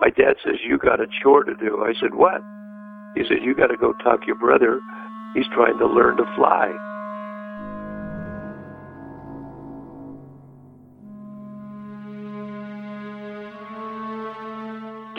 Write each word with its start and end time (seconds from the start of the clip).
my 0.00 0.10
dad 0.10 0.36
says, 0.44 0.56
You 0.64 0.78
got 0.78 1.00
a 1.00 1.06
chore 1.22 1.44
to 1.44 1.54
do. 1.54 1.84
I 1.84 1.92
said, 2.00 2.14
What? 2.14 2.42
He 3.14 3.22
said, 3.24 3.38
You 3.42 3.54
got 3.54 3.68
to 3.68 3.76
go 3.76 3.92
talk 4.04 4.26
your 4.26 4.36
brother. 4.36 4.80
He's 5.34 5.46
trying 5.54 5.78
to 5.78 5.86
learn 5.86 6.16
to 6.16 6.24
fly. 6.36 6.72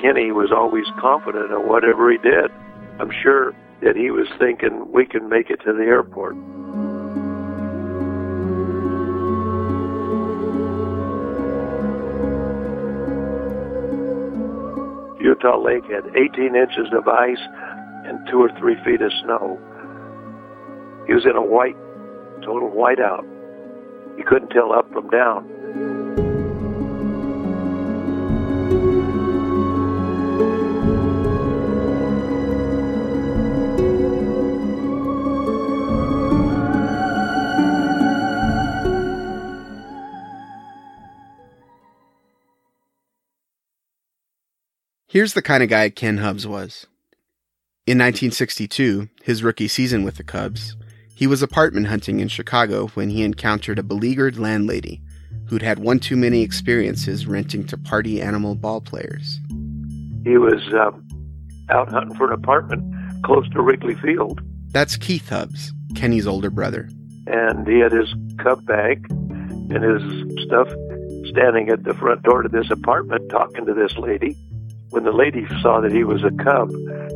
Kenny 0.02 0.32
was 0.32 0.52
always 0.56 0.86
confident 1.00 1.52
in 1.52 1.68
whatever 1.68 2.10
he 2.10 2.18
did. 2.18 2.50
I'm 3.00 3.12
sure 3.22 3.54
that 3.84 3.96
he 3.96 4.12
was 4.12 4.28
thinking 4.40 4.92
we 4.94 5.06
can 5.06 5.30
make 5.30 5.50
it 5.50 5.60
to 5.66 5.74
the 5.74 5.84
airport. 5.84 6.36
Utah 15.42 15.58
Lake 15.58 15.86
had 15.86 16.04
18 16.18 16.54
inches 16.56 16.92
of 16.92 17.08
ice 17.08 17.40
and 18.04 18.20
two 18.30 18.42
or 18.42 18.50
three 18.60 18.76
feet 18.84 19.02
of 19.02 19.12
snow. 19.24 19.58
He 21.08 21.14
was 21.14 21.26
in 21.26 21.38
a 21.38 21.42
white, 21.42 21.78
total 22.44 22.70
whiteout. 22.70 23.24
You 24.18 24.26
couldn't 24.28 24.50
tell 24.50 24.74
up 24.74 24.92
from 24.92 25.10
down. 25.10 25.48
Here's 45.12 45.34
the 45.34 45.42
kind 45.42 45.64
of 45.64 45.70
guy 45.70 45.90
Ken 45.90 46.20
Hubbs 46.20 46.46
was. 46.46 46.86
In 47.88 47.98
1962, 47.98 49.10
his 49.24 49.42
rookie 49.42 49.68
season 49.68 50.04
with 50.04 50.18
the 50.18 50.24
Cubs, 50.24 50.76
he 51.16 51.26
was 51.26 51.42
apartment 51.42 51.88
hunting 51.88 52.20
in 52.20 52.28
Chicago 52.28 52.90
when 52.90 53.10
he 53.10 53.24
encountered 53.24 53.80
a 53.80 53.84
beleaguered 53.84 54.38
landlady 54.38 55.02
who'd 55.48 55.64
had 55.64 55.80
one 55.80 55.98
too 55.98 56.16
many 56.16 56.44
experiences 56.44 57.26
renting 57.26 57.66
to 57.66 57.76
party 57.76 58.22
animal 58.22 58.54
ball 58.54 58.82
players. 58.82 59.40
He 60.24 60.38
was 60.38 60.62
um, 60.80 61.04
out 61.70 61.90
hunting 61.90 62.16
for 62.16 62.28
an 62.28 62.34
apartment 62.34 63.24
close 63.24 63.50
to 63.50 63.64
Wrigley 63.64 63.96
Field. 63.96 64.42
That's 64.68 64.96
Keith 64.96 65.30
Hubbs, 65.30 65.74
Kenny's 65.96 66.28
older 66.28 66.52
brother. 66.52 66.88
And 67.26 67.68
he 67.68 67.80
had 67.80 67.94
his 67.94 68.14
Cub 68.38 68.64
bag 68.68 69.08
and 69.10 69.84
his 69.84 70.46
stuff 70.46 70.68
standing 71.30 71.70
at 71.70 71.84
the 71.84 71.96
front 71.96 72.22
door 72.22 72.44
to 72.44 72.50
this 72.50 72.70
apartment 72.70 73.28
talking 73.32 73.66
to 73.66 73.74
this 73.74 73.98
lady 73.98 74.38
when 74.90 75.04
the 75.04 75.12
lady 75.12 75.46
saw 75.62 75.82
that 75.82 75.92
he 75.92 76.04
was 76.04 76.24
a 76.24 76.32
Cub, 76.32 76.72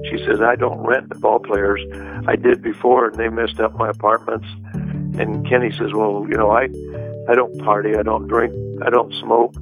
she 0.10 0.18
says, 0.26 0.42
I 0.42 0.56
don't 0.56 0.80
rent 0.80 1.10
to 1.10 1.20
ball 1.20 1.40
players. 1.40 1.82
I 2.28 2.36
did 2.36 2.62
before, 2.62 3.08
and 3.08 3.16
they 3.16 3.30
messed 3.30 3.60
up 3.60 3.76
my 3.76 3.90
apartments. 3.90 4.48
And 5.18 5.48
Kenny 5.48 5.72
says, 5.72 5.92
Well, 5.94 6.26
you 6.30 6.38
know, 6.38 6.52
I, 6.52 6.64
I 7.30 7.36
don't 7.36 7.58
party, 7.60 7.96
I 7.96 8.04
don't 8.04 8.28
drink, 8.28 8.54
I 8.86 8.90
don't 8.90 9.14
smoke. 9.16 9.56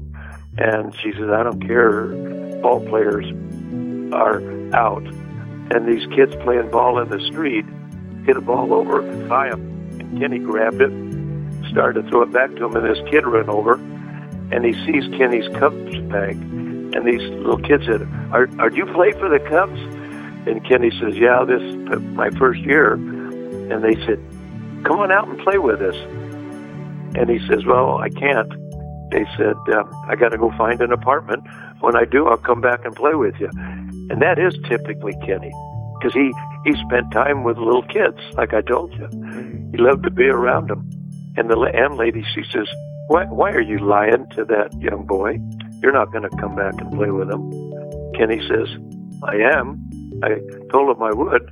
And 0.57 0.93
she 0.95 1.13
says, 1.13 1.29
I 1.29 1.43
don't 1.43 1.65
care. 1.65 2.07
Ball 2.61 2.85
players 2.87 3.25
are 4.13 4.41
out. 4.75 5.05
And 5.73 5.87
these 5.87 6.05
kids 6.13 6.35
playing 6.43 6.69
ball 6.69 6.99
in 6.99 7.09
the 7.09 7.19
street 7.31 7.65
hit 8.25 8.35
a 8.35 8.41
ball 8.41 8.73
over 8.73 9.01
by 9.27 9.47
him. 9.47 9.61
And 9.99 10.19
Kenny 10.19 10.39
grabbed 10.39 10.81
it, 10.81 10.91
started 11.69 12.03
to 12.03 12.09
throw 12.09 12.23
it 12.23 12.31
back 12.33 12.53
to 12.55 12.65
him, 12.65 12.75
and 12.75 12.85
this 12.85 12.99
kid 13.09 13.25
ran 13.25 13.49
over, 13.49 13.75
and 14.51 14.65
he 14.65 14.73
sees 14.85 15.07
Kenny's 15.17 15.47
Cubs 15.57 15.97
bag 16.09 16.37
and 16.93 17.05
these 17.05 17.21
little 17.21 17.59
kids 17.59 17.85
said, 17.85 18.01
"Are 18.31 18.49
are 18.59 18.71
you 18.71 18.85
play 18.87 19.11
for 19.13 19.29
the 19.29 19.39
Cubs?" 19.39 19.79
And 20.47 20.63
Kenny 20.65 20.91
says, 20.99 21.17
"Yeah, 21.17 21.43
this 21.45 21.61
is 21.61 22.01
my 22.13 22.29
first 22.31 22.61
year." 22.61 22.93
And 22.93 23.83
they 23.83 23.95
said, 24.05 24.19
"Come 24.83 24.99
on 24.99 25.11
out 25.11 25.27
and 25.27 25.37
play 25.39 25.57
with 25.57 25.81
us." 25.81 25.95
And 27.15 27.29
he 27.29 27.39
says, 27.47 27.65
"Well, 27.65 27.97
I 27.97 28.09
can't." 28.09 28.51
They 29.11 29.25
said, 29.37 29.55
uh, 29.67 29.83
"I 30.07 30.15
got 30.15 30.29
to 30.29 30.37
go 30.37 30.51
find 30.57 30.81
an 30.81 30.91
apartment. 30.91 31.43
When 31.79 31.95
I 31.95 32.05
do, 32.05 32.27
I'll 32.27 32.37
come 32.37 32.61
back 32.61 32.85
and 32.85 32.95
play 32.95 33.15
with 33.15 33.39
you." 33.39 33.49
And 34.09 34.21
that 34.21 34.39
is 34.39 34.57
typically 34.67 35.13
Kenny, 35.25 35.51
because 35.95 36.13
he 36.13 36.33
he 36.65 36.73
spent 36.85 37.11
time 37.11 37.43
with 37.43 37.57
little 37.57 37.83
kids, 37.83 38.17
like 38.33 38.53
I 38.53 38.61
told 38.61 38.93
you. 38.93 39.07
He 39.71 39.77
loved 39.77 40.03
to 40.03 40.11
be 40.11 40.25
around 40.25 40.69
them. 40.69 40.89
And 41.37 41.49
the 41.49 41.55
landlady, 41.55 42.23
she 42.33 42.43
says, 42.51 42.67
"Why 43.07 43.25
why 43.25 43.51
are 43.51 43.61
you 43.61 43.79
lying 43.79 44.27
to 44.35 44.43
that 44.45 44.73
young 44.81 45.05
boy?" 45.05 45.39
You're 45.81 45.91
not 45.91 46.11
going 46.11 46.23
to 46.23 46.35
come 46.37 46.55
back 46.55 46.73
and 46.79 46.91
play 46.91 47.09
with 47.09 47.29
him. 47.29 47.51
Kenny 48.15 48.39
says, 48.47 48.67
I 49.23 49.35
am. 49.35 49.79
I 50.23 50.39
told 50.71 50.95
him 50.95 51.03
I 51.03 51.11
would. 51.11 51.51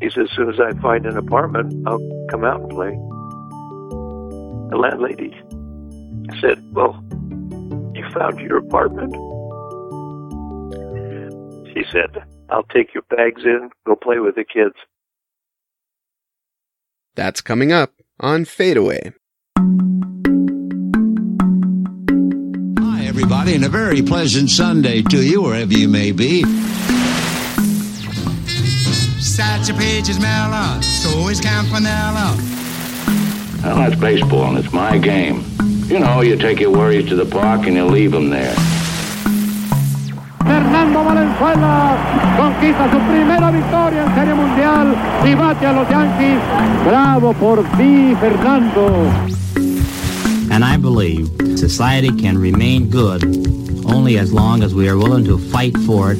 He 0.00 0.10
says, 0.10 0.28
as 0.30 0.36
soon 0.36 0.50
as 0.50 0.60
I 0.60 0.72
find 0.80 1.06
an 1.06 1.16
apartment, 1.16 1.86
I'll 1.86 2.26
come 2.30 2.44
out 2.44 2.60
and 2.60 2.70
play. 2.70 2.90
The 4.70 4.76
landlady 4.76 5.34
said, 6.40 6.62
Well, 6.72 7.02
you 7.94 8.08
found 8.12 8.38
your 8.40 8.58
apartment? 8.58 9.12
She 11.74 11.84
said, 11.90 12.24
I'll 12.50 12.64
take 12.64 12.94
your 12.94 13.04
bags 13.10 13.42
in, 13.44 13.70
go 13.86 13.96
play 13.96 14.18
with 14.18 14.36
the 14.36 14.44
kids. 14.44 14.74
That's 17.14 17.40
coming 17.40 17.72
up 17.72 17.92
on 18.18 18.44
Fadeaway. 18.44 19.12
Everybody, 23.20 23.54
and 23.54 23.66
a 23.66 23.68
very 23.68 24.00
pleasant 24.00 24.48
Sunday 24.48 25.02
to 25.02 25.22
you, 25.22 25.42
wherever 25.42 25.74
you 25.74 25.86
may 25.86 26.10
be. 26.10 26.42
Satchel 29.20 29.76
Paige 29.76 30.08
is 30.08 30.18
mellow, 30.18 30.80
so 30.80 31.28
is 31.28 31.38
Campanella. 31.38 32.34
Well, 33.62 33.76
that's 33.76 34.00
baseball, 34.00 34.48
and 34.48 34.64
it's 34.64 34.72
my 34.72 34.96
game. 34.96 35.44
You 35.84 35.98
know, 35.98 36.22
you 36.22 36.38
take 36.38 36.60
your 36.60 36.70
worries 36.70 37.10
to 37.10 37.14
the 37.14 37.26
park 37.26 37.66
and 37.66 37.76
you 37.76 37.84
leave 37.84 38.12
them 38.12 38.30
there. 38.30 38.54
Fernando 40.38 41.04
Valenzuela 41.04 41.98
conquista 42.38 42.90
su 42.90 42.98
primera 43.06 43.50
victoria 43.50 44.04
en 44.04 44.14
Serie 44.14 44.34
Mundial 44.34 44.96
y 45.26 45.34
bate 45.34 45.66
a 45.66 45.72
los 45.74 45.88
Yankees. 45.90 46.40
Bravo 46.86 47.34
por 47.34 47.62
ti, 47.76 48.14
Fernando. 48.18 49.12
And 50.50 50.64
I 50.64 50.78
believe 50.78 51.28
society 51.60 52.10
can 52.10 52.38
remain 52.38 52.88
good 52.88 53.22
only 53.84 54.16
as 54.16 54.32
long 54.32 54.62
as 54.62 54.74
we 54.74 54.88
are 54.88 54.96
willing 54.96 55.24
to 55.24 55.36
fight 55.36 55.76
for 55.80 56.12
it. 56.12 56.18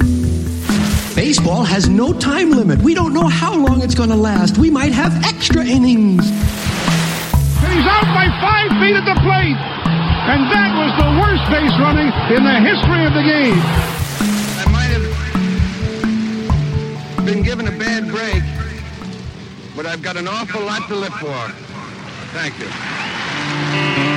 Baseball 1.16 1.64
has 1.64 1.88
no 1.88 2.12
time 2.12 2.50
limit. 2.50 2.82
We 2.82 2.94
don't 2.94 3.14
know 3.14 3.26
how 3.26 3.56
long 3.56 3.80
it's 3.82 3.94
going 3.94 4.10
to 4.10 4.16
last. 4.16 4.58
We 4.58 4.70
might 4.70 4.92
have 4.92 5.24
extra 5.24 5.64
innings. 5.64 6.28
And 6.28 7.72
he's 7.72 7.86
out 7.86 8.04
by 8.12 8.28
five 8.44 8.70
feet 8.80 8.94
at 8.94 9.06
the 9.06 9.18
plate. 9.24 9.56
And 10.28 10.44
that 10.52 10.76
was 10.76 10.92
the 11.00 11.08
worst 11.18 11.48
base 11.48 11.72
running 11.80 12.12
in 12.36 12.44
the 12.44 12.60
history 12.60 13.06
of 13.06 13.14
the 13.14 13.22
game. 13.24 13.58
I 14.60 14.66
might 14.70 14.92
have 17.16 17.24
been 17.24 17.42
given 17.42 17.66
a 17.66 17.72
bad 17.78 18.08
break, 18.08 18.42
but 19.74 19.86
I've 19.86 20.02
got 20.02 20.18
an 20.18 20.28
awful 20.28 20.60
lot 20.60 20.86
to 20.88 20.96
live 20.96 21.14
for. 21.14 21.50
Thank 22.32 22.58
you. 22.60 24.09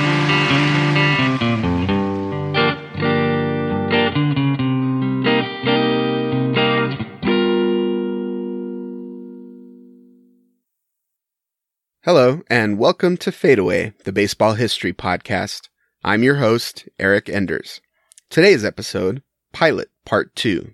Hello, 12.04 12.42
and 12.50 12.76
welcome 12.76 13.16
to 13.16 13.32
Fadeaway, 13.32 13.94
the 14.04 14.12
baseball 14.12 14.52
history 14.52 14.92
podcast. 14.92 15.70
I'm 16.04 16.22
your 16.22 16.34
host, 16.34 16.86
Eric 16.98 17.30
Enders. 17.30 17.80
Today's 18.28 18.62
episode, 18.62 19.22
Pilot 19.54 19.88
Part 20.04 20.36
2 20.36 20.70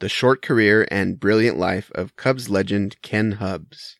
The 0.00 0.08
Short 0.08 0.42
Career 0.42 0.88
and 0.90 1.20
Brilliant 1.20 1.56
Life 1.56 1.92
of 1.94 2.16
Cubs 2.16 2.50
legend 2.50 3.00
Ken 3.00 3.30
Hubbs. 3.38 3.96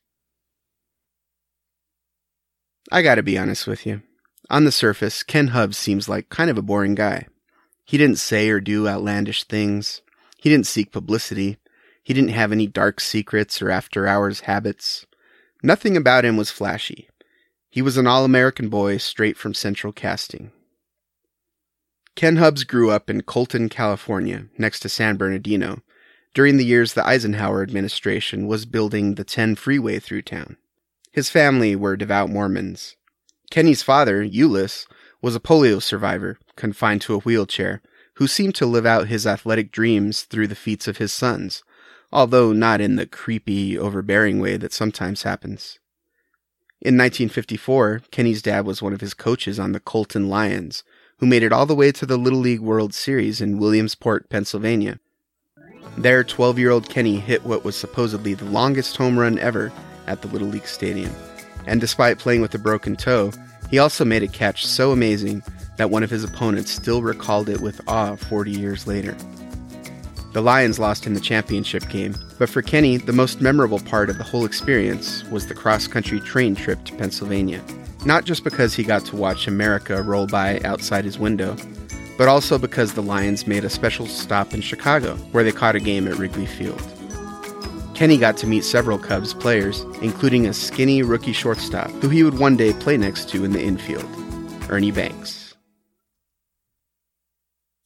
I 2.90 3.02
gotta 3.02 3.23
be 3.23 3.38
honest 3.38 3.69
with 3.69 3.87
you. 3.87 4.02
On 4.50 4.64
the 4.64 4.73
surface, 4.73 5.23
Ken 5.23 5.49
Hubbs 5.49 5.78
seems 5.78 6.08
like 6.08 6.31
kind 6.31 6.50
of 6.50 6.58
a 6.58 6.62
boring 6.62 6.96
guy. 6.96 7.28
He 7.85 7.96
didn't 7.96 8.19
say 8.19 8.50
or 8.50 8.58
do 8.58 8.88
outlandish 8.88 9.44
things. 9.44 10.02
He 10.37 10.50
didn't 10.50 10.67
seek 10.67 10.90
publicity. 10.90 11.58
He 12.02 12.12
didn't 12.12 12.31
have 12.31 12.50
any 12.50 12.67
dark 12.67 12.99
secrets 12.99 13.62
or 13.62 13.70
after 13.70 14.08
hours 14.08 14.40
habits. 14.40 15.06
Nothing 15.62 15.97
about 15.97 16.25
him 16.25 16.37
was 16.37 16.50
flashy. 16.50 17.09
He 17.70 17.82
was 17.82 17.97
an 17.97 18.06
all 18.06 18.25
American 18.25 18.69
boy 18.69 18.97
straight 18.97 19.37
from 19.37 19.55
Central 19.55 19.93
Casting. 19.93 20.50
Ken 22.17 22.37
Hubbs 22.37 22.64
grew 22.64 22.91
up 22.91 23.09
in 23.09 23.23
Colton, 23.23 23.69
California, 23.69 24.47
next 24.59 24.81
to 24.81 24.88
San 24.88 25.17
Bernardino, 25.17 25.82
during 26.35 26.56
the 26.56 26.64
years 26.64 26.94
the 26.94 27.06
Eisenhower 27.06 27.62
administration 27.62 28.47
was 28.47 28.67
building 28.67 29.14
the 29.14 29.25
10 29.25 29.55
freeway 29.55 29.99
through 29.99 30.23
town. 30.23 30.56
His 31.12 31.31
family 31.31 31.76
were 31.76 31.97
devout 31.97 32.29
Mormons. 32.29 32.97
Kenny's 33.50 33.82
father, 33.82 34.25
Euless, 34.25 34.87
was 35.20 35.37
a 35.37 35.41
polio 35.41 35.81
survivor, 35.81 36.38
confined 36.56 37.03
to 37.03 37.14
a 37.14 37.20
wheelchair, 37.20 37.82
who 38.14 38.26
seemed 38.26 38.55
to 38.56 38.67
live 38.67 38.85
out 38.85 39.09
his 39.09 39.26
athletic 39.26 39.70
dreams 39.70 40.23
through 40.23 40.49
the 40.49 40.55
feats 40.55 40.88
of 40.88 40.99
his 40.99 41.12
sons, 41.12 41.62
although 42.12 42.53
not 42.53 42.81
in 42.81 42.97
the 42.97 43.06
creepy, 43.06 43.79
overbearing 43.79 44.41
way 44.41 44.56
that 44.56 44.73
sometimes 44.73 45.23
happens. 45.23 45.79
In 46.81 46.99
1954, 46.99 48.03
Kenny's 48.11 48.43
dad 48.43 48.67
was 48.67 48.82
one 48.82 48.93
of 48.93 49.00
his 49.00 49.14
coaches 49.14 49.59
on 49.61 49.73
the 49.73 49.81
Colton 49.81 50.29
Lions, 50.29 50.82
who 51.19 51.26
made 51.26 51.44
it 51.44 51.53
all 51.53 51.67
the 51.67 51.76
way 51.76 51.93
to 51.93 52.05
the 52.05 52.17
Little 52.17 52.41
League 52.41 52.61
World 52.61 52.93
Series 52.93 53.41
in 53.41 53.59
Williamsport, 53.59 54.29
Pennsylvania. 54.29 54.99
There, 55.97 56.25
12 56.25 56.59
year 56.59 56.70
old 56.70 56.88
Kenny 56.88 57.20
hit 57.20 57.44
what 57.44 57.64
was 57.64 57.76
supposedly 57.76 58.35
the 58.35 58.47
longest 58.47 58.97
home 58.97 59.19
run 59.19 59.38
ever 59.38 59.73
at 60.06 60.23
the 60.23 60.29
Little 60.29 60.49
League 60.49 60.67
Stadium. 60.67 61.14
And 61.67 61.81
despite 61.81 62.19
playing 62.19 62.41
with 62.41 62.55
a 62.55 62.59
broken 62.59 62.97
toe, 62.97 63.31
he 63.70 63.79
also 63.79 64.05
made 64.05 64.23
a 64.23 64.29
catch 64.29 64.67
so 64.67 64.91
amazing 64.91 65.43
that 65.76 65.91
one 65.91 66.03
of 66.03 66.11
his 66.11 66.25
opponents 66.25 66.70
still 66.70 67.03
recalled 67.03 67.49
it 67.49 67.61
with 67.61 67.81
awe 67.87 68.17
40 68.17 68.50
years 68.50 68.87
later. 68.87 69.17
The 70.32 70.40
Lions 70.40 70.79
lost 70.79 71.06
in 71.06 71.12
the 71.12 71.20
championship 71.20 71.90
game, 71.90 72.14
but 72.38 72.49
for 72.49 72.62
Kenny, 72.62 72.96
the 72.96 73.12
most 73.12 73.43
memorable 73.43 73.81
part 73.81 74.08
of 74.08 74.17
the 74.17 74.25
whole 74.25 74.46
experience 74.46 75.25
was 75.25 75.46
the 75.46 75.55
cross 75.55 75.87
country 75.87 76.20
train 76.20 76.55
trip 76.55 76.82
to 76.84 76.96
Pennsylvania. 76.96 77.62
Not 78.06 78.25
just 78.25 78.43
because 78.43 78.73
he 78.73 78.82
got 78.82 79.05
to 79.06 79.17
watch 79.17 79.46
America 79.46 80.02
roll 80.02 80.26
by 80.26 80.58
outside 80.61 81.05
his 81.05 81.19
window, 81.19 81.55
but 82.17 82.29
also 82.29 82.56
because 82.56 82.94
the 82.94 83.02
Lions 83.02 83.46
made 83.46 83.62
a 83.62 83.69
special 83.69 84.06
stop 84.06 84.55
in 84.55 84.62
Chicago, 84.62 85.17
where 85.32 85.44
they 85.44 85.52
caught 85.52 85.76
a 85.76 85.81
game 85.81 86.08
at 86.08 86.17
Wrigley 86.17 86.46
Field. 86.46 86.81
Kenny 87.94 88.17
got 88.17 88.38
to 88.38 88.46
meet 88.46 88.64
several 88.64 88.99
Cubs 88.99 89.35
players, 89.35 89.82
including 90.00 90.46
a 90.46 90.55
skinny 90.55 91.02
rookie 91.02 91.35
shortstop 91.35 91.90
who 92.00 92.08
he 92.08 92.25
would 92.25 92.38
one 92.38 92.56
day 92.56 92.73
play 92.73 92.96
next 92.96 93.28
to 93.28 93.44
in 93.44 93.52
the 93.52 93.62
infield, 93.62 94.06
Ernie 94.70 94.90
Banks. 94.90 95.55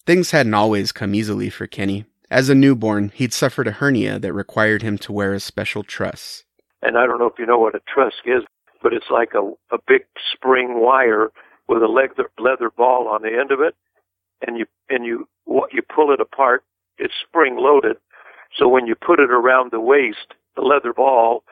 Things 0.06 0.30
hadn't 0.30 0.54
always 0.54 0.92
come 0.92 1.12
easily 1.12 1.50
for 1.50 1.66
Kenny. 1.66 2.04
As 2.30 2.48
a 2.48 2.56
newborn, 2.56 3.12
he'd 3.14 3.32
suffered 3.32 3.68
a 3.68 3.72
hernia 3.72 4.18
that 4.18 4.32
required 4.32 4.82
him 4.82 4.98
to 4.98 5.12
wear 5.12 5.32
a 5.32 5.40
special 5.40 5.84
truss. 5.84 6.44
And 6.82 6.98
I 6.98 7.06
don't 7.06 7.20
know 7.20 7.26
if 7.26 7.38
you 7.38 7.46
know 7.46 7.58
what 7.58 7.76
a 7.76 7.80
truss 7.86 8.14
is, 8.24 8.42
but 8.82 8.92
it's 8.92 9.10
like 9.10 9.32
a, 9.34 9.52
a 9.72 9.78
big 9.86 10.02
spring 10.32 10.80
wire 10.80 11.30
with 11.68 11.82
a 11.82 11.86
leather, 11.86 12.30
leather 12.38 12.70
ball 12.76 13.06
on 13.08 13.22
the 13.22 13.38
end 13.38 13.52
of 13.52 13.60
it. 13.60 13.76
And 14.46 14.58
you, 14.58 14.66
and 14.88 15.06
you, 15.06 15.28
what 15.44 15.72
you 15.72 15.82
pull 15.82 16.12
it 16.12 16.20
apart, 16.20 16.64
it's 16.98 17.14
spring 17.26 17.56
loaded. 17.58 17.96
So 18.58 18.66
when 18.66 18.86
you 18.86 18.96
put 18.96 19.20
it 19.20 19.30
around 19.30 19.70
the 19.70 19.80
waist, 19.80 20.34
the 20.56 20.62
leather 20.62 20.92
ball 20.92 21.44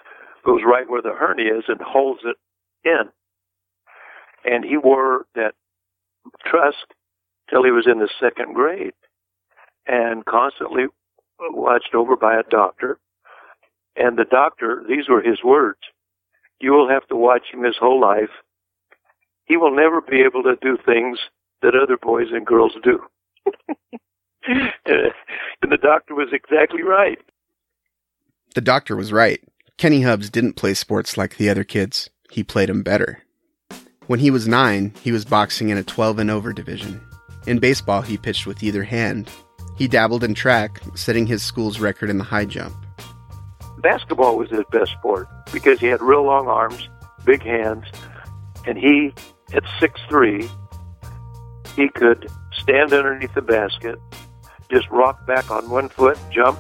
goes 0.44 0.61
right 0.67 0.91
where 0.91 1.03
the 1.03 1.15
hernia 1.17 1.59
is 1.59 1.65
and 1.69 1.81
holds 1.81 2.23
it 2.25 2.37
in. 2.85 3.11
And 4.44 4.65
he 4.65 4.76
wore 4.76 5.26
that 5.37 5.55
truss 6.44 6.75
till 7.49 7.62
he 7.62 7.71
was 7.71 7.87
in 7.87 8.00
the 8.00 8.11
second 8.21 8.55
grade 8.55 8.93
and 9.87 10.25
constantly 10.25 10.85
watched 11.41 11.95
over 11.95 12.17
by 12.17 12.39
a 12.39 12.43
doctor. 12.51 12.99
And 13.97 14.19
the 14.19 14.25
doctor, 14.25 14.83
these 14.89 15.09
were 15.09 15.23
his 15.23 15.43
words. 15.45 15.81
You 16.61 16.73
will 16.73 16.89
have 16.89 17.07
to 17.09 17.17
watch 17.17 17.43
him 17.53 17.63
his 17.63 17.77
whole 17.79 18.01
life. 18.01 18.31
He 19.45 19.57
will 19.57 19.75
never 19.75 20.01
be 20.01 20.23
able 20.23 20.43
to 20.45 20.57
do 20.61 20.79
things 20.85 21.19
that 21.63 21.75
other 21.75 21.97
boys 21.97 22.29
and 22.33 22.47
girls 22.47 22.73
do. 22.83 23.01
and 24.47 25.71
the 25.73 25.77
doctor 25.77 26.15
was 26.15 26.29
exactly 26.33 26.83
right. 26.83 27.19
The 28.55 28.61
doctor 28.61 28.97
was 28.97 29.13
right. 29.13 29.41
Kenny 29.77 30.03
Hubbs 30.03 30.31
didn't 30.31 30.55
play 30.55 30.75
sports 30.75 31.17
like 31.17 31.37
the 31.37 31.51
other 31.51 31.65
kids. 31.65 32.09
He 32.31 32.45
played 32.45 32.69
them 32.69 32.83
better. 32.83 33.23
When 34.07 34.21
he 34.21 34.31
was 34.31 34.47
nine, 34.47 34.93
he 35.03 35.13
was 35.13 35.25
boxing 35.25 35.71
in 35.71 35.79
a 35.79 35.83
12 35.83 36.19
and 36.19 36.31
over 36.31 36.53
division. 36.53 37.01
In 37.47 37.59
baseball, 37.59 38.03
he 38.03 38.17
pitched 38.17 38.47
with 38.47 38.63
either 38.63 38.85
hand, 38.85 39.31
he 39.76 39.88
dabbled 39.88 40.25
in 40.25 40.35
track, 40.35 40.81
setting 40.94 41.26
his 41.26 41.43
school's 41.43 41.81
record 41.81 42.11
in 42.11 42.19
the 42.19 42.25
high 42.25 42.44
jump. 42.44 42.75
Basketball 43.79 44.38
was 44.38 44.50
his 44.50 44.62
best 44.71 44.93
sport 44.93 45.29
because 45.53 45.79
he 45.81 45.87
had 45.87 46.00
real 46.00 46.23
long 46.23 46.49
arms, 46.49 46.88
big 47.25 47.43
hands, 47.43 47.85
and 48.67 48.79
he, 48.79 49.12
at 49.53 49.62
six 49.79 50.00
three, 50.09 50.49
he 51.76 51.88
could 51.88 52.31
stand 52.53 52.93
underneath 52.93 53.35
the 53.35 53.43
basket, 53.43 53.99
just 54.71 54.88
rock 54.91 55.26
back 55.26 55.50
on 55.50 55.69
one 55.69 55.88
foot, 55.88 56.19
jump, 56.31 56.59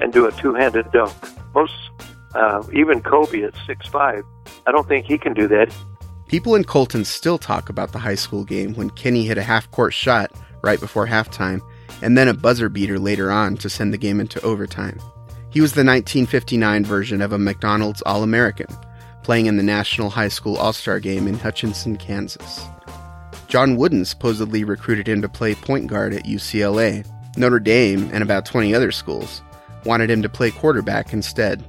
and 0.00 0.12
do 0.12 0.26
a 0.26 0.32
two-handed 0.32 0.90
dunk. 0.92 1.14
Most, 1.54 1.72
uh, 2.34 2.62
even 2.72 3.00
Kobe 3.00 3.42
at 3.42 3.54
six 3.66 3.86
five, 3.86 4.22
I 4.66 4.72
don't 4.72 4.86
think 4.86 5.06
he 5.06 5.16
can 5.16 5.32
do 5.32 5.48
that. 5.48 5.72
People 6.28 6.56
in 6.56 6.64
Colton 6.64 7.04
still 7.04 7.38
talk 7.38 7.68
about 7.68 7.92
the 7.92 8.00
high 8.00 8.16
school 8.16 8.44
game 8.44 8.74
when 8.74 8.90
Kenny 8.90 9.24
hit 9.24 9.38
a 9.38 9.42
half-court 9.42 9.94
shot 9.94 10.32
right 10.62 10.80
before 10.80 11.06
halftime 11.06 11.60
and 12.02 12.16
then 12.16 12.28
a 12.28 12.34
buzzer 12.34 12.68
beater 12.68 12.98
later 12.98 13.30
on 13.30 13.56
to 13.58 13.70
send 13.70 13.92
the 13.92 13.98
game 13.98 14.20
into 14.20 14.40
overtime. 14.42 15.00
He 15.50 15.60
was 15.60 15.72
the 15.72 15.84
1959 15.84 16.84
version 16.84 17.22
of 17.22 17.32
a 17.32 17.38
McDonald's 17.38 18.02
All 18.02 18.22
American, 18.22 18.66
playing 19.22 19.46
in 19.46 19.56
the 19.56 19.62
National 19.62 20.10
High 20.10 20.28
School 20.28 20.56
All 20.56 20.72
Star 20.72 21.00
game 21.00 21.26
in 21.26 21.38
Hutchinson, 21.38 21.96
Kansas. 21.96 22.60
John 23.48 23.76
Wooden 23.76 24.04
supposedly 24.04 24.64
recruited 24.64 25.08
him 25.08 25.22
to 25.22 25.28
play 25.28 25.54
point 25.54 25.86
guard 25.86 26.12
at 26.12 26.24
UCLA. 26.24 27.06
Notre 27.36 27.60
Dame 27.60 28.10
and 28.12 28.22
about 28.22 28.44
20 28.44 28.74
other 28.74 28.92
schools 28.92 29.42
wanted 29.84 30.10
him 30.10 30.22
to 30.22 30.28
play 30.28 30.50
quarterback 30.50 31.12
instead. 31.12 31.64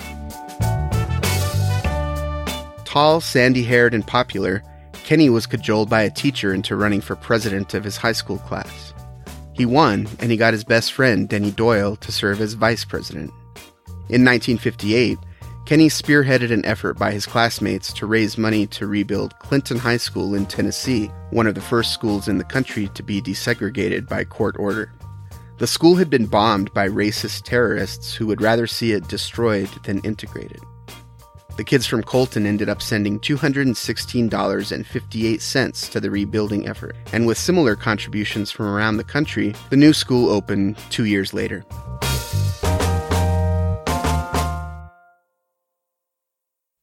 Tall, 2.84 3.22
sandy 3.22 3.64
haired, 3.64 3.94
and 3.94 4.06
popular, 4.06 4.64
Kenny 5.04 5.30
was 5.30 5.46
cajoled 5.46 5.90
by 5.90 6.02
a 6.02 6.10
teacher 6.10 6.54
into 6.54 6.76
running 6.76 7.00
for 7.00 7.16
president 7.16 7.74
of 7.74 7.84
his 7.84 7.96
high 7.96 8.12
school 8.12 8.40
class. 8.40 8.94
He 9.58 9.66
won, 9.66 10.08
and 10.20 10.30
he 10.30 10.38
got 10.38 10.54
his 10.54 10.64
best 10.64 10.94
friend, 10.94 11.28
Denny 11.28 11.50
Doyle, 11.50 11.96
to 11.96 12.12
serve 12.12 12.42
as 12.42 12.54
vice 12.54 12.86
president. 12.86 13.32
In 14.10 14.24
1958, 14.24 15.18
Kenny 15.66 15.90
spearheaded 15.90 16.52
an 16.52 16.64
effort 16.64 17.00
by 17.00 17.12
his 17.12 17.26
classmates 17.26 17.92
to 17.94 18.06
raise 18.06 18.38
money 18.38 18.68
to 18.68 18.86
rebuild 18.86 19.38
Clinton 19.40 19.80
High 19.80 19.98
School 19.98 20.36
in 20.36 20.46
Tennessee, 20.46 21.08
one 21.32 21.48
of 21.48 21.56
the 21.56 21.62
first 21.62 21.92
schools 21.92 22.28
in 22.28 22.38
the 22.38 22.44
country 22.44 22.88
to 22.90 23.02
be 23.02 23.20
desegregated 23.20 24.08
by 24.08 24.24
court 24.24 24.56
order. 24.60 24.94
The 25.58 25.66
school 25.66 25.96
had 25.96 26.12
been 26.12 26.28
bombed 26.28 26.72
by 26.76 26.88
racist 26.88 27.42
terrorists 27.44 28.14
who 28.14 28.28
would 28.28 28.42
rather 28.42 28.68
see 28.68 28.92
it 28.92 29.08
destroyed 29.08 29.70
than 29.84 30.02
integrated. 30.02 30.62
The 31.58 31.64
kids 31.64 31.86
from 31.88 32.04
Colton 32.04 32.46
ended 32.46 32.70
up 32.70 32.84
sending 32.84 33.20
$216.58 33.20 35.92
to 35.92 36.00
the 36.00 36.12
rebuilding 36.12 36.68
effort, 36.68 36.96
and 37.12 37.26
with 37.26 37.40
similar 37.40 37.76
contributions 37.76 38.52
from 38.52 38.68
around 38.68 38.98
the 38.98 39.04
country, 39.04 39.56
the 39.72 39.76
new 39.76 39.92
school 39.92 40.30
opened 40.30 40.78
two 40.92 41.06
years 41.06 41.34
later. 41.34 41.64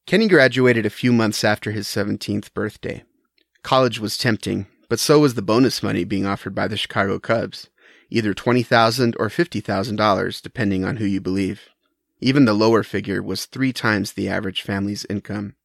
Kenny 0.05 0.27
graduated 0.27 0.85
a 0.85 0.89
few 0.89 1.13
months 1.13 1.45
after 1.45 1.71
his 1.71 1.87
17th 1.87 2.53
birthday. 2.53 3.05
College 3.63 4.01
was 4.01 4.17
tempting, 4.17 4.67
but 4.89 4.99
so 4.99 5.19
was 5.19 5.35
the 5.35 5.41
bonus 5.41 5.81
money 5.81 6.03
being 6.03 6.25
offered 6.25 6.53
by 6.53 6.67
the 6.67 6.75
Chicago 6.75 7.17
Cubs, 7.17 7.69
either 8.09 8.33
$20,000 8.33 9.15
or 9.17 9.29
$50,000 9.29 10.41
depending 10.41 10.83
on 10.83 10.97
who 10.97 11.05
you 11.05 11.21
believe. 11.21 11.69
Even 12.19 12.45
the 12.45 12.53
lower 12.53 12.83
figure 12.83 13.21
was 13.21 13.45
three 13.45 13.73
times 13.73 14.13
the 14.13 14.29
average 14.29 14.61
family's 14.61 15.05
income. 15.09 15.55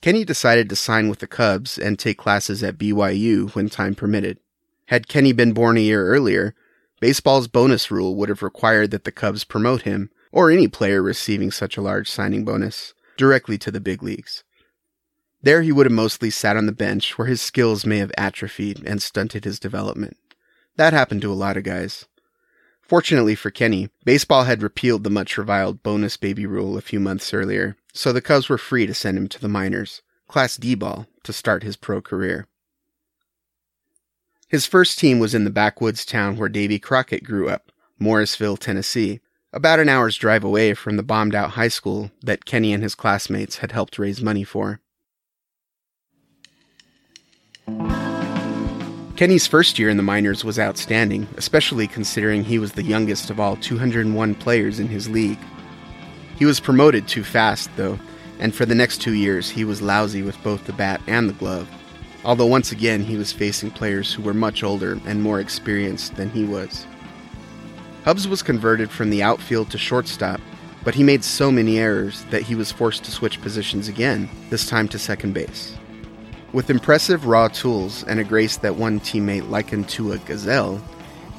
Kenny 0.00 0.24
decided 0.24 0.68
to 0.68 0.76
sign 0.76 1.08
with 1.08 1.18
the 1.18 1.26
Cubs 1.26 1.78
and 1.78 1.98
take 1.98 2.18
classes 2.18 2.62
at 2.62 2.78
BYU 2.78 3.54
when 3.54 3.68
time 3.68 3.94
permitted. 3.94 4.38
Had 4.86 5.08
Kenny 5.08 5.32
been 5.32 5.52
born 5.52 5.76
a 5.76 5.80
year 5.80 6.06
earlier, 6.06 6.54
baseball's 7.00 7.48
bonus 7.48 7.90
rule 7.90 8.14
would 8.14 8.28
have 8.28 8.42
required 8.42 8.90
that 8.92 9.04
the 9.04 9.12
Cubs 9.12 9.44
promote 9.44 9.82
him, 9.82 10.10
or 10.30 10.50
any 10.50 10.68
player 10.68 11.02
receiving 11.02 11.50
such 11.50 11.76
a 11.76 11.82
large 11.82 12.10
signing 12.10 12.44
bonus, 12.44 12.94
directly 13.16 13.58
to 13.58 13.70
the 13.70 13.80
big 13.80 14.02
leagues. 14.02 14.44
There 15.42 15.62
he 15.62 15.72
would 15.72 15.86
have 15.86 15.92
mostly 15.92 16.30
sat 16.30 16.56
on 16.56 16.66
the 16.66 16.72
bench 16.72 17.18
where 17.18 17.28
his 17.28 17.40
skills 17.40 17.86
may 17.86 17.98
have 17.98 18.12
atrophied 18.16 18.82
and 18.86 19.02
stunted 19.02 19.44
his 19.44 19.58
development. 19.58 20.16
That 20.76 20.92
happened 20.92 21.22
to 21.22 21.32
a 21.32 21.34
lot 21.34 21.56
of 21.56 21.64
guys. 21.64 22.06
Fortunately 22.86 23.34
for 23.34 23.50
Kenny, 23.50 23.88
baseball 24.04 24.44
had 24.44 24.62
repealed 24.62 25.02
the 25.02 25.10
much 25.10 25.36
reviled 25.36 25.82
bonus 25.82 26.16
baby 26.16 26.46
rule 26.46 26.78
a 26.78 26.80
few 26.80 27.00
months 27.00 27.34
earlier, 27.34 27.76
so 27.92 28.12
the 28.12 28.20
Cubs 28.20 28.48
were 28.48 28.58
free 28.58 28.86
to 28.86 28.94
send 28.94 29.18
him 29.18 29.28
to 29.28 29.40
the 29.40 29.48
minors, 29.48 30.02
Class 30.28 30.56
D 30.56 30.76
ball, 30.76 31.06
to 31.24 31.32
start 31.32 31.64
his 31.64 31.76
pro 31.76 32.00
career. 32.00 32.46
His 34.46 34.66
first 34.66 35.00
team 35.00 35.18
was 35.18 35.34
in 35.34 35.42
the 35.42 35.50
backwoods 35.50 36.04
town 36.04 36.36
where 36.36 36.48
Davy 36.48 36.78
Crockett 36.78 37.24
grew 37.24 37.48
up, 37.48 37.72
Morrisville, 37.98 38.56
Tennessee, 38.56 39.20
about 39.52 39.80
an 39.80 39.88
hour's 39.88 40.16
drive 40.16 40.44
away 40.44 40.72
from 40.72 40.96
the 40.96 41.02
bombed 41.02 41.34
out 41.34 41.52
high 41.52 41.66
school 41.66 42.12
that 42.22 42.44
Kenny 42.44 42.72
and 42.72 42.84
his 42.84 42.94
classmates 42.94 43.58
had 43.58 43.72
helped 43.72 43.98
raise 43.98 44.22
money 44.22 44.44
for. 44.44 44.80
Kenny's 49.16 49.46
first 49.46 49.78
year 49.78 49.88
in 49.88 49.96
the 49.96 50.02
minors 50.02 50.44
was 50.44 50.58
outstanding, 50.58 51.26
especially 51.38 51.86
considering 51.86 52.44
he 52.44 52.58
was 52.58 52.72
the 52.72 52.82
youngest 52.82 53.30
of 53.30 53.40
all 53.40 53.56
201 53.56 54.34
players 54.34 54.78
in 54.78 54.88
his 54.88 55.08
league. 55.08 55.38
He 56.38 56.44
was 56.44 56.60
promoted 56.60 57.08
too 57.08 57.24
fast, 57.24 57.70
though, 57.76 57.98
and 58.38 58.54
for 58.54 58.66
the 58.66 58.74
next 58.74 59.00
two 59.00 59.14
years 59.14 59.48
he 59.48 59.64
was 59.64 59.80
lousy 59.80 60.20
with 60.20 60.36
both 60.42 60.66
the 60.66 60.74
bat 60.74 61.00
and 61.06 61.30
the 61.30 61.34
glove. 61.34 61.66
although 62.26 62.46
once 62.46 62.72
again 62.72 63.02
he 63.02 63.16
was 63.16 63.32
facing 63.32 63.70
players 63.70 64.12
who 64.12 64.20
were 64.20 64.34
much 64.34 64.64
older 64.64 64.98
and 65.06 65.22
more 65.22 65.38
experienced 65.38 66.16
than 66.16 66.28
he 66.28 66.44
was. 66.44 66.84
Hubbs 68.04 68.26
was 68.26 68.42
converted 68.42 68.90
from 68.90 69.10
the 69.10 69.22
outfield 69.22 69.70
to 69.70 69.78
shortstop, 69.78 70.40
but 70.84 70.94
he 70.94 71.04
made 71.04 71.22
so 71.22 71.52
many 71.52 71.78
errors 71.78 72.24
that 72.30 72.42
he 72.42 72.56
was 72.56 72.72
forced 72.72 73.04
to 73.04 73.12
switch 73.12 73.40
positions 73.40 73.86
again, 73.86 74.28
this 74.50 74.66
time 74.66 74.88
to 74.88 74.98
second 74.98 75.34
base. 75.34 75.76
With 76.52 76.70
impressive 76.70 77.26
raw 77.26 77.48
tools 77.48 78.04
and 78.04 78.20
a 78.20 78.24
grace 78.24 78.56
that 78.58 78.76
one 78.76 79.00
teammate 79.00 79.50
likened 79.50 79.88
to 79.90 80.12
a 80.12 80.18
gazelle, 80.18 80.80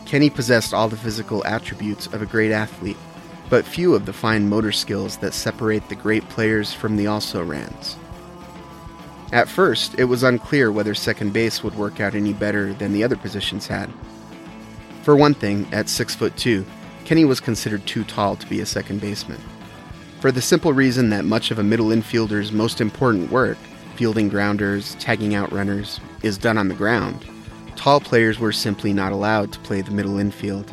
Kenny 0.05 0.29
possessed 0.29 0.73
all 0.73 0.89
the 0.89 0.97
physical 0.97 1.45
attributes 1.45 2.07
of 2.07 2.21
a 2.21 2.25
great 2.25 2.51
athlete, 2.51 2.97
but 3.49 3.65
few 3.65 3.95
of 3.95 4.05
the 4.05 4.13
fine 4.13 4.49
motor 4.49 4.71
skills 4.71 5.17
that 5.17 5.33
separate 5.33 5.87
the 5.87 5.95
great 5.95 6.27
players 6.29 6.73
from 6.73 6.97
the 6.97 7.07
also 7.07 7.43
rans. 7.43 7.95
At 9.31 9.49
first, 9.49 9.97
it 9.97 10.05
was 10.05 10.23
unclear 10.23 10.71
whether 10.71 10.93
second 10.93 11.33
base 11.33 11.63
would 11.63 11.75
work 11.75 11.99
out 11.99 12.15
any 12.15 12.33
better 12.33 12.73
than 12.73 12.93
the 12.93 13.03
other 13.03 13.17
positions 13.17 13.67
had. 13.67 13.89
For 15.03 15.15
one 15.15 15.33
thing, 15.33 15.67
at 15.71 15.89
6 15.89 16.15
foot 16.15 16.35
2, 16.37 16.65
Kenny 17.05 17.23
was 17.23 17.39
considered 17.39 17.85
too 17.85 18.03
tall 18.03 18.35
to 18.35 18.47
be 18.47 18.59
a 18.59 18.65
second 18.65 18.99
baseman. 18.99 19.41
For 20.19 20.31
the 20.31 20.41
simple 20.41 20.73
reason 20.73 21.09
that 21.09 21.25
much 21.25 21.51
of 21.51 21.59
a 21.59 21.63
middle 21.63 21.87
infielder's 21.87 22.51
most 22.51 22.81
important 22.81 23.31
work, 23.31 23.57
fielding 23.97 24.29
grounders, 24.29 24.95
tagging 24.95 25.33
out 25.33 25.51
runners, 25.51 25.99
is 26.21 26.37
done 26.37 26.57
on 26.57 26.67
the 26.67 26.75
ground, 26.75 27.25
tall 27.75 27.99
players 27.99 28.37
were 28.37 28.51
simply 28.51 28.93
not 28.93 29.11
allowed 29.11 29.51
to 29.51 29.59
play 29.59 29.81
the 29.81 29.91
middle 29.91 30.19
infield. 30.19 30.71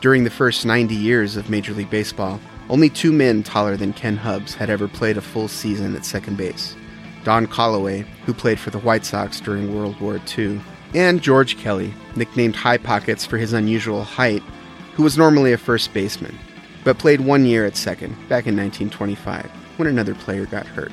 During 0.00 0.24
the 0.24 0.30
first 0.30 0.66
90 0.66 0.94
years 0.94 1.36
of 1.36 1.48
Major 1.48 1.72
League 1.72 1.90
Baseball, 1.90 2.40
only 2.68 2.90
two 2.90 3.12
men 3.12 3.44
taller 3.44 3.76
than 3.76 3.92
Ken 3.92 4.16
Hubbs 4.16 4.56
had 4.56 4.70
ever 4.70 4.88
played 4.88 5.16
a 5.16 5.22
full 5.22 5.46
season 5.46 5.94
at 5.94 6.04
second 6.04 6.36
base 6.36 6.74
Don 7.22 7.46
Kolloway, 7.46 8.02
who 8.24 8.34
played 8.34 8.58
for 8.58 8.70
the 8.70 8.78
White 8.80 9.04
Sox 9.04 9.40
during 9.40 9.74
World 9.74 10.00
War 10.00 10.20
II, 10.36 10.60
and 10.94 11.22
George 11.22 11.56
Kelly, 11.56 11.94
nicknamed 12.16 12.56
High 12.56 12.78
Pockets 12.78 13.24
for 13.24 13.38
his 13.38 13.52
unusual 13.52 14.02
height, 14.02 14.42
who 14.94 15.04
was 15.04 15.16
normally 15.16 15.52
a 15.52 15.58
first 15.58 15.92
baseman, 15.92 16.36
but 16.82 16.98
played 16.98 17.20
one 17.20 17.44
year 17.44 17.66
at 17.66 17.76
second 17.76 18.12
back 18.28 18.46
in 18.46 18.56
1925 18.56 19.50
when 19.76 19.88
another 19.88 20.14
player 20.14 20.46
got 20.46 20.66
hurt. 20.66 20.92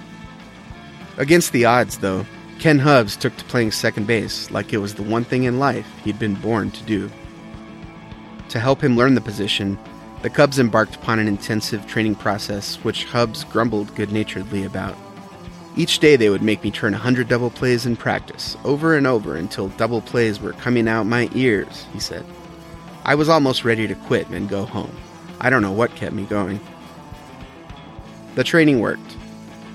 Against 1.17 1.51
the 1.51 1.65
odds, 1.65 1.99
though, 1.99 2.25
Ken 2.59 2.79
Hubbs 2.79 3.15
took 3.15 3.35
to 3.37 3.45
playing 3.45 3.71
second 3.71 4.07
base 4.07 4.49
like 4.49 4.73
it 4.73 4.77
was 4.77 4.95
the 4.95 5.03
one 5.03 5.23
thing 5.23 5.43
in 5.43 5.59
life 5.59 5.87
he'd 6.03 6.17
been 6.17 6.35
born 6.35 6.71
to 6.71 6.83
do. 6.83 7.11
To 8.49 8.59
help 8.59 8.83
him 8.83 8.95
learn 8.95 9.15
the 9.15 9.21
position, 9.21 9.77
the 10.21 10.29
Cubs 10.29 10.59
embarked 10.59 10.95
upon 10.95 11.19
an 11.19 11.27
intensive 11.27 11.85
training 11.85 12.15
process 12.15 12.75
which 12.77 13.05
Hubbs 13.05 13.43
grumbled 13.43 13.93
good 13.95 14.11
naturedly 14.11 14.63
about. 14.63 14.95
Each 15.75 15.99
day 15.99 16.15
they 16.15 16.29
would 16.29 16.41
make 16.41 16.63
me 16.63 16.71
turn 16.71 16.93
a 16.93 16.99
hundred 16.99 17.27
double 17.27 17.49
plays 17.49 17.85
in 17.85 17.95
practice, 17.95 18.55
over 18.63 18.95
and 18.95 19.05
over 19.07 19.35
until 19.35 19.69
double 19.69 20.01
plays 20.01 20.39
were 20.39 20.53
coming 20.53 20.87
out 20.87 21.05
my 21.05 21.29
ears, 21.33 21.85
he 21.91 21.99
said. 21.99 22.25
I 23.03 23.15
was 23.15 23.27
almost 23.27 23.65
ready 23.65 23.87
to 23.87 23.95
quit 23.95 24.29
and 24.29 24.47
go 24.47 24.65
home. 24.65 24.95
I 25.41 25.49
don't 25.49 25.61
know 25.61 25.71
what 25.71 25.95
kept 25.95 26.13
me 26.13 26.23
going. 26.23 26.59
The 28.35 28.43
training 28.43 28.79
worked. 28.79 29.17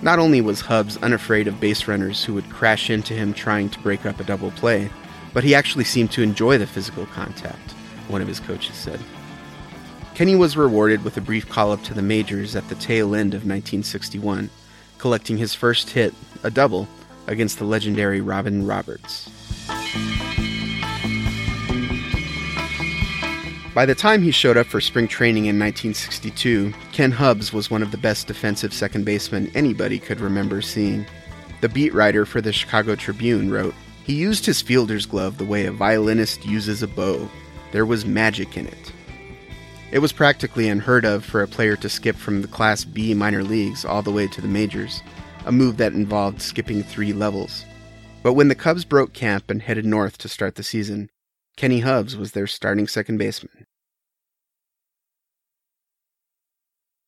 Not 0.03 0.19
only 0.19 0.41
was 0.41 0.61
Hubbs 0.61 0.97
unafraid 0.99 1.49
of 1.49 1.61
base 1.61 1.89
runners 1.89 2.25
who 2.25 2.35
would 2.35 2.51
crash 2.51 2.89
into 2.89 3.15
him 3.15 3.35
trying 3.35 3.69
to 3.71 3.81
break 3.81 4.07
up 4.07 4.21
a 4.21 4.25
double 4.25 4.51
play, 4.53 4.91
but 5.33 5.45
he 5.45 5.55
actually 5.55 5.85
seemed 5.85 6.13
to 6.13 6.23
enjoy 6.23 6.59
the 6.59 6.67
physical 6.67 7.07
contact, 7.07 7.73
one 8.09 8.23
of 8.23 8.29
his 8.29 8.41
coaches 8.41 8.77
said. 8.77 9.01
Kenny 10.15 10.37
was 10.37 10.57
rewarded 10.57 11.05
with 11.05 11.17
a 11.17 11.21
brief 11.21 11.49
call 11.49 11.73
up 11.73 11.83
to 11.85 11.95
the 11.95 12.03
majors 12.03 12.57
at 12.57 12.69
the 12.69 12.75
tail 12.77 13.15
end 13.15 13.35
of 13.35 13.41
1961 13.41 14.51
collecting 14.99 15.39
his 15.39 15.55
first 15.55 15.91
hit, 15.91 16.13
a 16.43 16.51
double, 16.51 16.89
against 17.27 17.59
the 17.59 17.65
legendary 17.65 18.21
Robin 18.21 18.67
Roberts. 18.67 19.31
By 23.79 23.87
the 23.87 23.95
time 23.95 24.23
he 24.23 24.33
showed 24.33 24.57
up 24.57 24.67
for 24.67 24.81
spring 24.81 25.07
training 25.07 25.45
in 25.45 25.57
1962, 25.57 26.75
Ken 26.91 27.13
Hubbs 27.13 27.53
was 27.53 27.71
one 27.71 27.81
of 27.81 27.93
the 27.93 27.97
best 27.97 28.27
defensive 28.27 28.73
second 28.75 29.05
basemen 29.05 29.53
anybody 29.55 30.01
could 30.01 30.19
remember 30.19 30.61
seeing. 30.61 31.07
The 31.61 31.69
beat 31.69 31.95
writer 31.95 32.27
for 32.27 32.41
the 32.41 32.53
Chicago 32.53 32.97
Tribune 32.97 33.53
wrote, 33.53 33.77
He 34.03 34.15
used 34.15 34.45
his 34.45 34.61
fielder's 34.61 35.07
glove 35.07 35.39
the 35.39 35.45
way 35.45 35.65
a 35.67 35.71
violinist 35.71 36.45
uses 36.45 36.83
a 36.83 36.89
bow. 36.89 37.31
There 37.71 37.87
was 37.87 38.05
magic 38.05 38.57
in 38.57 38.67
it. 38.67 38.93
It 39.93 40.01
was 40.01 40.11
practically 40.13 40.69
unheard 40.69 41.05
of 41.05 41.25
for 41.25 41.41
a 41.41 41.47
player 41.47 41.77
to 41.77 41.89
skip 41.89 42.17
from 42.17 42.43
the 42.43 42.49
Class 42.49 42.85
B 42.85 43.15
minor 43.15 43.45
leagues 43.45 43.85
all 43.85 44.03
the 44.03 44.11
way 44.11 44.27
to 44.27 44.41
the 44.41 44.49
majors, 44.49 45.05
a 45.47 45.53
move 45.53 45.77
that 45.77 45.93
involved 45.93 46.43
skipping 46.43 46.83
three 46.83 47.13
levels. 47.13 47.65
But 48.25 48.33
when 48.33 48.49
the 48.49 48.57
Cubs 48.57 48.85
broke 48.85 49.13
camp 49.13 49.49
and 49.49 49.63
headed 49.63 49.87
north 49.87 50.19
to 50.19 50.29
start 50.29 50.57
the 50.57 50.65
season, 50.65 51.11
Kenny 51.57 51.81
Hubbs 51.81 52.17
was 52.17 52.33
their 52.33 52.49
starting 52.49 52.89
second 52.89 53.19
baseman. 53.19 53.68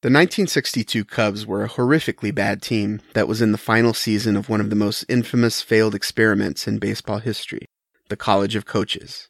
The 0.02 0.06
1962 0.06 1.04
Cubs 1.04 1.46
were 1.46 1.62
a 1.62 1.68
horrifically 1.68 2.34
bad 2.34 2.62
team 2.62 3.02
that 3.12 3.28
was 3.28 3.42
in 3.42 3.52
the 3.52 3.58
final 3.58 3.92
season 3.92 4.34
of 4.34 4.48
one 4.48 4.62
of 4.62 4.70
the 4.70 4.76
most 4.76 5.04
infamous 5.10 5.60
failed 5.60 5.94
experiments 5.94 6.66
in 6.66 6.78
baseball 6.78 7.18
history 7.18 7.66
the 8.08 8.16
College 8.16 8.56
of 8.56 8.64
Coaches. 8.64 9.28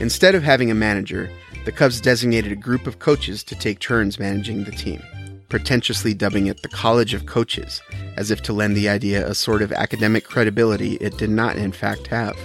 Instead 0.00 0.34
of 0.34 0.42
having 0.42 0.70
a 0.70 0.74
manager, 0.74 1.30
the 1.66 1.72
Cubs 1.72 2.00
designated 2.00 2.50
a 2.50 2.56
group 2.56 2.86
of 2.86 2.98
coaches 2.98 3.44
to 3.44 3.54
take 3.54 3.78
turns 3.78 4.18
managing 4.18 4.64
the 4.64 4.72
team, 4.72 5.02
pretentiously 5.50 6.14
dubbing 6.14 6.46
it 6.46 6.62
the 6.62 6.68
College 6.68 7.12
of 7.12 7.26
Coaches, 7.26 7.82
as 8.16 8.30
if 8.30 8.40
to 8.44 8.54
lend 8.54 8.74
the 8.74 8.88
idea 8.88 9.28
a 9.28 9.34
sort 9.34 9.60
of 9.60 9.70
academic 9.70 10.24
credibility 10.24 10.94
it 10.94 11.18
did 11.18 11.28
not 11.28 11.56
in 11.56 11.72
fact 11.72 12.06
have. 12.06 12.36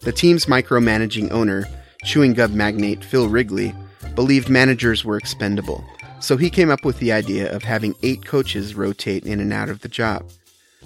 The 0.00 0.12
team's 0.12 0.46
micromanaging 0.46 1.30
owner, 1.30 1.64
chewing 2.04 2.34
gum 2.34 2.56
magnate 2.56 3.02
Phil 3.02 3.28
Wrigley, 3.28 3.74
believed 4.14 4.48
managers 4.48 5.04
were 5.04 5.16
expendable, 5.16 5.84
so 6.20 6.36
he 6.36 6.50
came 6.50 6.70
up 6.70 6.84
with 6.84 6.98
the 6.98 7.12
idea 7.12 7.52
of 7.54 7.64
having 7.64 7.94
eight 8.02 8.24
coaches 8.24 8.74
rotate 8.74 9.24
in 9.24 9.40
and 9.40 9.52
out 9.52 9.68
of 9.68 9.80
the 9.80 9.88
job. 9.88 10.30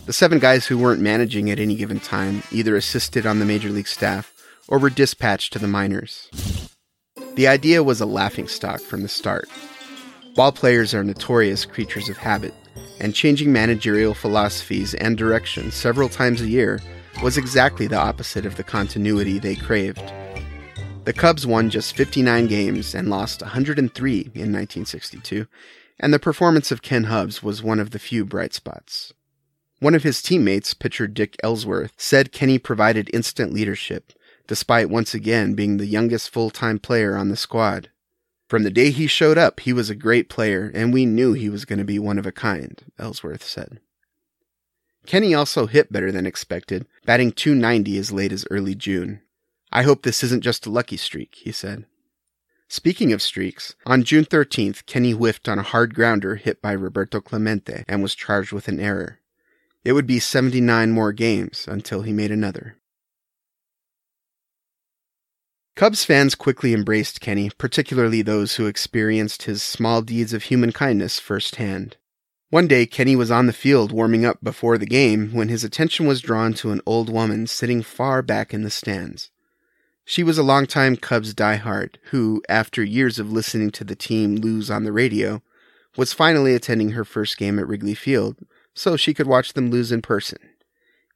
The 0.07 0.13
seven 0.13 0.39
guys 0.39 0.67
who 0.67 0.79
weren't 0.79 1.03
managing 1.03 1.51
at 1.51 1.59
any 1.59 1.75
given 1.75 2.01
time 2.01 2.43
either 2.51 2.77
assisted 2.77 3.27
on 3.27 3.39
the 3.39 3.45
major 3.45 3.69
league 3.69 3.89
staff 3.89 4.33
or 4.69 4.79
were 4.79 4.91
dispatched 4.91 5.53
to 5.53 5.59
the 5.59 5.69
minors. 5.69 6.31
The 7.35 7.47
idea 7.47 7.83
was 7.83 8.01
a 8.01 8.07
laughingstock 8.07 8.81
from 8.81 9.03
the 9.03 9.09
start. 9.09 9.49
Ball 10.35 10.53
players 10.53 10.95
are 10.95 11.05
notorious 11.05 11.65
creatures 11.65 12.09
of 12.09 12.17
habit, 12.17 12.55
and 13.01 13.15
changing 13.15 13.53
managerial 13.53 14.15
philosophies 14.15 14.95
and 14.95 15.19
direction 15.19 15.71
several 15.71 16.09
times 16.09 16.41
a 16.41 16.49
year 16.49 16.81
was 17.23 17.37
exactly 17.37 17.87
the 17.87 17.99
opposite 17.99 18.47
of 18.47 18.57
the 18.57 18.65
continuity 18.65 19.39
they 19.39 19.57
craved. 19.57 20.13
The 21.09 21.15
Cubs 21.15 21.47
won 21.47 21.71
just 21.71 21.97
59 21.97 22.49
games 22.49 22.95
and 22.95 23.09
lost 23.09 23.41
103 23.41 24.13
in 24.13 24.53
1962, 24.53 25.47
and 25.99 26.13
the 26.13 26.19
performance 26.19 26.71
of 26.71 26.83
Ken 26.83 27.05
Hubbs 27.05 27.43
was 27.43 27.63
one 27.63 27.81
of 27.81 27.93
the 27.93 27.99
few 27.99 28.27
bright 28.27 28.53
spots. 28.53 29.15
One 29.79 29.95
of 29.95 30.03
his 30.03 30.21
teammates, 30.21 30.75
pitcher 30.75 31.07
Dick 31.07 31.35
Ellsworth, 31.43 31.95
said 31.97 32.31
Kenny 32.31 32.59
provided 32.59 33.09
instant 33.15 33.55
leadership, 33.55 34.13
despite 34.47 34.91
once 34.91 35.15
again 35.15 35.55
being 35.55 35.79
the 35.79 35.87
youngest 35.87 36.29
full 36.29 36.51
time 36.51 36.79
player 36.79 37.17
on 37.17 37.31
the 37.31 37.37
squad. 37.37 37.89
From 38.47 38.65
the 38.65 38.71
day 38.71 38.91
he 38.91 39.07
showed 39.07 39.39
up, 39.39 39.61
he 39.61 39.73
was 39.73 39.89
a 39.89 39.95
great 39.95 40.29
player, 40.29 40.71
and 40.75 40.93
we 40.93 41.07
knew 41.07 41.33
he 41.33 41.49
was 41.49 41.65
going 41.65 41.79
to 41.79 41.87
be 41.87 41.99
one 41.99 42.19
of 42.19 42.27
a 42.27 42.33
kind, 42.33 42.85
Ellsworth 42.99 43.45
said. 43.45 43.81
Kenny 45.07 45.33
also 45.33 45.69
hit 45.69 45.91
better 45.91 46.13
than 46.13 46.27
expected, 46.27 46.87
batting 47.07 47.33
290 47.33 47.97
as 47.97 48.13
late 48.13 48.31
as 48.31 48.47
early 48.51 48.75
June. 48.75 49.23
I 49.71 49.83
hope 49.83 50.03
this 50.03 50.23
isn't 50.25 50.43
just 50.43 50.67
a 50.67 50.71
lucky 50.71 50.97
streak, 50.97 51.35
he 51.37 51.53
said. 51.53 51.85
Speaking 52.69 53.13
of 53.13 53.23
streaks, 53.23 53.75
on 53.87 54.03
June 54.03 54.25
13th, 54.25 54.85
Kenny 54.87 55.13
whiffed 55.13 55.49
on 55.49 55.59
a 55.59 55.63
hard 55.63 55.95
grounder 55.95 56.37
hit 56.37 56.61
by 56.61 56.73
Roberto 56.73 57.21
Clemente 57.21 57.85
and 57.89 58.03
was 58.03 58.15
charged 58.15 58.53
with 58.53 58.69
an 58.69 58.79
error. 58.79 59.21
It 59.85 59.93
would 59.93 60.07
be 60.07 60.19
79 60.19 60.91
more 60.91 61.13
games 61.13 61.67
until 61.67 62.03
he 62.03 62.13
made 62.13 62.31
another. 62.31 62.77
Cubs 65.77 66.05
fans 66.05 66.35
quickly 66.35 66.75
embraced 66.75 67.21
Kenny, 67.21 67.51
particularly 67.57 68.21
those 68.21 68.57
who 68.57 68.67
experienced 68.67 69.45
his 69.45 69.63
small 69.63 70.03
deeds 70.03 70.33
of 70.33 70.45
human 70.45 70.73
kindness 70.73 71.21
firsthand. 71.21 71.97
One 72.51 72.67
day, 72.67 72.85
Kenny 72.85 73.15
was 73.15 73.31
on 73.31 73.47
the 73.47 73.53
field 73.53 73.93
warming 73.93 74.25
up 74.25 74.43
before 74.43 74.77
the 74.77 74.87
game 74.87 75.33
when 75.33 75.49
his 75.49 75.65
attention 75.65 76.07
was 76.07 76.21
drawn 76.21 76.53
to 76.55 76.73
an 76.73 76.81
old 76.85 77.09
woman 77.09 77.47
sitting 77.47 77.83
far 77.83 78.23
back 78.23 78.53
in 78.53 78.63
the 78.63 78.71
stands. 78.71 79.31
She 80.11 80.23
was 80.23 80.39
a 80.39 80.43
longtime 80.43 80.97
Cubs 80.97 81.35
diehard 81.35 81.97
who, 82.05 82.43
after 82.49 82.83
years 82.83 83.19
of 83.19 83.31
listening 83.31 83.71
to 83.73 83.85
the 83.85 83.95
team 83.95 84.37
lose 84.37 84.71
on 84.71 84.85
the 84.85 84.91
radio, 84.91 85.43
was 85.99 86.15
finally 86.15 86.55
attending 86.55 86.93
her 86.93 87.05
first 87.05 87.37
game 87.37 87.59
at 87.59 87.69
Wrigley 87.69 87.95
Field 87.95 88.39
so 88.73 88.97
she 88.97 89.13
could 89.13 89.27
watch 89.27 89.53
them 89.53 89.71
lose 89.71 89.93
in 89.93 90.01
person. 90.01 90.39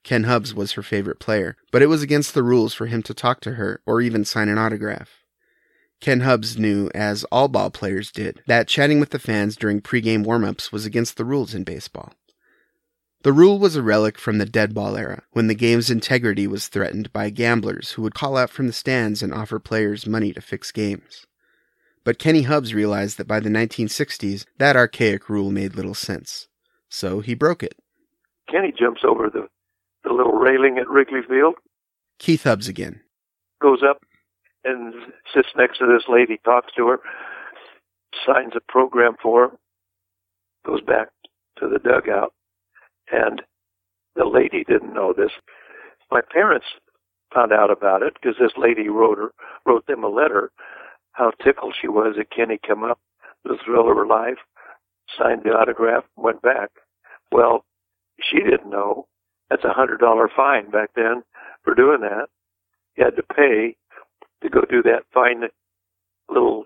Ken 0.03 0.25
Hubbs 0.25 0.53
was 0.53 0.73
her 0.73 0.83
favorite 0.83 1.19
player, 1.19 1.57
but 1.71 1.81
it 1.81 1.87
was 1.87 2.03
against 2.03 2.35
the 2.35 2.43
rules 2.43 2.75
for 2.75 2.85
him 2.85 3.01
to 3.01 3.15
talk 3.15 3.41
to 3.41 3.53
her 3.53 3.81
or 3.87 3.99
even 3.99 4.25
sign 4.25 4.47
an 4.47 4.59
autograph. 4.59 5.23
Ken 5.99 6.19
Hubbs 6.19 6.59
knew, 6.59 6.91
as 6.93 7.23
all 7.31 7.47
ball 7.47 7.71
players 7.71 8.11
did, 8.11 8.43
that 8.45 8.67
chatting 8.67 8.99
with 8.99 9.09
the 9.09 9.17
fans 9.17 9.55
during 9.55 9.81
pregame 9.81 10.23
warm-ups 10.23 10.71
was 10.71 10.85
against 10.85 11.17
the 11.17 11.25
rules 11.25 11.55
in 11.55 11.63
baseball. 11.63 12.13
The 13.23 13.31
rule 13.31 13.57
was 13.57 13.77
a 13.77 13.81
relic 13.81 14.17
from 14.17 14.37
the 14.37 14.45
dead 14.45 14.73
ball 14.73 14.97
era, 14.97 15.23
when 15.31 15.47
the 15.47 15.55
game's 15.55 15.89
integrity 15.89 16.45
was 16.45 16.67
threatened 16.67 17.13
by 17.13 17.29
gamblers 17.29 17.91
who 17.91 18.01
would 18.01 18.13
call 18.13 18.35
out 18.35 18.49
from 18.49 18.67
the 18.67 18.73
stands 18.73 19.23
and 19.23 19.33
offer 19.33 19.59
players 19.59 20.05
money 20.05 20.33
to 20.33 20.41
fix 20.41 20.73
games. 20.73 21.25
But 22.03 22.19
Kenny 22.19 22.41
Hubbs 22.41 22.73
realized 22.73 23.17
that 23.17 23.27
by 23.27 23.39
the 23.39 23.47
1960s, 23.47 24.45
that 24.57 24.75
archaic 24.75 25.29
rule 25.29 25.51
made 25.51 25.75
little 25.75 25.93
sense. 25.93 26.49
So 26.89 27.21
he 27.21 27.33
broke 27.33 27.63
it. 27.63 27.75
Kenny 28.51 28.73
jumps 28.77 29.03
over 29.07 29.29
the, 29.29 29.47
the 30.03 30.11
little 30.11 30.33
railing 30.33 30.77
at 30.77 30.89
Wrigley 30.89 31.21
Field. 31.25 31.55
Keith 32.19 32.43
Hubbs 32.43 32.67
again. 32.67 32.99
Goes 33.61 33.83
up 33.89 34.01
and 34.65 34.93
sits 35.33 35.47
next 35.55 35.77
to 35.77 35.85
this 35.85 36.09
lady, 36.09 36.41
talks 36.43 36.73
to 36.75 36.87
her, 36.87 36.99
signs 38.25 38.51
a 38.53 38.59
program 38.69 39.15
for 39.23 39.47
her, 39.47 39.57
goes 40.65 40.81
back 40.81 41.07
to 41.59 41.69
the 41.69 41.79
dugout 41.79 42.33
and 43.13 43.41
the 44.15 44.25
lady 44.25 44.63
didn't 44.63 44.93
know 44.93 45.13
this. 45.15 45.31
My 46.11 46.21
parents 46.21 46.65
found 47.33 47.51
out 47.51 47.71
about 47.71 48.03
it 48.03 48.13
because 48.15 48.35
this 48.39 48.51
lady 48.57 48.89
wrote 48.89 49.17
her, 49.17 49.31
wrote 49.65 49.85
them 49.87 50.03
a 50.03 50.09
letter. 50.09 50.51
How 51.13 51.31
tickled 51.43 51.75
she 51.79 51.87
was 51.87 52.15
that 52.17 52.31
Kenny 52.31 52.59
come 52.65 52.83
up, 52.83 52.99
the 53.43 53.57
thrill 53.63 53.89
of 53.89 53.97
her 53.97 54.05
life, 54.05 54.39
signed 55.17 55.41
the 55.43 55.51
autograph, 55.51 56.03
went 56.15 56.41
back. 56.41 56.69
Well, 57.31 57.65
she 58.19 58.37
didn't 58.39 58.69
know. 58.69 59.07
That's 59.49 59.63
a 59.63 59.73
hundred 59.73 59.99
dollar 59.99 60.29
fine 60.35 60.71
back 60.71 60.91
then 60.95 61.23
for 61.63 61.75
doing 61.75 62.01
that. 62.01 62.27
You 62.95 63.05
had 63.05 63.15
to 63.15 63.23
pay 63.23 63.75
to 64.41 64.49
go 64.49 64.61
do 64.61 64.81
that 64.83 65.03
fine 65.13 65.43
little 66.29 66.65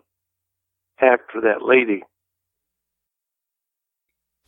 act 1.02 1.32
for 1.32 1.42
that 1.42 1.64
lady. 1.64 2.04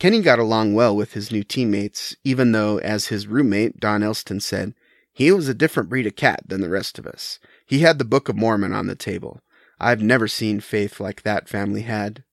Kenny 0.00 0.22
got 0.22 0.38
along 0.38 0.72
well 0.72 0.96
with 0.96 1.12
his 1.12 1.30
new 1.30 1.44
teammates, 1.44 2.16
even 2.24 2.52
though, 2.52 2.78
as 2.78 3.08
his 3.08 3.26
roommate, 3.26 3.78
Don 3.78 4.02
Elston, 4.02 4.40
said, 4.40 4.74
he 5.12 5.30
was 5.30 5.46
a 5.46 5.54
different 5.54 5.90
breed 5.90 6.06
of 6.06 6.16
cat 6.16 6.40
than 6.46 6.62
the 6.62 6.70
rest 6.70 6.98
of 6.98 7.06
us. 7.06 7.38
He 7.66 7.80
had 7.80 7.98
the 7.98 8.06
Book 8.06 8.30
of 8.30 8.36
Mormon 8.36 8.72
on 8.72 8.86
the 8.86 8.94
table. 8.94 9.42
I've 9.78 10.00
never 10.00 10.26
seen 10.26 10.60
faith 10.60 11.00
like 11.00 11.22
that 11.22 11.50
family 11.50 11.82
had. 11.82 12.24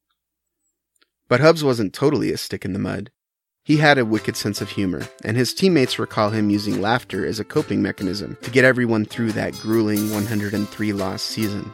But 1.28 1.42
Hubbs 1.42 1.62
wasn't 1.62 1.94
totally 1.94 2.32
a 2.32 2.38
stick 2.38 2.64
in 2.64 2.72
the 2.72 2.80
mud. 2.80 3.12
He 3.66 3.78
had 3.78 3.98
a 3.98 4.06
wicked 4.06 4.38
sense 4.38 4.62
of 4.62 4.70
humor, 4.70 5.02
and 5.26 5.36
his 5.36 5.54
teammates 5.54 6.00
recall 6.00 6.30
him 6.30 6.50
using 6.50 6.80
laughter 6.80 7.26
as 7.26 7.42
a 7.42 7.44
coping 7.44 7.82
mechanism 7.82 8.38
to 8.44 8.50
get 8.50 8.64
everyone 8.64 9.04
through 9.04 9.34
that 9.34 9.60
grueling 9.60 10.10
103 10.12 10.94
loss 10.94 11.22
season. 11.22 11.74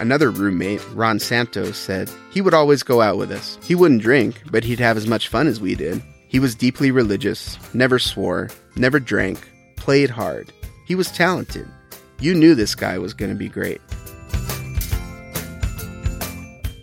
Another 0.00 0.30
roommate, 0.30 0.80
Ron 0.94 1.18
Santo, 1.18 1.72
said 1.72 2.10
he 2.30 2.40
would 2.40 2.54
always 2.54 2.82
go 2.82 3.00
out 3.00 3.18
with 3.18 3.32
us. 3.32 3.58
He 3.64 3.74
wouldn't 3.74 4.02
drink, 4.02 4.42
but 4.50 4.62
he'd 4.62 4.78
have 4.78 4.96
as 4.96 5.06
much 5.06 5.28
fun 5.28 5.46
as 5.48 5.60
we 5.60 5.74
did. 5.74 6.02
He 6.28 6.38
was 6.38 6.54
deeply 6.54 6.90
religious, 6.90 7.58
never 7.74 7.98
swore, 7.98 8.50
never 8.76 9.00
drank, 9.00 9.50
played 9.76 10.10
hard. 10.10 10.52
He 10.86 10.94
was 10.94 11.10
talented. 11.10 11.66
You 12.20 12.34
knew 12.34 12.54
this 12.54 12.74
guy 12.74 12.98
was 12.98 13.14
going 13.14 13.30
to 13.30 13.38
be 13.38 13.48
great. 13.48 13.80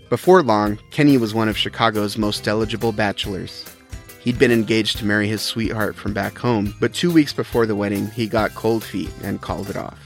Before 0.10 0.44
long, 0.44 0.78
Kenny 0.92 1.18
was 1.18 1.34
one 1.34 1.50
of 1.50 1.58
Chicago's 1.58 2.18
most 2.18 2.48
eligible 2.48 2.92
bachelors. 2.92 3.66
He'd 4.20 4.40
been 4.40 4.52
engaged 4.52 4.98
to 4.98 5.06
marry 5.06 5.28
his 5.28 5.42
sweetheart 5.42 5.96
from 5.96 6.14
back 6.14 6.38
home, 6.38 6.76
but 6.80 6.94
two 6.94 7.12
weeks 7.12 7.32
before 7.32 7.66
the 7.66 7.76
wedding, 7.76 8.10
he 8.12 8.28
got 8.28 8.56
cold 8.56 8.84
feet 8.84 9.12
and 9.24 9.42
called 9.42 9.70
it 9.70 9.78
off. 9.78 10.00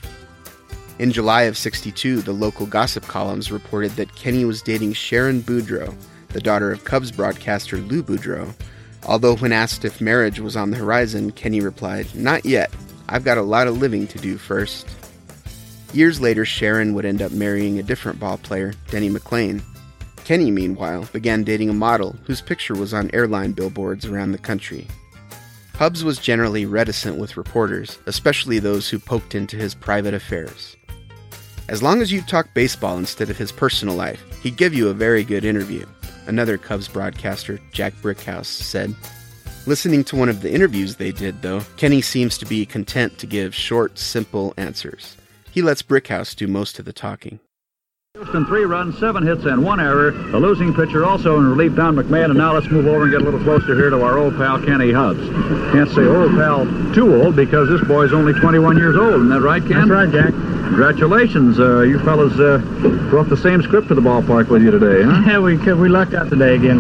In 1.00 1.14
July 1.14 1.44
of 1.44 1.58
62, 1.58 2.22
the 2.24 2.34
local 2.34 2.66
gossip 2.66 3.08
columns 3.08 3.54
reported 3.54 3.92
that 3.92 4.14
Kenny 4.16 4.44
was 4.44 4.62
dating 4.62 4.92
Sharon 4.92 5.42
Boudreau, 5.42 5.96
the 6.28 6.42
daughter 6.42 6.74
of 6.74 6.84
Cubs 6.84 7.10
broadcaster 7.10 7.78
Lou 7.78 8.04
Boudreau. 8.04 8.54
Although, 9.08 9.38
when 9.38 9.54
asked 9.54 9.86
if 9.86 10.02
marriage 10.02 10.42
was 10.42 10.58
on 10.58 10.72
the 10.72 10.78
horizon, 10.78 11.32
Kenny 11.32 11.62
replied, 11.62 12.14
Not 12.14 12.46
yet. 12.46 12.70
I've 13.08 13.24
got 13.24 13.38
a 13.38 13.44
lot 13.44 13.68
of 13.68 13.78
living 13.78 14.08
to 14.08 14.18
do 14.18 14.38
first. 14.38 14.90
Years 15.94 16.20
later, 16.20 16.44
Sharon 16.44 16.94
would 16.94 17.06
end 17.06 17.22
up 17.22 17.32
marrying 17.32 17.80
a 17.80 17.84
different 17.84 18.20
ball 18.20 18.38
player, 18.38 18.74
Denny 18.90 19.10
McLain. 19.10 19.62
Kenny, 20.26 20.52
meanwhile, 20.52 21.08
began 21.14 21.46
dating 21.46 21.70
a 21.70 21.74
model 21.74 22.18
whose 22.26 22.42
picture 22.42 22.76
was 22.76 22.94
on 22.94 23.10
airline 23.14 23.54
billboards 23.54 24.06
around 24.06 24.34
the 24.34 24.38
country. 24.38 24.86
Hubbs 25.76 26.04
was 26.04 26.20
generally 26.20 26.66
reticent 26.66 27.18
with 27.18 27.38
reporters, 27.38 28.00
especially 28.06 28.60
those 28.60 28.90
who 28.90 29.00
poked 29.00 29.34
into 29.34 29.56
his 29.56 29.74
private 29.74 30.14
affairs. 30.14 30.76
As 31.70 31.84
long 31.84 32.02
as 32.02 32.12
you 32.12 32.24
talk 32.24 32.52
baseball 32.56 32.98
instead 32.98 33.30
of 33.30 33.38
his 33.38 33.52
personal 33.52 33.94
life, 33.94 34.24
he'd 34.42 34.58
give 34.58 34.74
you 34.74 34.90
a 34.90 34.94
very 34.94 35.24
good 35.24 35.46
interview, 35.46 35.86
another 36.26 36.58
Cubs 36.58 36.88
broadcaster, 36.88 37.60
Jack 37.72 37.94
Brickhouse, 38.02 38.48
said. 38.48 38.96
Listening 39.68 40.04
to 40.06 40.16
one 40.16 40.30
of 40.30 40.42
the 40.42 40.52
interviews 40.52 40.96
they 40.96 41.12
did, 41.12 41.44
though, 41.44 41.62
Kenny 41.78 42.02
seems 42.02 42.40
to 42.40 42.48
be 42.48 42.66
content 42.66 43.20
to 43.20 43.28
give 43.28 43.54
short, 43.54 44.00
simple 44.00 44.56
answers. 44.58 45.16
He 45.52 45.62
lets 45.62 45.84
Brickhouse 45.84 46.36
do 46.36 46.48
most 46.48 46.80
of 46.80 46.86
the 46.86 46.94
talking. 46.94 47.40
Houston, 48.20 48.46
three 48.48 48.66
runs, 48.66 48.98
seven 48.98 49.26
hits, 49.26 49.46
and 49.46 49.64
one 49.64 49.80
error. 49.80 50.12
The 50.12 50.38
losing 50.38 50.74
pitcher 50.74 51.06
also 51.06 51.38
in 51.38 51.50
relief, 51.50 51.74
Don 51.74 51.96
McMahon. 51.96 52.26
And 52.26 52.38
now 52.38 52.54
let's 52.54 52.68
move 52.70 52.86
over 52.86 53.04
and 53.04 53.12
get 53.14 53.22
a 53.22 53.24
little 53.24 53.40
closer 53.40 53.78
here 53.78 53.90
to 53.90 54.02
our 54.02 54.18
old 54.18 54.36
pal, 54.36 54.62
Kenny 54.62 54.92
Hubbs. 54.92 55.26
Can't 55.72 55.90
say 55.90 56.02
old 56.02 56.32
pal 56.32 56.66
too 56.94 57.16
old 57.16 57.38
because 57.38 57.70
this 57.70 57.82
boy's 57.88 58.12
only 58.12 58.34
21 58.34 58.76
years 58.76 58.98
old. 58.98 59.14
Isn't 59.14 59.30
that 59.30 59.40
right, 59.40 59.62
Ken? 59.62 59.88
That's 59.88 59.90
right, 59.90 60.12
Jack. 60.12 60.34
Congratulations. 60.34 61.62
Uh, 61.62 61.84
you 61.84 61.98
fellas 62.00 62.38
uh, 62.38 62.58
brought 63.10 63.30
the 63.30 63.38
same 63.38 63.62
script 63.62 63.88
to 63.88 63.96
the 63.96 64.02
ballpark 64.02 64.50
with 64.50 64.64
you 64.64 64.72
today, 64.72 65.02
huh? 65.02 65.24
Yeah, 65.26 65.40
we, 65.40 65.56
we 65.56 65.88
lucked 65.88 66.14
out 66.14 66.30
today 66.30 66.56
again. 66.56 66.80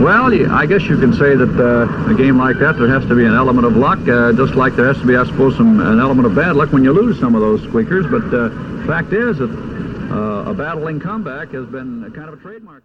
Well, 0.00 0.32
I 0.52 0.66
guess 0.66 0.82
you 0.82 0.96
can 0.98 1.14
say 1.14 1.34
that 1.34 1.50
uh, 1.58 2.12
a 2.12 2.14
game 2.14 2.38
like 2.38 2.58
that, 2.60 2.78
there 2.78 2.86
has 2.86 3.04
to 3.06 3.16
be 3.16 3.24
an 3.24 3.34
element 3.34 3.66
of 3.66 3.76
luck, 3.76 3.98
uh, 4.06 4.32
just 4.32 4.54
like 4.54 4.76
there 4.76 4.86
has 4.86 4.98
to 4.98 5.06
be, 5.06 5.16
I 5.16 5.24
suppose, 5.26 5.56
some 5.56 5.80
an 5.80 5.98
element 5.98 6.26
of 6.26 6.36
bad 6.36 6.54
luck 6.54 6.72
when 6.72 6.84
you 6.84 6.92
lose 6.92 7.18
some 7.18 7.34
of 7.34 7.40
those 7.40 7.60
squeakers. 7.64 8.06
But 8.06 8.32
uh, 8.32 8.50
fact 8.86 9.12
is 9.12 9.38
that 9.38 9.73
uh, 10.10 10.50
a 10.50 10.54
battling 10.54 11.00
comeback 11.00 11.50
has 11.52 11.66
been 11.66 12.10
kind 12.14 12.28
of 12.28 12.34
a 12.34 12.42
trademark. 12.42 12.84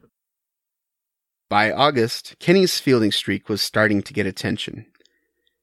By 1.49 1.71
August, 1.71 2.35
Kenny's 2.39 2.79
fielding 2.79 3.11
streak 3.11 3.49
was 3.49 3.61
starting 3.61 4.01
to 4.03 4.13
get 4.13 4.27
attention. 4.27 4.85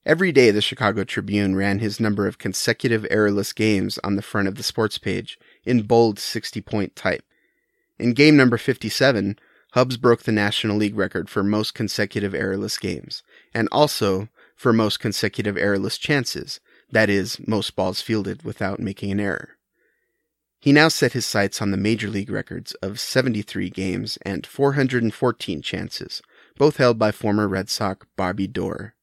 Every 0.05 0.33
day, 0.33 0.51
the 0.51 0.61
Chicago 0.61 1.05
Tribune 1.05 1.57
ran 1.57 1.79
his 1.79 2.01
number 2.01 2.27
of 2.27 2.39
consecutive 2.39 3.07
errorless 3.11 3.53
games 3.53 3.99
on 4.05 4.17
the 4.17 4.23
front 4.23 4.49
of 4.49 4.57
the 4.57 4.63
sports 4.63 4.99
page 4.99 5.39
in 5.65 5.83
bold 5.83 6.19
60 6.19 6.61
point 6.61 6.97
type. 6.97 7.25
In 7.99 8.15
game 8.15 8.37
number 8.37 8.59
57, 8.59 9.39
Hubbs 9.73 9.97
broke 9.97 10.23
the 10.23 10.33
National 10.33 10.77
League 10.77 10.97
record 10.97 11.29
for 11.29 11.43
most 11.43 11.75
consecutive 11.75 12.35
errorless 12.35 12.79
games, 12.79 13.23
and 13.53 13.69
also 13.71 14.29
for 14.55 14.73
most 14.73 15.01
consecutive 15.01 15.57
errorless 15.57 15.99
chances, 15.99 16.61
that 16.91 17.11
is, 17.11 17.39
most 17.47 17.77
balls 17.77 18.01
fielded 18.01 18.43
without 18.43 18.81
making 18.81 19.11
an 19.11 19.21
error. 19.21 19.51
He 20.61 20.73
now 20.73 20.89
set 20.89 21.13
his 21.13 21.27
sights 21.27 21.63
on 21.63 21.71
the 21.71 21.77
major 21.77 22.09
league 22.09 22.31
records 22.31 22.75
of 22.83 22.99
73 22.99 23.71
games 23.71 24.19
and 24.23 24.47
414 24.47 25.63
chances, 25.63 26.23
both 26.57 26.79
held 26.79 26.99
by 26.99 27.13
former 27.13 27.47
Red 27.47 27.69
Sox 27.69 28.07
Bobby 28.17 28.47
Doerr. 28.47 28.95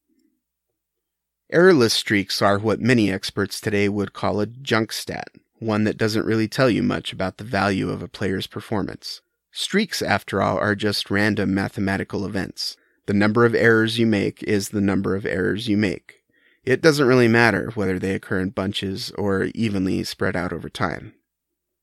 Errorless 1.52 1.92
streaks 1.92 2.42
are 2.42 2.58
what 2.58 2.80
many 2.80 3.12
experts 3.12 3.60
today 3.60 3.88
would 3.88 4.12
call 4.12 4.40
a 4.40 4.46
junk 4.46 4.92
stat, 4.92 5.28
one 5.58 5.84
that 5.84 5.96
doesn't 5.96 6.26
really 6.26 6.48
tell 6.48 6.68
you 6.68 6.82
much 6.82 7.12
about 7.12 7.36
the 7.36 7.44
value 7.44 7.90
of 7.90 8.02
a 8.02 8.08
player's 8.08 8.46
performance. 8.46 9.20
Streaks, 9.52 10.02
after 10.02 10.42
all, 10.42 10.58
are 10.58 10.74
just 10.74 11.10
random 11.10 11.54
mathematical 11.54 12.26
events. 12.26 12.76
The 13.06 13.14
number 13.14 13.44
of 13.44 13.54
errors 13.54 13.98
you 13.98 14.06
make 14.06 14.42
is 14.42 14.70
the 14.70 14.80
number 14.80 15.14
of 15.14 15.24
errors 15.24 15.68
you 15.68 15.76
make. 15.76 16.22
It 16.64 16.80
doesn't 16.80 17.06
really 17.06 17.28
matter 17.28 17.70
whether 17.74 17.98
they 17.98 18.14
occur 18.14 18.40
in 18.40 18.50
bunches 18.50 19.12
or 19.12 19.44
evenly 19.54 20.02
spread 20.02 20.34
out 20.34 20.52
over 20.52 20.68
time. 20.68 21.14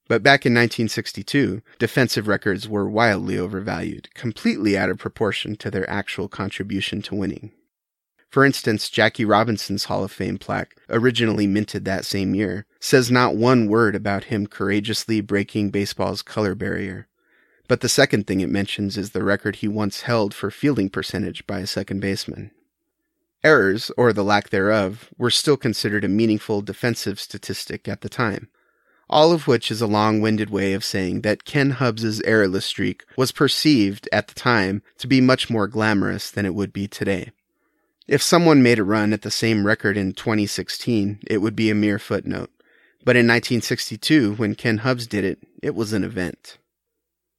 But 0.08 0.24
back 0.24 0.46
in 0.46 0.54
1962, 0.54 1.62
defensive 1.80 2.28
records 2.28 2.68
were 2.68 2.90
wildly 2.90 3.38
overvalued, 3.38 4.14
completely 4.14 4.78
out 4.78 4.90
of 4.90 4.98
proportion 4.98 5.56
to 5.58 5.72
their 5.72 5.90
actual 5.90 6.28
contribution 6.28 7.02
to 7.04 7.16
winning. 7.16 7.52
For 8.30 8.46
instance, 8.46 8.90
Jackie 8.90 9.26
Robinson's 9.26 9.86
Hall 9.86 10.06
of 10.06 10.12
Fame 10.12 10.38
plaque, 10.38 10.78
originally 10.90 11.48
minted 11.48 11.84
that 11.86 12.06
same 12.06 12.34
year, 12.34 12.66
says 12.80 13.12
not 13.12 13.36
one 13.36 13.68
word 13.68 13.94
about 13.94 14.26
him 14.26 14.48
courageously 14.48 15.20
breaking 15.20 15.70
baseball's 15.70 16.22
color 16.22 16.56
barrier. 16.56 17.08
But 17.68 17.82
the 17.82 17.90
second 17.90 18.28
thing 18.28 18.40
it 18.40 18.50
mentions 18.50 18.98
is 18.98 19.12
the 19.12 19.24
record 19.24 19.58
he 19.58 19.68
once 19.68 20.02
held 20.02 20.34
for 20.34 20.50
fielding 20.50 20.90
percentage 20.90 21.46
by 21.46 21.60
a 21.60 21.68
second 21.68 22.00
baseman. 22.00 22.52
Errors, 23.44 23.92
or 23.98 24.14
the 24.14 24.24
lack 24.24 24.50
thereof, 24.50 25.10
were 25.18 25.32
still 25.32 25.58
considered 25.58 26.06
a 26.06 26.10
meaningful 26.10 26.62
defensive 26.62 27.20
statistic 27.20 27.88
at 27.88 28.02
the 28.02 28.10
time 28.10 28.50
all 29.12 29.34
of 29.34 29.46
which 29.46 29.70
is 29.70 29.82
a 29.82 29.88
long-winded 29.88 30.50
way 30.50 30.74
of 30.74 30.86
saying 30.86 31.22
that 31.22 31.44
Ken 31.44 31.72
Hubbs's 31.72 32.22
errorless 32.22 32.66
streak 32.66 33.04
was 33.18 33.34
perceived 33.34 34.08
at 34.12 34.30
the 34.30 34.34
time 34.34 34.82
to 35.00 35.08
be 35.08 35.20
much 35.20 35.50
more 35.50 35.68
glamorous 35.68 36.32
than 36.32 36.46
it 36.46 36.56
would 36.56 36.72
be 36.72 36.88
today. 36.88 37.32
If 38.08 38.22
someone 38.22 38.64
made 38.64 38.80
a 38.80 38.84
run 38.84 39.14
at 39.14 39.22
the 39.22 39.30
same 39.30 39.68
record 39.68 39.98
in 39.98 40.14
2016, 40.14 41.20
it 41.28 41.40
would 41.40 41.56
be 41.56 41.70
a 41.70 41.76
mere 41.76 42.00
footnote. 42.00 42.50
But 43.04 43.16
in 43.16 43.28
1962, 43.28 44.36
when 44.36 44.56
Ken 44.56 44.80
Hubbs 44.80 45.08
did 45.08 45.26
it, 45.26 45.40
it 45.62 45.76
was 45.76 45.92
an 45.92 46.04
event. 46.04 46.58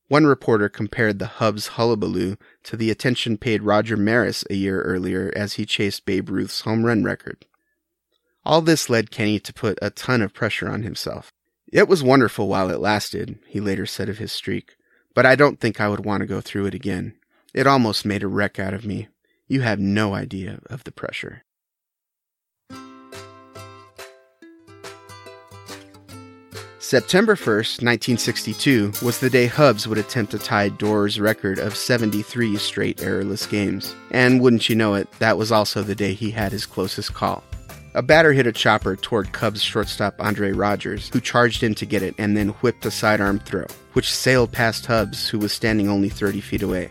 One 0.08 0.26
reporter 0.26 0.68
compared 0.68 1.18
the 1.18 1.26
Hubbs 1.26 1.68
hullabaloo 1.68 2.36
to 2.64 2.76
the 2.76 2.90
attention 2.90 3.38
paid 3.38 3.62
Roger 3.62 3.96
Maris 3.96 4.44
a 4.50 4.54
year 4.54 4.82
earlier 4.82 5.32
as 5.34 5.54
he 5.54 5.64
chased 5.64 6.04
Babe 6.04 6.28
Ruth's 6.28 6.62
home 6.62 6.84
run 6.84 7.02
record. 7.02 7.46
All 8.44 8.60
this 8.60 8.90
led 8.90 9.10
Kenny 9.10 9.38
to 9.40 9.54
put 9.54 9.78
a 9.80 9.88
ton 9.88 10.20
of 10.20 10.34
pressure 10.34 10.68
on 10.68 10.82
himself. 10.82 11.32
It 11.72 11.88
was 11.88 12.02
wonderful 12.02 12.48
while 12.48 12.68
it 12.68 12.80
lasted, 12.80 13.38
he 13.46 13.58
later 13.58 13.86
said 13.86 14.10
of 14.10 14.18
his 14.18 14.30
streak, 14.30 14.76
but 15.14 15.24
I 15.24 15.34
don't 15.34 15.58
think 15.58 15.80
I 15.80 15.88
would 15.88 16.04
want 16.04 16.20
to 16.20 16.26
go 16.26 16.42
through 16.42 16.66
it 16.66 16.74
again. 16.74 17.14
It 17.54 17.66
almost 17.66 18.04
made 18.04 18.22
a 18.22 18.28
wreck 18.28 18.58
out 18.58 18.74
of 18.74 18.84
me. 18.84 19.08
You 19.48 19.62
have 19.62 19.80
no 19.80 20.14
idea 20.14 20.60
of 20.66 20.84
the 20.84 20.92
pressure. 20.92 21.44
September 26.78 27.36
1st, 27.36 27.80
1962, 27.80 28.92
was 29.02 29.20
the 29.20 29.30
day 29.30 29.46
Hubbs 29.46 29.88
would 29.88 29.96
attempt 29.96 30.32
to 30.32 30.38
tie 30.38 30.68
Doerr's 30.68 31.18
record 31.18 31.58
of 31.58 31.74
73 31.74 32.58
straight 32.58 33.00
errorless 33.00 33.46
games. 33.46 33.94
And 34.10 34.42
wouldn't 34.42 34.68
you 34.68 34.76
know 34.76 34.92
it, 34.92 35.10
that 35.20 35.38
was 35.38 35.50
also 35.50 35.82
the 35.82 35.94
day 35.94 36.12
he 36.12 36.32
had 36.32 36.52
his 36.52 36.66
closest 36.66 37.14
call. 37.14 37.42
A 37.94 38.02
batter 38.02 38.32
hit 38.32 38.46
a 38.46 38.52
chopper 38.52 38.96
toward 38.96 39.32
Cubs 39.32 39.62
shortstop 39.62 40.14
Andre 40.18 40.52
Rodgers, 40.52 41.10
who 41.12 41.20
charged 41.20 41.62
in 41.62 41.74
to 41.74 41.86
get 41.86 42.02
it 42.02 42.14
and 42.18 42.36
then 42.36 42.48
whipped 42.48 42.86
a 42.86 42.90
sidearm 42.90 43.38
throw, 43.38 43.66
which 43.92 44.12
sailed 44.12 44.50
past 44.52 44.86
Hubbs, 44.86 45.28
who 45.28 45.38
was 45.38 45.52
standing 45.52 45.88
only 45.88 46.08
30 46.08 46.40
feet 46.40 46.62
away. 46.62 46.90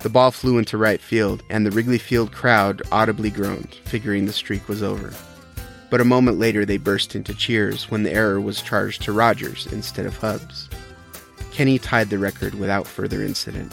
The 0.00 0.08
ball 0.08 0.30
flew 0.30 0.58
into 0.58 0.76
right 0.76 1.00
field, 1.00 1.42
and 1.48 1.64
the 1.64 1.70
Wrigley 1.70 1.98
Field 1.98 2.32
crowd 2.32 2.82
audibly 2.90 3.30
groaned, 3.30 3.74
figuring 3.84 4.26
the 4.26 4.32
streak 4.32 4.68
was 4.68 4.82
over 4.82 5.12
but 5.94 6.00
a 6.00 6.04
moment 6.04 6.40
later 6.40 6.64
they 6.64 6.76
burst 6.76 7.14
into 7.14 7.32
cheers 7.32 7.88
when 7.88 8.02
the 8.02 8.12
error 8.12 8.40
was 8.40 8.60
charged 8.60 9.00
to 9.02 9.12
Rogers 9.12 9.68
instead 9.70 10.06
of 10.06 10.16
Hubbs. 10.16 10.68
Kenny 11.52 11.78
tied 11.78 12.10
the 12.10 12.18
record 12.18 12.56
without 12.56 12.84
further 12.84 13.22
incident. 13.22 13.72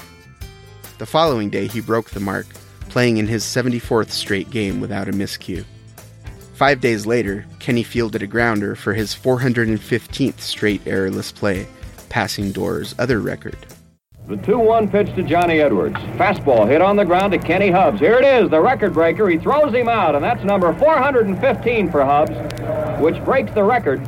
The 0.99 1.07
following 1.07 1.49
day 1.49 1.65
he 1.65 1.81
broke 1.81 2.12
the 2.12 2.19
mark, 2.19 2.45
playing 2.89 3.17
in 3.17 3.25
his 3.25 3.43
74th 3.43 4.12
straight 4.12 4.51
game 4.51 4.79
without 4.79 5.10
a 5.10 5.12
miscue. 5.12 5.65
Five 6.62 6.80
days 6.80 7.08
later, 7.08 7.47
Kenny 7.58 7.82
fielded 7.82 8.21
a 8.21 8.28
grounder 8.28 8.76
for 8.76 8.93
his 8.93 9.15
415th 9.15 10.41
straight 10.41 10.86
errorless 10.86 11.32
play, 11.34 11.65
passing 12.10 12.52
Doerr's 12.52 12.93
other 13.00 13.19
record. 13.19 13.58
The 14.28 14.36
2-1 14.36 14.91
pitch 14.91 15.08
to 15.15 15.24
Johnny 15.24 15.60
Edwards. 15.60 15.95
Fastball 16.19 16.67
hit 16.67 16.80
on 16.80 16.97
the 16.97 17.04
ground 17.04 17.34
to 17.34 17.39
Kenny 17.39 17.71
Hubbs. 17.71 18.00
Here 18.00 18.19
it 18.19 18.26
is, 18.43 18.52
the 18.52 18.62
record 18.62 18.93
breaker. 18.93 19.28
He 19.28 19.39
throws 19.39 19.74
him 19.74 19.89
out, 19.89 20.13
and 20.13 20.24
that's 20.24 20.43
number 20.43 20.71
415 20.71 21.89
for 21.89 22.06
Hubbs, 22.06 23.02
which 23.02 23.19
breaks 23.26 23.52
the 23.54 23.63
record. 23.63 24.00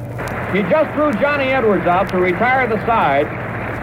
He 0.53 0.61
just 0.69 0.93
threw 0.93 1.11
Johnny 1.13 1.45
Edwards 1.45 1.87
out 1.87 2.07
to 2.09 2.19
retire 2.19 2.67
the 2.67 2.85
side, 2.85 3.25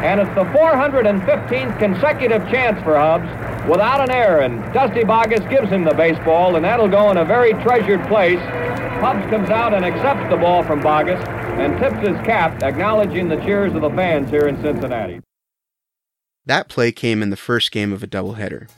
and 0.04 0.20
it's 0.20 0.32
the 0.36 0.44
415th 0.44 1.76
consecutive 1.80 2.48
chance 2.48 2.80
for 2.84 2.96
Hubbs 2.96 3.49
without 3.70 4.00
an 4.00 4.10
error, 4.10 4.40
and 4.40 4.60
Dusty 4.74 5.02
Boggess 5.02 5.48
gives 5.48 5.70
him 5.70 5.84
the 5.84 5.94
baseball, 5.94 6.56
and 6.56 6.64
that'll 6.64 6.88
go 6.88 7.10
in 7.12 7.18
a 7.18 7.24
very 7.24 7.52
treasured 7.62 8.04
place. 8.08 8.40
Hubbs 9.00 9.24
comes 9.30 9.48
out 9.48 9.72
and 9.72 9.84
accepts 9.84 10.28
the 10.28 10.36
ball 10.36 10.64
from 10.64 10.82
Boggess 10.82 11.24
and 11.60 11.78
tips 11.78 12.06
his 12.06 12.18
cap, 12.26 12.62
acknowledging 12.64 13.28
the 13.28 13.36
cheers 13.36 13.72
of 13.74 13.82
the 13.82 13.90
fans 13.90 14.28
here 14.28 14.48
in 14.48 14.60
Cincinnati. 14.60 15.20
That 16.46 16.68
play 16.68 16.90
came 16.90 17.22
in 17.22 17.30
the 17.30 17.36
first 17.36 17.70
game 17.70 17.92
of 17.92 18.02
a 18.02 18.08
doubleheader. 18.08 18.68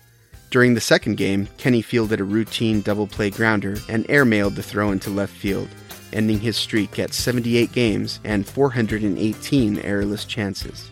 During 0.51 0.75
the 0.75 0.81
second 0.81 1.17
game, 1.17 1.49
Kenny 1.57 1.81
fielded 1.81 2.21
a 2.21 2.25
routine 2.25 2.83
double 2.83 3.07
play 3.07 3.31
grounder 3.31 3.79
and 3.89 4.07
airmailed 4.09 4.57
the 4.57 4.63
throw 4.63 4.91
into 4.91 5.09
left 5.09 5.35
field, 5.35 5.69
ending 6.13 6.41
his 6.41 6.59
streak 6.59 6.99
at 6.99 7.15
78 7.15 7.73
games 7.73 8.21
and 8.25 8.47
418 8.47 9.79
errorless 9.79 10.27
chances. 10.27 10.92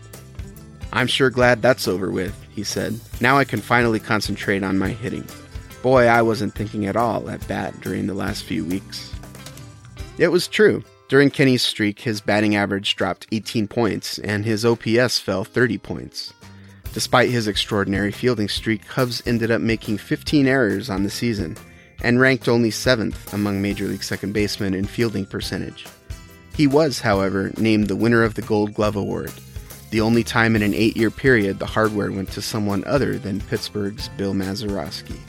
I'm 0.93 1.07
sure 1.07 1.29
glad 1.29 1.61
that's 1.61 1.87
over 1.87 2.11
with, 2.11 2.35
he 2.51 2.63
said. 2.63 2.99
Now 3.19 3.37
I 3.37 3.45
can 3.45 3.61
finally 3.61 3.99
concentrate 3.99 4.63
on 4.63 4.77
my 4.77 4.89
hitting. 4.89 5.27
Boy, 5.81 6.05
I 6.05 6.21
wasn't 6.21 6.53
thinking 6.53 6.85
at 6.85 6.95
all 6.95 7.29
at 7.29 7.47
bat 7.47 7.79
during 7.81 8.07
the 8.07 8.13
last 8.13 8.43
few 8.43 8.65
weeks. 8.65 9.13
It 10.17 10.27
was 10.27 10.47
true. 10.47 10.83
During 11.07 11.29
Kenny's 11.29 11.63
streak, 11.63 11.99
his 11.99 12.21
batting 12.21 12.55
average 12.55 12.95
dropped 12.95 13.27
18 13.31 13.67
points 13.67 14.19
and 14.19 14.45
his 14.45 14.65
OPS 14.65 15.19
fell 15.19 15.43
30 15.43 15.77
points. 15.77 16.33
Despite 16.93 17.29
his 17.29 17.47
extraordinary 17.47 18.11
fielding 18.11 18.49
streak, 18.49 18.85
Hubbs 18.85 19.23
ended 19.25 19.49
up 19.49 19.61
making 19.61 19.97
15 19.97 20.47
errors 20.47 20.89
on 20.89 21.03
the 21.03 21.09
season 21.09 21.57
and 22.03 22.19
ranked 22.19 22.47
only 22.47 22.69
7th 22.69 23.33
among 23.33 23.61
Major 23.61 23.87
League 23.87 24.03
second 24.03 24.33
basemen 24.33 24.73
in 24.73 24.85
fielding 24.85 25.25
percentage. 25.25 25.85
He 26.55 26.67
was, 26.67 26.99
however, 26.99 27.51
named 27.57 27.87
the 27.87 27.95
winner 27.95 28.23
of 28.23 28.35
the 28.35 28.41
Gold 28.41 28.73
Glove 28.73 28.95
Award, 28.95 29.31
the 29.91 30.01
only 30.01 30.23
time 30.23 30.55
in 30.55 30.63
an 30.63 30.73
eight 30.73 30.97
year 30.97 31.11
period 31.11 31.59
the 31.59 31.65
hardware 31.65 32.11
went 32.11 32.31
to 32.31 32.41
someone 32.41 32.83
other 32.85 33.19
than 33.19 33.41
Pittsburgh's 33.41 34.09
Bill 34.17 34.33
Mazeroski. 34.33 35.19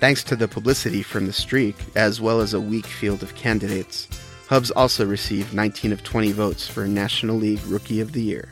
Thanks 0.00 0.22
to 0.24 0.36
the 0.36 0.46
publicity 0.46 1.02
from 1.02 1.26
the 1.26 1.32
streak, 1.32 1.74
as 1.96 2.20
well 2.20 2.40
as 2.40 2.54
a 2.54 2.60
weak 2.60 2.86
field 2.86 3.24
of 3.24 3.34
candidates, 3.34 4.08
Hubbs 4.48 4.70
also 4.70 5.04
received 5.04 5.52
19 5.52 5.92
of 5.92 6.04
20 6.04 6.32
votes 6.32 6.68
for 6.68 6.86
National 6.86 7.36
League 7.36 7.64
Rookie 7.66 8.00
of 8.00 8.12
the 8.12 8.22
Year. 8.22 8.48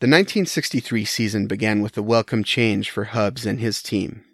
The 0.00 0.06
1963 0.06 1.04
season 1.04 1.46
began 1.46 1.82
with 1.82 1.98
a 1.98 2.02
welcome 2.02 2.44
change 2.44 2.90
for 2.90 3.04
Hubbs 3.04 3.44
and 3.44 3.60
his 3.60 3.82
team. 3.82 4.24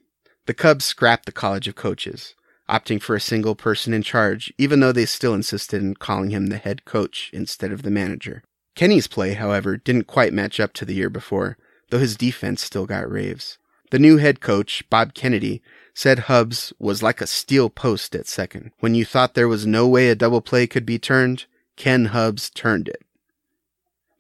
The 0.47 0.55
Cubs 0.55 0.85
scrapped 0.85 1.27
the 1.27 1.33
College 1.33 1.69
of 1.69 1.75
Coaches, 1.75 2.35
opting 2.69 3.01
for 3.01 3.17
a 3.17 3.21
single 3.21 3.55
person 3.55 3.93
in 3.95 4.03
charge, 4.03 4.53
even 4.59 4.81
though 4.81 4.93
they 4.93 5.07
still 5.07 5.35
insisted 5.35 5.83
in 5.83 5.95
calling 5.95 6.31
him 6.31 6.47
the 6.47 6.59
head 6.59 6.85
coach 6.85 7.31
instead 7.33 7.73
of 7.73 7.83
the 7.83 7.91
manager. 7.91 8.43
Kenny's 8.75 9.07
play, 9.07 9.35
however, 9.35 9.77
didn't 9.77 10.07
quite 10.07 10.33
match 10.33 10.61
up 10.61 10.73
to 10.75 10.85
the 10.85 10.95
year 10.95 11.11
before, 11.11 11.57
though 11.91 11.99
his 11.99 12.17
defense 12.17 12.63
still 12.63 12.87
got 12.87 13.11
raves. 13.11 13.59
The 13.91 13.99
new 13.99 14.19
head 14.19 14.41
coach, 14.41 14.85
Bob 14.91 15.15
Kennedy, 15.15 15.63
said 15.95 16.21
Hubbs 16.21 16.73
was 16.79 17.03
like 17.03 17.21
a 17.21 17.27
steel 17.27 17.71
post 17.71 18.15
at 18.15 18.29
second. 18.29 18.71
When 18.81 18.95
you 18.95 19.05
thought 19.05 19.35
there 19.35 19.49
was 19.49 19.67
no 19.67 19.89
way 19.89 20.11
a 20.11 20.15
double 20.15 20.41
play 20.41 20.67
could 20.67 20.87
be 20.87 20.99
turned, 20.99 21.47
Ken 21.77 22.07
Hubbs 22.07 22.51
turned 22.51 22.89
it. 22.89 23.03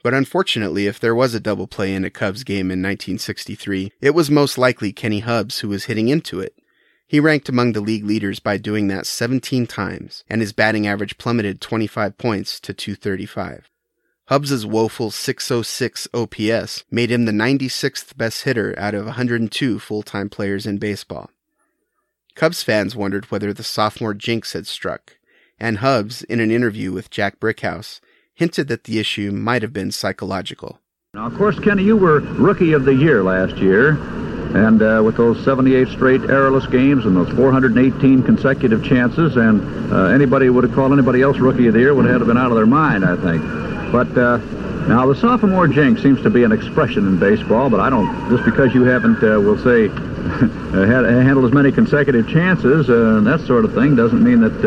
But 0.02 0.14
unfortunately, 0.14 0.86
if 0.86 0.98
there 0.98 1.14
was 1.14 1.34
a 1.34 1.40
double 1.40 1.66
play 1.66 1.92
in 1.94 2.04
a 2.04 2.10
Cubs 2.10 2.44
game 2.44 2.70
in 2.70 2.80
1963, 2.80 3.92
it 4.00 4.10
was 4.10 4.30
most 4.30 4.56
likely 4.56 4.92
Kenny 4.92 5.20
Hubbs 5.20 5.58
who 5.58 5.68
was 5.68 5.84
hitting 5.84 6.08
into 6.08 6.40
it. 6.40 6.56
He 7.08 7.20
ranked 7.20 7.48
among 7.48 7.72
the 7.72 7.80
league 7.80 8.04
leaders 8.04 8.38
by 8.38 8.58
doing 8.58 8.88
that 8.88 9.06
17 9.06 9.66
times, 9.66 10.24
and 10.28 10.42
his 10.42 10.52
batting 10.52 10.86
average 10.86 11.16
plummeted 11.16 11.58
25 11.58 12.18
points 12.18 12.60
to 12.60 12.74
235. 12.74 13.70
Hubbs's 14.28 14.66
woeful 14.66 15.10
606 15.10 16.06
OPS 16.12 16.84
made 16.90 17.10
him 17.10 17.24
the 17.24 17.32
96th 17.32 18.14
best 18.18 18.42
hitter 18.42 18.74
out 18.78 18.94
of 18.94 19.06
102 19.06 19.78
full-time 19.78 20.28
players 20.28 20.66
in 20.66 20.76
baseball. 20.76 21.30
Cubs 22.34 22.62
fans 22.62 22.94
wondered 22.94 23.30
whether 23.30 23.54
the 23.54 23.64
sophomore 23.64 24.12
jinx 24.12 24.52
had 24.52 24.66
struck, 24.66 25.16
and 25.58 25.78
Hubbs, 25.78 26.24
in 26.24 26.40
an 26.40 26.50
interview 26.50 26.92
with 26.92 27.08
Jack 27.08 27.40
Brickhouse, 27.40 28.00
hinted 28.34 28.68
that 28.68 28.84
the 28.84 28.98
issue 28.98 29.32
might 29.32 29.62
have 29.62 29.72
been 29.72 29.90
psychological. 29.90 30.78
Now, 31.14 31.26
of 31.26 31.34
course, 31.36 31.58
Kenny, 31.58 31.84
you 31.84 31.96
were 31.96 32.20
Rookie 32.20 32.74
of 32.74 32.84
the 32.84 32.94
Year 32.94 33.22
last 33.24 33.56
year, 33.56 33.96
and 34.54 34.82
uh, 34.82 35.02
with 35.04 35.16
those 35.16 35.42
78 35.44 35.88
straight 35.88 36.20
errorless 36.22 36.66
games 36.70 37.04
and 37.04 37.16
those 37.16 37.28
418 37.36 38.22
consecutive 38.22 38.84
chances, 38.84 39.36
and 39.36 39.92
uh, 39.92 40.06
anybody 40.06 40.48
would 40.50 40.64
have 40.64 40.74
called 40.74 40.92
anybody 40.92 41.22
else 41.22 41.38
Rookie 41.38 41.66
of 41.66 41.74
the 41.74 41.80
Year 41.80 41.94
would 41.94 42.06
have 42.06 42.26
been 42.26 42.38
out 42.38 42.50
of 42.50 42.56
their 42.56 42.66
mind, 42.66 43.04
I 43.04 43.16
think. 43.16 43.42
But 43.92 44.16
uh, 44.16 44.38
now 44.88 45.06
the 45.06 45.14
sophomore 45.14 45.68
jinx 45.68 46.02
seems 46.02 46.22
to 46.22 46.30
be 46.30 46.44
an 46.44 46.52
expression 46.52 47.06
in 47.06 47.18
baseball, 47.18 47.70
but 47.70 47.80
I 47.80 47.90
don't. 47.90 48.30
Just 48.30 48.44
because 48.44 48.74
you 48.74 48.84
haven't, 48.84 49.22
uh, 49.22 49.40
we'll 49.40 49.62
say, 49.62 49.88
had, 49.88 51.04
handled 51.04 51.44
as 51.44 51.52
many 51.52 51.72
consecutive 51.72 52.28
chances, 52.28 52.88
uh, 52.88 53.20
that 53.24 53.40
sort 53.46 53.64
of 53.64 53.74
thing, 53.74 53.96
doesn't 53.96 54.22
mean 54.22 54.40
that 54.40 54.58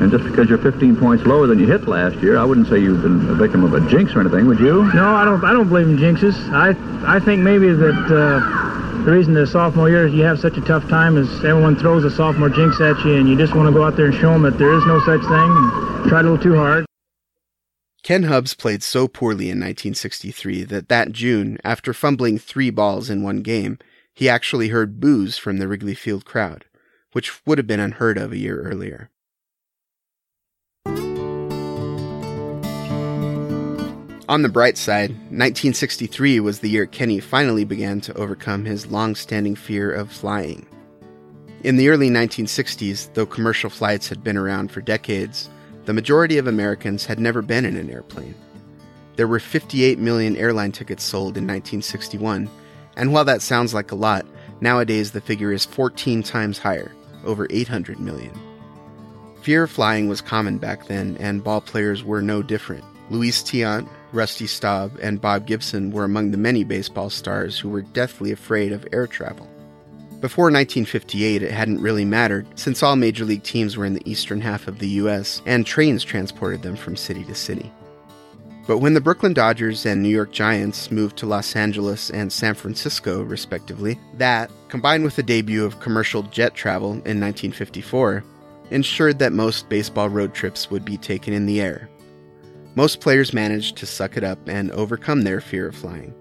and 0.00 0.10
just 0.10 0.24
because 0.24 0.48
you're 0.48 0.58
15 0.58 0.96
points 0.96 1.24
lower 1.24 1.46
than 1.46 1.58
you 1.58 1.66
hit 1.66 1.86
last 1.86 2.16
year, 2.16 2.36
I 2.36 2.44
wouldn't 2.44 2.68
say 2.68 2.78
you've 2.78 3.02
been 3.02 3.28
a 3.30 3.34
victim 3.34 3.62
of 3.62 3.74
a 3.74 3.88
jinx 3.88 4.14
or 4.14 4.20
anything, 4.20 4.46
would 4.46 4.58
you? 4.58 4.92
No, 4.92 5.14
I 5.14 5.24
don't. 5.24 5.42
I 5.44 5.52
don't 5.52 5.68
believe 5.68 5.88
in 5.88 5.96
jinxes. 5.96 6.34
I 6.52 6.74
I 7.06 7.20
think 7.20 7.42
maybe 7.42 7.72
that 7.72 7.94
uh, 8.10 8.83
the 9.04 9.12
reason 9.12 9.34
the 9.34 9.46
sophomore 9.46 9.90
year 9.90 10.06
you 10.06 10.22
have 10.22 10.40
such 10.40 10.56
a 10.56 10.62
tough 10.62 10.88
time 10.88 11.18
is 11.18 11.28
everyone 11.44 11.76
throws 11.76 12.04
a 12.04 12.10
sophomore 12.10 12.48
jinx 12.48 12.80
at 12.80 12.98
you, 13.04 13.16
and 13.16 13.28
you 13.28 13.36
just 13.36 13.54
want 13.54 13.68
to 13.68 13.72
go 13.72 13.84
out 13.84 13.96
there 13.96 14.06
and 14.06 14.14
show 14.14 14.32
them 14.32 14.42
that 14.42 14.56
there 14.56 14.72
is 14.72 14.84
no 14.86 14.98
such 15.00 15.20
thing. 15.20 16.08
Try 16.08 16.20
a 16.20 16.22
little 16.22 16.38
too 16.38 16.56
hard. 16.56 16.86
Ken 18.02 18.24
Hubbs 18.24 18.54
played 18.54 18.82
so 18.82 19.06
poorly 19.06 19.46
in 19.46 19.58
1963 19.58 20.64
that 20.64 20.88
that 20.88 21.12
June, 21.12 21.58
after 21.64 21.92
fumbling 21.92 22.38
three 22.38 22.70
balls 22.70 23.10
in 23.10 23.22
one 23.22 23.42
game, 23.42 23.78
he 24.14 24.28
actually 24.28 24.68
heard 24.68 25.00
boos 25.00 25.36
from 25.36 25.58
the 25.58 25.68
Wrigley 25.68 25.94
Field 25.94 26.24
crowd, 26.24 26.64
which 27.12 27.46
would 27.46 27.58
have 27.58 27.66
been 27.66 27.80
unheard 27.80 28.16
of 28.16 28.32
a 28.32 28.38
year 28.38 28.62
earlier. 28.62 29.10
On 34.26 34.40
the 34.40 34.48
bright 34.48 34.78
side, 34.78 35.10
1963 35.10 36.40
was 36.40 36.60
the 36.60 36.70
year 36.70 36.86
Kenny 36.86 37.20
finally 37.20 37.64
began 37.64 38.00
to 38.00 38.14
overcome 38.14 38.64
his 38.64 38.86
long 38.86 39.14
standing 39.14 39.54
fear 39.54 39.92
of 39.92 40.10
flying. 40.10 40.66
In 41.62 41.76
the 41.76 41.90
early 41.90 42.08
1960s, 42.08 43.12
though 43.12 43.26
commercial 43.26 43.68
flights 43.68 44.08
had 44.08 44.24
been 44.24 44.38
around 44.38 44.72
for 44.72 44.80
decades, 44.80 45.50
the 45.84 45.92
majority 45.92 46.38
of 46.38 46.46
Americans 46.46 47.04
had 47.04 47.18
never 47.18 47.42
been 47.42 47.66
in 47.66 47.76
an 47.76 47.90
airplane. 47.90 48.34
There 49.16 49.28
were 49.28 49.40
58 49.40 49.98
million 49.98 50.36
airline 50.36 50.72
tickets 50.72 51.04
sold 51.04 51.36
in 51.36 51.44
1961, 51.44 52.48
and 52.96 53.12
while 53.12 53.26
that 53.26 53.42
sounds 53.42 53.74
like 53.74 53.92
a 53.92 53.96
lot, 53.96 54.24
nowadays 54.62 55.12
the 55.12 55.20
figure 55.20 55.52
is 55.52 55.66
14 55.66 56.22
times 56.22 56.56
higher, 56.56 56.92
over 57.26 57.46
800 57.50 58.00
million. 58.00 58.32
Fear 59.42 59.64
of 59.64 59.70
flying 59.70 60.08
was 60.08 60.22
common 60.22 60.56
back 60.56 60.86
then, 60.86 61.18
and 61.20 61.44
ball 61.44 61.60
players 61.60 62.02
were 62.02 62.22
no 62.22 62.42
different. 62.42 62.84
Luis 63.10 63.42
Tiant, 63.42 63.86
Rusty 64.14 64.46
Staub, 64.46 64.98
and 65.02 65.20
Bob 65.20 65.46
Gibson 65.46 65.90
were 65.90 66.04
among 66.04 66.30
the 66.30 66.38
many 66.38 66.64
baseball 66.64 67.10
stars 67.10 67.58
who 67.58 67.68
were 67.68 67.82
deathly 67.82 68.32
afraid 68.32 68.72
of 68.72 68.86
air 68.92 69.06
travel. 69.06 69.48
Before 70.20 70.44
1958, 70.44 71.42
it 71.42 71.50
hadn't 71.50 71.82
really 71.82 72.04
mattered, 72.06 72.46
since 72.58 72.82
all 72.82 72.96
major 72.96 73.24
league 73.24 73.42
teams 73.42 73.76
were 73.76 73.84
in 73.84 73.92
the 73.92 74.10
eastern 74.10 74.40
half 74.40 74.68
of 74.68 74.78
the 74.78 74.88
U.S., 74.88 75.42
and 75.44 75.66
trains 75.66 76.02
transported 76.02 76.62
them 76.62 76.76
from 76.76 76.96
city 76.96 77.24
to 77.24 77.34
city. 77.34 77.70
But 78.66 78.78
when 78.78 78.94
the 78.94 79.02
Brooklyn 79.02 79.34
Dodgers 79.34 79.84
and 79.84 80.02
New 80.02 80.08
York 80.08 80.32
Giants 80.32 80.90
moved 80.90 81.18
to 81.18 81.26
Los 81.26 81.54
Angeles 81.54 82.08
and 82.08 82.32
San 82.32 82.54
Francisco, 82.54 83.22
respectively, 83.22 84.00
that, 84.14 84.50
combined 84.68 85.04
with 85.04 85.16
the 85.16 85.22
debut 85.22 85.62
of 85.64 85.80
commercial 85.80 86.22
jet 86.22 86.54
travel 86.54 86.92
in 86.92 87.20
1954, 87.20 88.24
ensured 88.70 89.18
that 89.18 89.34
most 89.34 89.68
baseball 89.68 90.08
road 90.08 90.32
trips 90.32 90.70
would 90.70 90.86
be 90.86 90.96
taken 90.96 91.34
in 91.34 91.44
the 91.44 91.60
air. 91.60 91.90
Most 92.76 93.00
players 93.00 93.32
managed 93.32 93.76
to 93.76 93.86
suck 93.86 94.16
it 94.16 94.24
up 94.24 94.48
and 94.48 94.72
overcome 94.72 95.22
their 95.22 95.40
fear 95.40 95.68
of 95.68 95.76
flying. 95.76 96.12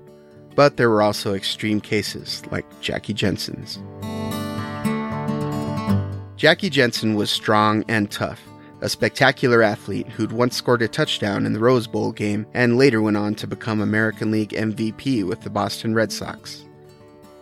But 0.55 0.77
there 0.77 0.89
were 0.89 1.01
also 1.01 1.33
extreme 1.33 1.81
cases, 1.81 2.43
like 2.51 2.65
Jackie 2.79 3.13
Jensen's. 3.13 3.79
Jackie 6.35 6.69
Jensen 6.69 7.15
was 7.15 7.31
strong 7.31 7.83
and 7.87 8.11
tough, 8.11 8.39
a 8.81 8.89
spectacular 8.89 9.63
athlete 9.63 10.07
who'd 10.09 10.31
once 10.31 10.55
scored 10.55 10.83
a 10.83 10.87
touchdown 10.87 11.47
in 11.47 11.53
the 11.53 11.59
Rose 11.59 11.87
Bowl 11.87 12.11
game 12.11 12.45
and 12.53 12.77
later 12.77 13.01
went 13.01 13.17
on 13.17 13.33
to 13.35 13.47
become 13.47 13.81
American 13.81 14.29
League 14.29 14.49
MVP 14.49 15.25
with 15.25 15.41
the 15.41 15.49
Boston 15.49 15.95
Red 15.95 16.11
Sox. 16.11 16.65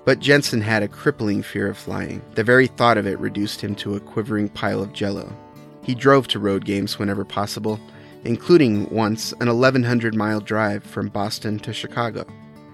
But 0.06 0.20
Jensen 0.20 0.62
had 0.62 0.84
a 0.84 0.88
crippling 0.88 1.44
fear 1.44 1.68
of 1.68 1.78
flying. 1.78 2.22
The 2.36 2.44
very 2.46 2.68
thought 2.68 2.98
of 2.98 3.06
it 3.06 3.20
reduced 3.20 3.60
him 3.60 3.76
to 3.76 3.96
a 3.96 4.00
quivering 4.00 4.48
pile 4.48 4.82
of 4.82 4.94
jello. 4.94 5.36
He 5.84 5.96
drove 5.96 6.28
to 6.30 6.40
road 6.40 6.64
games 6.64 6.98
whenever 6.98 7.26
possible, 7.26 7.78
including 8.24 8.90
once 8.90 9.32
an 9.40 9.48
1,100 9.48 10.16
mile 10.16 10.40
drive 10.40 10.84
from 10.84 11.10
Boston 11.10 11.60
to 11.60 11.74
Chicago. 11.74 12.26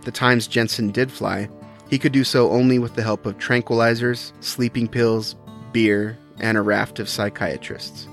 The 0.03 0.11
times 0.11 0.47
Jensen 0.47 0.91
did 0.91 1.11
fly, 1.11 1.49
he 1.89 1.97
could 1.97 2.11
do 2.11 2.23
so 2.23 2.49
only 2.51 2.79
with 2.79 2.95
the 2.95 3.03
help 3.03 3.25
of 3.25 3.37
tranquilizers, 3.37 4.31
sleeping 4.41 4.87
pills, 4.87 5.35
beer, 5.71 6.17
and 6.39 6.57
a 6.57 6.61
raft 6.61 6.99
of 6.99 7.09
psychiatrists. 7.09 8.07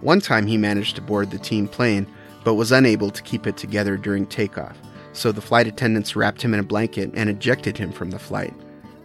One 0.00 0.20
time 0.20 0.46
he 0.46 0.56
managed 0.56 0.96
to 0.96 1.02
board 1.02 1.30
the 1.30 1.38
team 1.38 1.68
plane, 1.68 2.06
but 2.44 2.54
was 2.54 2.72
unable 2.72 3.10
to 3.10 3.22
keep 3.22 3.46
it 3.46 3.56
together 3.56 3.96
during 3.96 4.26
takeoff, 4.26 4.76
so 5.12 5.30
the 5.30 5.40
flight 5.40 5.66
attendants 5.66 6.16
wrapped 6.16 6.42
him 6.42 6.54
in 6.54 6.60
a 6.60 6.64
blanket 6.64 7.10
and 7.14 7.28
ejected 7.28 7.76
him 7.76 7.92
from 7.92 8.10
the 8.10 8.18
flight, 8.18 8.54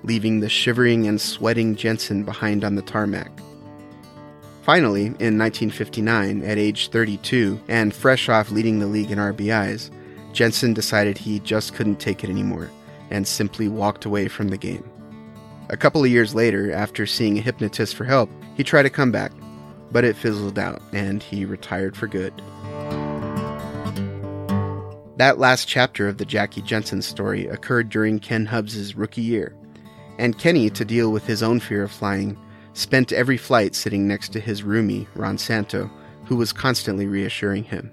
leaving 0.04 0.40
the 0.40 0.50
shivering 0.50 1.08
and 1.08 1.20
sweating 1.20 1.76
Jensen 1.76 2.24
behind 2.24 2.64
on 2.64 2.76
the 2.76 2.82
tarmac. 2.82 3.32
Finally, 4.68 5.06
in 5.06 5.38
1959, 5.38 6.44
at 6.44 6.58
age 6.58 6.90
32, 6.90 7.58
and 7.70 7.96
fresh 7.96 8.28
off 8.28 8.52
leading 8.52 8.80
the 8.80 8.86
league 8.86 9.12
in 9.12 9.18
RBIs, 9.18 9.90
Jensen 10.34 10.74
decided 10.74 11.18
he 11.18 11.40
just 11.40 11.74
couldn't 11.74 12.02
take 12.02 12.22
it 12.22 12.30
anymore 12.30 12.70
and 13.10 13.26
simply 13.26 13.70
walked 13.70 14.04
away 14.04 14.28
from 14.28 14.50
the 14.50 14.58
game. 14.58 14.84
A 15.70 15.78
couple 15.78 16.04
of 16.04 16.12
years 16.12 16.36
later, 16.36 16.74
after 16.74 17.06
seeing 17.06 17.38
a 17.38 17.42
hypnotist 17.42 17.96
for 17.96 18.04
help, 18.04 18.30
he 18.58 18.64
tried 18.66 18.84
to 18.84 18.90
come 18.90 19.10
back, 19.10 19.32
but 19.90 20.04
it 20.04 20.18
fizzled 20.18 20.60
out 20.60 20.82
and 20.92 21.24
he 21.24 21.46
retired 21.46 21.96
for 21.96 22.08
good. 22.08 22.34
That 25.16 25.40
last 25.40 25.70
chapter 25.70 26.10
of 26.10 26.18
the 26.18 26.26
Jackie 26.26 26.62
Jensen 26.62 27.02
story 27.02 27.48
occurred 27.48 27.88
during 27.88 28.20
Ken 28.20 28.46
Hubbs' 28.46 28.98
rookie 28.98 29.22
year, 29.22 29.56
and 30.18 30.38
Kenny, 30.38 30.70
to 30.72 30.84
deal 30.84 31.14
with 31.14 31.26
his 31.26 31.42
own 31.42 31.62
fear 31.62 31.84
of 31.84 31.92
flying, 31.94 32.38
spent 32.78 33.12
every 33.12 33.38
flight 33.38 33.74
sitting 33.74 34.08
next 34.08 34.30
to 34.30 34.40
his 34.40 34.62
roomie, 34.62 35.08
Ron 35.16 35.38
Santo, 35.38 35.90
who 36.26 36.36
was 36.36 36.54
constantly 36.54 37.08
reassuring 37.08 37.64
him. 37.64 37.92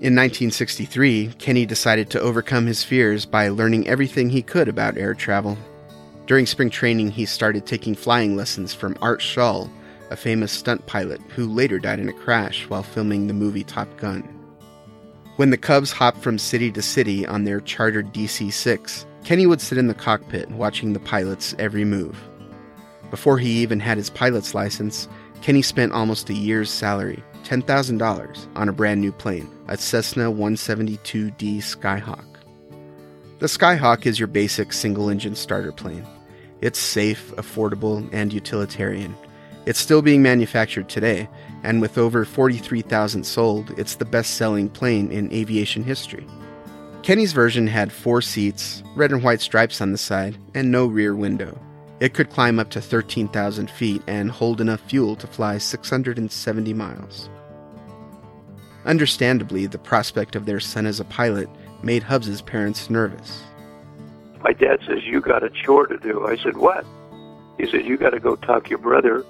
In 0.00 0.16
1963, 0.16 1.34
Kenny 1.38 1.64
decided 1.64 2.10
to 2.10 2.20
overcome 2.20 2.66
his 2.66 2.82
fears 2.82 3.24
by 3.24 3.48
learning 3.48 3.86
everything 3.86 4.28
he 4.28 4.42
could 4.42 4.66
about 4.66 4.98
air 4.98 5.14
travel. 5.14 5.56
During 6.26 6.44
spring 6.44 6.70
training, 6.70 7.12
he 7.12 7.24
started 7.24 7.64
taking 7.64 7.94
flying 7.94 8.34
lessons 8.34 8.74
from 8.74 8.96
Art 9.00 9.20
Scholl, 9.20 9.70
a 10.10 10.16
famous 10.16 10.50
stunt 10.50 10.84
pilot 10.86 11.20
who 11.28 11.46
later 11.46 11.78
died 11.78 12.00
in 12.00 12.08
a 12.08 12.12
crash 12.12 12.68
while 12.68 12.82
filming 12.82 13.28
the 13.28 13.34
movie 13.34 13.62
Top 13.62 13.96
Gun. 13.96 14.22
When 15.36 15.50
the 15.50 15.56
Cubs 15.56 15.92
hopped 15.92 16.18
from 16.18 16.36
city 16.36 16.72
to 16.72 16.82
city 16.82 17.24
on 17.24 17.44
their 17.44 17.60
chartered 17.60 18.12
DC 18.12 18.52
6, 18.52 19.06
Kenny 19.22 19.46
would 19.46 19.60
sit 19.60 19.78
in 19.78 19.86
the 19.86 19.94
cockpit 19.94 20.50
watching 20.50 20.92
the 20.92 21.00
pilot's 21.00 21.54
every 21.60 21.84
move. 21.84 22.18
Before 23.12 23.38
he 23.38 23.62
even 23.62 23.78
had 23.78 23.96
his 23.96 24.10
pilot's 24.10 24.56
license, 24.56 25.06
Kenny 25.40 25.62
spent 25.62 25.92
almost 25.92 26.28
a 26.30 26.34
year's 26.34 26.68
salary, 26.68 27.22
$10,000, 27.44 28.46
on 28.56 28.68
a 28.68 28.72
brand 28.72 29.00
new 29.00 29.12
plane, 29.12 29.48
a 29.68 29.76
Cessna 29.76 30.32
172D 30.32 31.58
Skyhawk. 31.58 32.24
The 33.38 33.46
Skyhawk 33.46 34.04
is 34.04 34.18
your 34.18 34.26
basic 34.26 34.72
single 34.72 35.08
engine 35.08 35.36
starter 35.36 35.70
plane. 35.70 36.04
It's 36.60 36.80
safe, 36.80 37.32
affordable, 37.36 38.08
and 38.12 38.32
utilitarian, 38.32 39.14
it's 39.64 39.78
still 39.78 40.02
being 40.02 40.22
manufactured 40.22 40.88
today, 40.88 41.28
and 41.62 41.80
with 41.80 41.96
over 41.96 42.24
43,000 42.24 43.24
sold, 43.24 43.72
it's 43.78 43.94
the 43.94 44.04
best 44.04 44.34
selling 44.34 44.68
plane 44.68 45.12
in 45.12 45.32
aviation 45.32 45.84
history. 45.84 46.26
Kenny's 47.02 47.32
version 47.32 47.68
had 47.68 47.92
four 47.92 48.22
seats, 48.22 48.82
red 48.96 49.12
and 49.12 49.22
white 49.22 49.40
stripes 49.40 49.80
on 49.80 49.92
the 49.92 49.98
side, 49.98 50.36
and 50.54 50.72
no 50.72 50.86
rear 50.86 51.14
window. 51.14 51.56
It 52.00 52.14
could 52.14 52.30
climb 52.30 52.58
up 52.58 52.70
to 52.70 52.80
13,000 52.80 53.70
feet 53.70 54.02
and 54.06 54.30
hold 54.30 54.60
enough 54.60 54.80
fuel 54.80 55.16
to 55.16 55.26
fly 55.26 55.58
670 55.58 56.74
miles. 56.74 57.28
Understandably, 58.84 59.66
the 59.66 59.78
prospect 59.78 60.34
of 60.34 60.46
their 60.46 60.60
son 60.60 60.86
as 60.86 60.98
a 60.98 61.04
pilot 61.04 61.48
made 61.82 62.02
Hubbs's 62.02 62.42
parents 62.42 62.90
nervous. 62.90 63.42
My 64.42 64.52
dad 64.52 64.80
says, 64.86 65.04
You 65.04 65.20
got 65.20 65.44
a 65.44 65.50
chore 65.50 65.86
to 65.86 65.98
do. 65.98 66.26
I 66.26 66.36
said, 66.36 66.56
What? 66.56 66.84
He 67.58 67.70
said, 67.70 67.84
You 67.84 67.96
got 67.96 68.10
to 68.10 68.20
go 68.20 68.34
talk 68.34 68.68
your 68.68 68.80
brother 68.80 69.24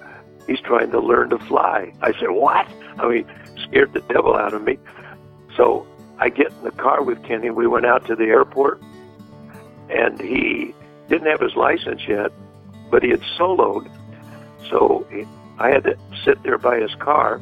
He's 0.46 0.60
trying 0.60 0.90
to 0.90 1.00
learn 1.00 1.30
to 1.30 1.38
fly. 1.38 1.92
I 2.02 2.12
said, 2.18 2.30
What? 2.30 2.66
I 2.98 3.08
mean, 3.08 3.26
scared 3.64 3.92
the 3.92 4.00
devil 4.00 4.34
out 4.34 4.54
of 4.54 4.62
me. 4.62 4.78
So 5.56 5.86
I 6.18 6.28
get 6.28 6.52
in 6.52 6.64
the 6.64 6.72
car 6.72 7.02
with 7.02 7.22
Kenny. 7.24 7.50
We 7.50 7.66
went 7.66 7.86
out 7.86 8.06
to 8.06 8.16
the 8.16 8.24
airport, 8.24 8.82
and 9.88 10.20
he 10.20 10.74
didn't 11.08 11.28
have 11.28 11.40
his 11.40 11.54
license 11.54 12.02
yet, 12.08 12.32
but 12.92 13.02
he 13.02 13.10
had 13.10 13.22
soloed. 13.36 13.90
So 14.70 15.04
he, 15.10 15.26
I 15.58 15.70
had 15.70 15.82
to 15.82 15.98
sit 16.24 16.40
there 16.44 16.58
by 16.58 16.78
his 16.78 16.94
car, 16.94 17.40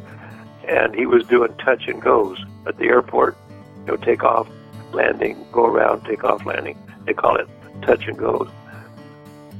and 0.67 0.95
he 0.95 1.05
was 1.05 1.27
doing 1.27 1.55
touch 1.59 1.87
and 1.87 2.01
goes 2.01 2.43
at 2.67 2.79
the 2.79 2.87
airport. 2.87 3.37
You 3.81 3.89
know, 3.89 3.97
take 3.97 4.25
off, 4.25 4.49
landing, 4.93 5.45
go 5.53 5.67
around, 5.67 6.07
take 6.07 6.25
off, 6.25 6.47
landing. 6.47 6.79
They 7.05 7.13
call 7.13 7.37
it 7.37 7.47
touch 7.83 8.07
and 8.07 8.17
goes 8.17 8.49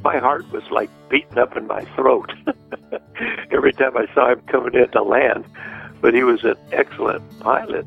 my 0.03 0.19
heart 0.19 0.51
was 0.51 0.63
like 0.71 0.91
beating 1.09 1.39
up 1.39 1.57
in 1.57 1.67
my 1.67 1.85
throat 1.97 2.33
every 3.51 3.73
time 3.73 3.97
I 3.97 4.07
saw 4.15 4.33
him 4.33 4.41
coming 4.43 4.75
in 4.75 4.91
to 4.91 5.03
land. 5.03 5.45
But 6.01 6.15
he 6.15 6.23
was 6.23 6.43
an 6.45 6.55
excellent 6.73 7.23
pilot, 7.41 7.87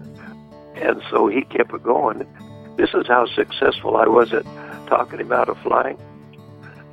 and 0.75 1.01
so 1.09 1.27
he 1.27 1.41
kept 1.41 1.73
it 1.73 1.81
going. 1.81 2.27
This 2.77 2.93
is 2.93 3.07
how 3.07 3.25
successful 3.25 3.97
I 3.97 4.07
was 4.07 4.33
at 4.33 4.45
talking 4.87 5.19
him 5.19 5.31
out 5.31 5.49
of 5.49 5.57
flying. 5.61 5.97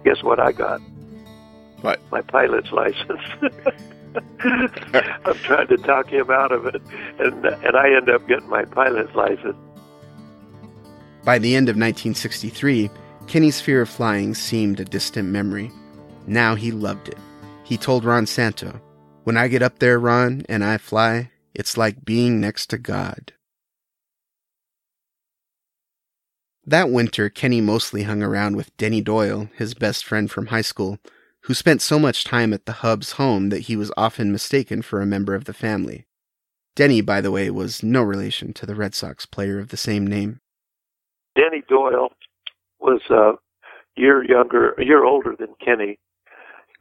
Guess 0.05 0.23
what 0.23 0.41
I 0.41 0.53
got? 0.53 0.81
My 2.11 2.23
pilot's 2.23 2.73
license. 2.73 3.21
I'm 4.41 5.39
trying 5.39 5.69
to 5.69 5.77
talk 5.79 6.09
him 6.09 6.31
out 6.31 6.53
of 6.53 6.67
it, 6.67 6.83
and 7.19 7.45
and 7.45 7.77
I 7.77 7.95
end 7.95 8.09
up 8.09 8.27
getting 8.27 8.49
my 8.49 8.65
pilot's 8.65 9.15
license. 9.15 9.57
By 11.25 11.39
the 11.39 11.55
end 11.55 11.69
of 11.69 11.75
1963, 11.77 12.91
Kenny's 13.27 13.61
fear 13.61 13.83
of 13.83 13.89
flying 13.89 14.35
seemed 14.35 14.81
a 14.81 14.85
distant 14.85 15.29
memory. 15.29 15.71
Now 16.27 16.55
he 16.55 16.73
loved 16.73 17.09
it. 17.09 17.19
He 17.65 17.77
told 17.77 18.05
Ron 18.05 18.27
Santo, 18.27 18.81
When 19.25 19.37
I 19.37 19.49
get 19.49 19.63
up 19.63 19.79
there, 19.79 19.99
Ron, 19.99 20.45
and 20.49 20.65
I 20.65 20.79
fly, 20.79 21.31
it's 21.55 21.77
like 21.77 22.05
being 22.05 22.41
next 22.41 22.67
to 22.71 22.79
God. 22.79 23.33
That 26.67 26.91
winter, 26.91 27.29
Kenny 27.29 27.61
mostly 27.61 28.05
hung 28.05 28.23
around 28.23 28.57
with 28.57 28.77
Denny 28.77 29.01
Doyle, 29.01 29.49
his 29.57 29.75
best 29.75 30.05
friend 30.05 30.31
from 30.31 30.47
high 30.47 30.61
school, 30.63 30.99
who 31.43 31.55
spent 31.55 31.83
so 31.83 31.99
much 31.99 32.25
time 32.25 32.53
at 32.53 32.67
the 32.67 32.73
Hubbs 32.73 33.13
home 33.13 33.49
that 33.49 33.63
he 33.63 33.77
was 33.77 33.93
often 33.97 34.33
mistaken 34.33 34.83
for 34.83 35.01
a 35.01 35.07
member 35.07 35.35
of 35.35 35.45
the 35.45 35.55
family. 35.55 36.07
Denny, 36.77 37.01
by 37.01 37.21
the 37.21 37.31
way, 37.31 37.51
was 37.51 37.83
no 37.83 38.03
relation 38.03 38.53
to 38.55 38.67
the 38.67 38.75
Red 38.75 38.95
Sox 38.95 39.27
player 39.27 39.59
of 39.59 39.69
the 39.69 39.77
same 39.77 40.07
name. 40.07 40.41
Denny 41.37 41.63
Doyle 41.69 42.11
was 42.79 43.01
a 43.11 43.33
year 43.97 44.25
younger, 44.25 44.73
a 44.73 44.85
year 44.85 45.05
older 45.05 45.35
than 45.39 45.55
Kenny, 45.65 45.99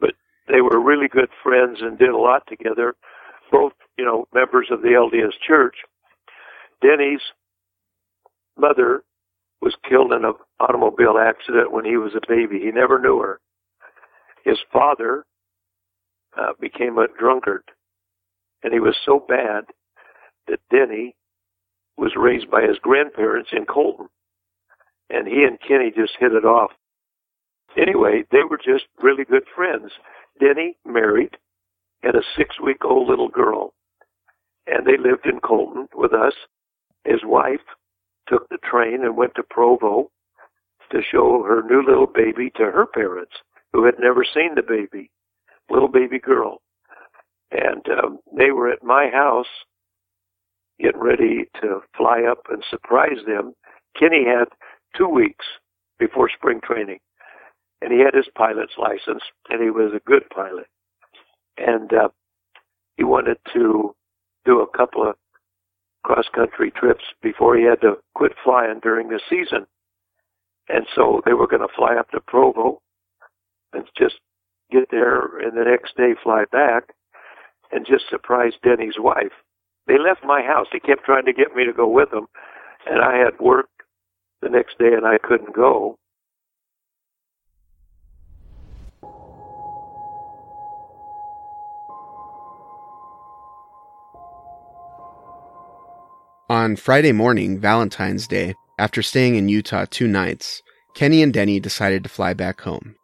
but 0.00 0.14
they 0.48 0.60
were 0.60 0.80
really 0.80 1.08
good 1.08 1.28
friends 1.42 1.78
and 1.80 1.98
did 1.98 2.10
a 2.10 2.16
lot 2.16 2.42
together, 2.46 2.94
both, 3.50 3.72
you 3.98 4.04
know, 4.04 4.26
members 4.32 4.68
of 4.70 4.82
the 4.82 4.88
LDS 4.88 5.34
Church. 5.46 5.76
Denny's 6.80 7.20
mother 8.56 9.02
was 9.60 9.74
killed 9.88 10.12
in 10.12 10.24
an 10.24 10.34
automobile 10.58 11.18
accident 11.18 11.72
when 11.72 11.84
he 11.84 11.96
was 11.96 12.12
a 12.14 12.26
baby. 12.26 12.60
He 12.60 12.70
never 12.70 12.98
knew 12.98 13.18
her. 13.20 13.40
His 14.44 14.58
father 14.72 15.24
uh, 16.38 16.52
became 16.60 16.98
a 16.98 17.08
drunkard, 17.18 17.64
and 18.62 18.72
he 18.72 18.80
was 18.80 18.96
so 19.04 19.24
bad 19.28 19.64
that 20.48 20.60
Denny 20.70 21.14
was 21.96 22.12
raised 22.16 22.50
by 22.50 22.62
his 22.62 22.78
grandparents 22.78 23.50
in 23.52 23.66
Colton. 23.66 24.08
And 25.10 25.26
he 25.26 25.44
and 25.44 25.58
Kenny 25.60 25.90
just 25.94 26.12
hit 26.18 26.32
it 26.32 26.44
off. 26.44 26.70
Anyway, 27.76 28.24
they 28.30 28.42
were 28.48 28.58
just 28.58 28.84
really 29.02 29.24
good 29.24 29.44
friends. 29.54 29.92
Denny 30.40 30.76
married, 30.84 31.36
had 32.02 32.14
a 32.14 32.22
six 32.36 32.58
week 32.60 32.84
old 32.84 33.08
little 33.08 33.28
girl, 33.28 33.74
and 34.66 34.86
they 34.86 34.96
lived 34.96 35.26
in 35.26 35.40
Colton 35.40 35.88
with 35.94 36.12
us. 36.12 36.34
His 37.04 37.20
wife 37.24 37.60
took 38.28 38.48
the 38.48 38.58
train 38.58 39.04
and 39.04 39.16
went 39.16 39.34
to 39.34 39.42
Provo 39.42 40.10
to 40.90 41.02
show 41.02 41.42
her 41.42 41.62
new 41.62 41.82
little 41.86 42.06
baby 42.06 42.50
to 42.56 42.64
her 42.64 42.86
parents, 42.86 43.32
who 43.72 43.84
had 43.84 43.94
never 43.98 44.24
seen 44.24 44.54
the 44.54 44.62
baby, 44.62 45.10
little 45.68 45.88
baby 45.88 46.18
girl. 46.18 46.58
And 47.50 47.84
um, 47.88 48.18
they 48.36 48.50
were 48.50 48.70
at 48.70 48.82
my 48.82 49.08
house 49.12 49.46
getting 50.80 51.00
ready 51.00 51.44
to 51.60 51.80
fly 51.96 52.22
up 52.30 52.44
and 52.48 52.64
surprise 52.70 53.18
them. 53.26 53.54
Kenny 53.98 54.24
had 54.24 54.46
two 54.96 55.08
weeks 55.08 55.44
before 55.98 56.30
spring 56.30 56.60
training, 56.64 56.98
and 57.80 57.92
he 57.92 58.00
had 58.00 58.14
his 58.14 58.28
pilot's 58.34 58.74
license, 58.78 59.22
and 59.48 59.62
he 59.62 59.70
was 59.70 59.92
a 59.94 60.08
good 60.08 60.22
pilot. 60.30 60.66
And 61.58 61.92
uh, 61.92 62.08
he 62.96 63.04
wanted 63.04 63.38
to 63.52 63.94
do 64.44 64.60
a 64.60 64.76
couple 64.76 65.08
of 65.08 65.16
cross 66.02 66.26
country 66.34 66.70
trips 66.70 67.04
before 67.22 67.56
he 67.56 67.64
had 67.64 67.80
to 67.82 67.96
quit 68.14 68.32
flying 68.42 68.80
during 68.82 69.08
the 69.08 69.20
season. 69.28 69.66
And 70.68 70.86
so 70.94 71.20
they 71.26 71.34
were 71.34 71.46
going 71.46 71.62
to 71.66 71.74
fly 71.76 71.96
up 71.96 72.10
to 72.10 72.20
Provo 72.20 72.80
and 73.72 73.84
just 73.96 74.16
get 74.70 74.90
there 74.90 75.38
and 75.38 75.56
the 75.56 75.64
next 75.64 75.96
day 75.96 76.14
fly 76.22 76.44
back 76.52 76.84
and 77.72 77.86
just 77.86 78.08
surprise 78.08 78.52
Denny's 78.62 78.98
wife. 78.98 79.32
They 79.86 79.98
left 79.98 80.24
my 80.24 80.42
house. 80.42 80.66
He 80.72 80.80
kept 80.80 81.04
trying 81.04 81.24
to 81.26 81.32
get 81.32 81.54
me 81.54 81.64
to 81.64 81.72
go 81.72 81.88
with 81.88 82.10
them, 82.10 82.26
and 82.86 83.00
I 83.00 83.16
had 83.16 83.40
work 83.40 83.68
the 84.40 84.48
next 84.48 84.78
day 84.78 84.92
and 84.94 85.06
I 85.06 85.18
couldn't 85.18 85.54
go. 85.54 85.96
On 96.48 96.74
Friday 96.74 97.12
morning, 97.12 97.60
Valentine's 97.60 98.26
Day, 98.26 98.54
after 98.76 99.02
staying 99.02 99.36
in 99.36 99.48
Utah 99.48 99.86
two 99.88 100.08
nights, 100.08 100.62
Kenny 100.96 101.22
and 101.22 101.32
Denny 101.32 101.60
decided 101.60 102.02
to 102.02 102.08
fly 102.08 102.34
back 102.34 102.62
home. 102.62 102.96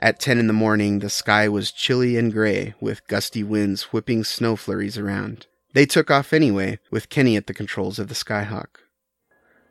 At 0.00 0.20
10 0.20 0.38
in 0.38 0.46
the 0.46 0.52
morning, 0.52 1.00
the 1.00 1.10
sky 1.10 1.48
was 1.48 1.72
chilly 1.72 2.16
and 2.16 2.32
gray, 2.32 2.74
with 2.80 3.06
gusty 3.08 3.42
winds 3.42 3.84
whipping 3.92 4.22
snow 4.22 4.54
flurries 4.54 4.96
around. 4.96 5.48
They 5.74 5.86
took 5.86 6.08
off 6.08 6.32
anyway, 6.32 6.78
with 6.90 7.08
Kenny 7.08 7.36
at 7.36 7.48
the 7.48 7.54
controls 7.54 7.98
of 7.98 8.06
the 8.06 8.14
Skyhawk. 8.14 8.78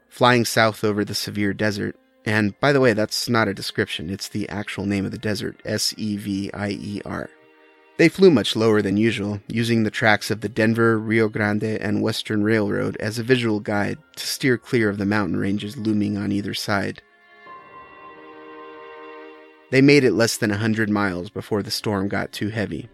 Flying 0.09 0.43
south 0.43 0.83
over 0.83 1.05
the 1.05 1.15
Sevier 1.15 1.53
Desert, 1.53 1.95
and 2.25 2.59
by 2.59 2.73
the 2.73 2.81
way, 2.81 2.91
that's 2.91 3.29
not 3.29 3.47
a 3.47 3.53
description, 3.53 4.09
it's 4.09 4.27
the 4.27 4.49
actual 4.49 4.85
name 4.85 5.05
of 5.05 5.11
the 5.11 5.17
desert 5.17 5.61
S 5.63 5.93
E 5.97 6.17
V 6.17 6.51
I 6.53 6.71
E 6.71 7.01
R. 7.05 7.29
They 7.95 8.09
flew 8.09 8.29
much 8.29 8.55
lower 8.55 8.81
than 8.81 8.97
usual, 8.97 9.39
using 9.47 9.83
the 9.83 9.91
tracks 9.91 10.29
of 10.29 10.41
the 10.41 10.49
Denver, 10.49 10.99
Rio 10.99 11.29
Grande, 11.29 11.63
and 11.63 12.01
Western 12.01 12.43
Railroad 12.43 12.97
as 12.97 13.17
a 13.17 13.23
visual 13.23 13.61
guide 13.61 13.97
to 14.17 14.27
steer 14.27 14.57
clear 14.57 14.89
of 14.89 14.97
the 14.97 15.05
mountain 15.05 15.37
ranges 15.37 15.77
looming 15.77 16.17
on 16.17 16.33
either 16.33 16.53
side. 16.53 17.01
They 19.69 19.81
made 19.81 20.03
it 20.03 20.13
less 20.13 20.37
than 20.37 20.51
a 20.51 20.57
hundred 20.57 20.89
miles 20.89 21.29
before 21.29 21.61
the 21.61 21.71
storm 21.71 22.07
got 22.07 22.31
too 22.31 22.49
heavy. 22.49 22.89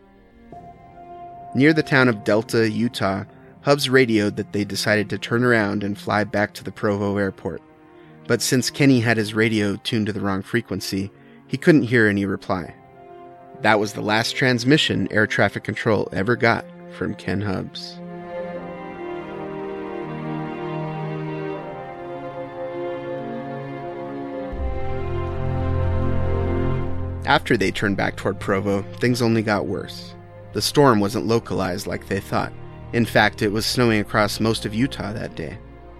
Near 1.55 1.73
the 1.73 1.83
town 1.83 2.09
of 2.09 2.23
Delta, 2.23 2.69
Utah, 2.69 3.25
Hubbs 3.61 3.89
radioed 3.89 4.35
that 4.37 4.53
they 4.53 4.65
decided 4.65 5.09
to 5.09 5.17
turn 5.17 5.43
around 5.43 5.83
and 5.83 5.97
fly 5.97 6.23
back 6.23 6.53
to 6.55 6.63
the 6.63 6.71
Provo 6.71 7.17
airport. 7.17 7.61
But 8.27 8.41
since 8.41 8.69
Kenny 8.69 8.99
had 8.99 9.17
his 9.17 9.33
radio 9.33 9.75
tuned 9.77 10.07
to 10.07 10.13
the 10.13 10.21
wrong 10.21 10.41
frequency, 10.41 11.11
he 11.47 11.57
couldn't 11.57 11.83
hear 11.83 12.07
any 12.07 12.25
reply. 12.25 12.73
That 13.61 13.79
was 13.79 13.93
the 13.93 14.01
last 14.01 14.35
transmission 14.35 15.07
air 15.11 15.27
traffic 15.27 15.63
control 15.63 16.09
ever 16.11 16.35
got 16.35 16.65
from 16.97 17.15
Ken 17.15 17.41
Hubbs. 17.41 17.99
After 27.25 27.55
they 27.55 27.71
turned 27.71 27.97
back 27.97 28.17
toward 28.17 28.39
Provo, 28.39 28.81
things 28.99 29.21
only 29.21 29.41
got 29.41 29.65
worse. 29.65 30.13
The 30.53 30.61
storm 30.61 30.99
wasn't 30.99 31.25
localized 31.25 31.87
like 31.87 32.07
they 32.07 32.19
thought. 32.19 32.51
In 32.91 33.05
fact, 33.05 33.41
it 33.41 33.51
was 33.51 33.65
snowing 33.65 33.99
across 33.99 34.39
most 34.39 34.65
of 34.65 34.75
Utah 34.75 35.13
that 35.13 35.35
day. 35.35 35.57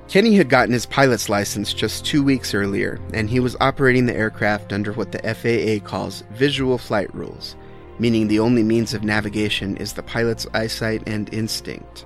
Kenny 0.10 0.36
had 0.36 0.50
gotten 0.50 0.74
his 0.74 0.86
pilot's 0.86 1.30
license 1.30 1.74
just 1.74 2.06
two 2.06 2.22
weeks 2.24 2.54
earlier, 2.54 3.00
and 3.14 3.30
he 3.30 3.40
was 3.40 3.56
operating 3.62 4.06
the 4.06 4.16
aircraft 4.16 4.74
under 4.74 4.92
what 4.94 5.12
the 5.12 5.20
FAA 5.34 5.86
calls 5.88 6.24
visual 6.32 6.78
flight 6.78 7.14
rules, 7.16 7.56
meaning 8.00 8.28
the 8.28 8.40
only 8.40 8.62
means 8.62 8.94
of 8.94 9.04
navigation 9.04 9.78
is 9.78 9.94
the 9.94 10.04
pilot's 10.04 10.46
eyesight 10.54 11.04
and 11.08 11.34
instinct. 11.34 12.06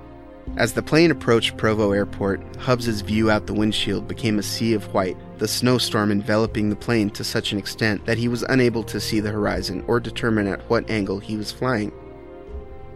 As 0.56 0.72
the 0.72 0.82
plane 0.82 1.10
approached 1.10 1.56
Provo 1.56 1.92
Airport, 1.92 2.40
Hubbs's 2.56 3.00
view 3.00 3.30
out 3.30 3.46
the 3.46 3.54
windshield 3.54 4.08
became 4.08 4.38
a 4.38 4.42
sea 4.42 4.74
of 4.74 4.92
white, 4.92 5.16
the 5.38 5.46
snowstorm 5.46 6.10
enveloping 6.10 6.68
the 6.68 6.76
plane 6.76 7.10
to 7.10 7.22
such 7.22 7.52
an 7.52 7.58
extent 7.58 8.04
that 8.06 8.18
he 8.18 8.26
was 8.26 8.42
unable 8.44 8.82
to 8.84 9.00
see 9.00 9.20
the 9.20 9.30
horizon 9.30 9.84
or 9.86 10.00
determine 10.00 10.48
at 10.48 10.68
what 10.68 10.90
angle 10.90 11.20
he 11.20 11.36
was 11.36 11.52
flying. 11.52 11.92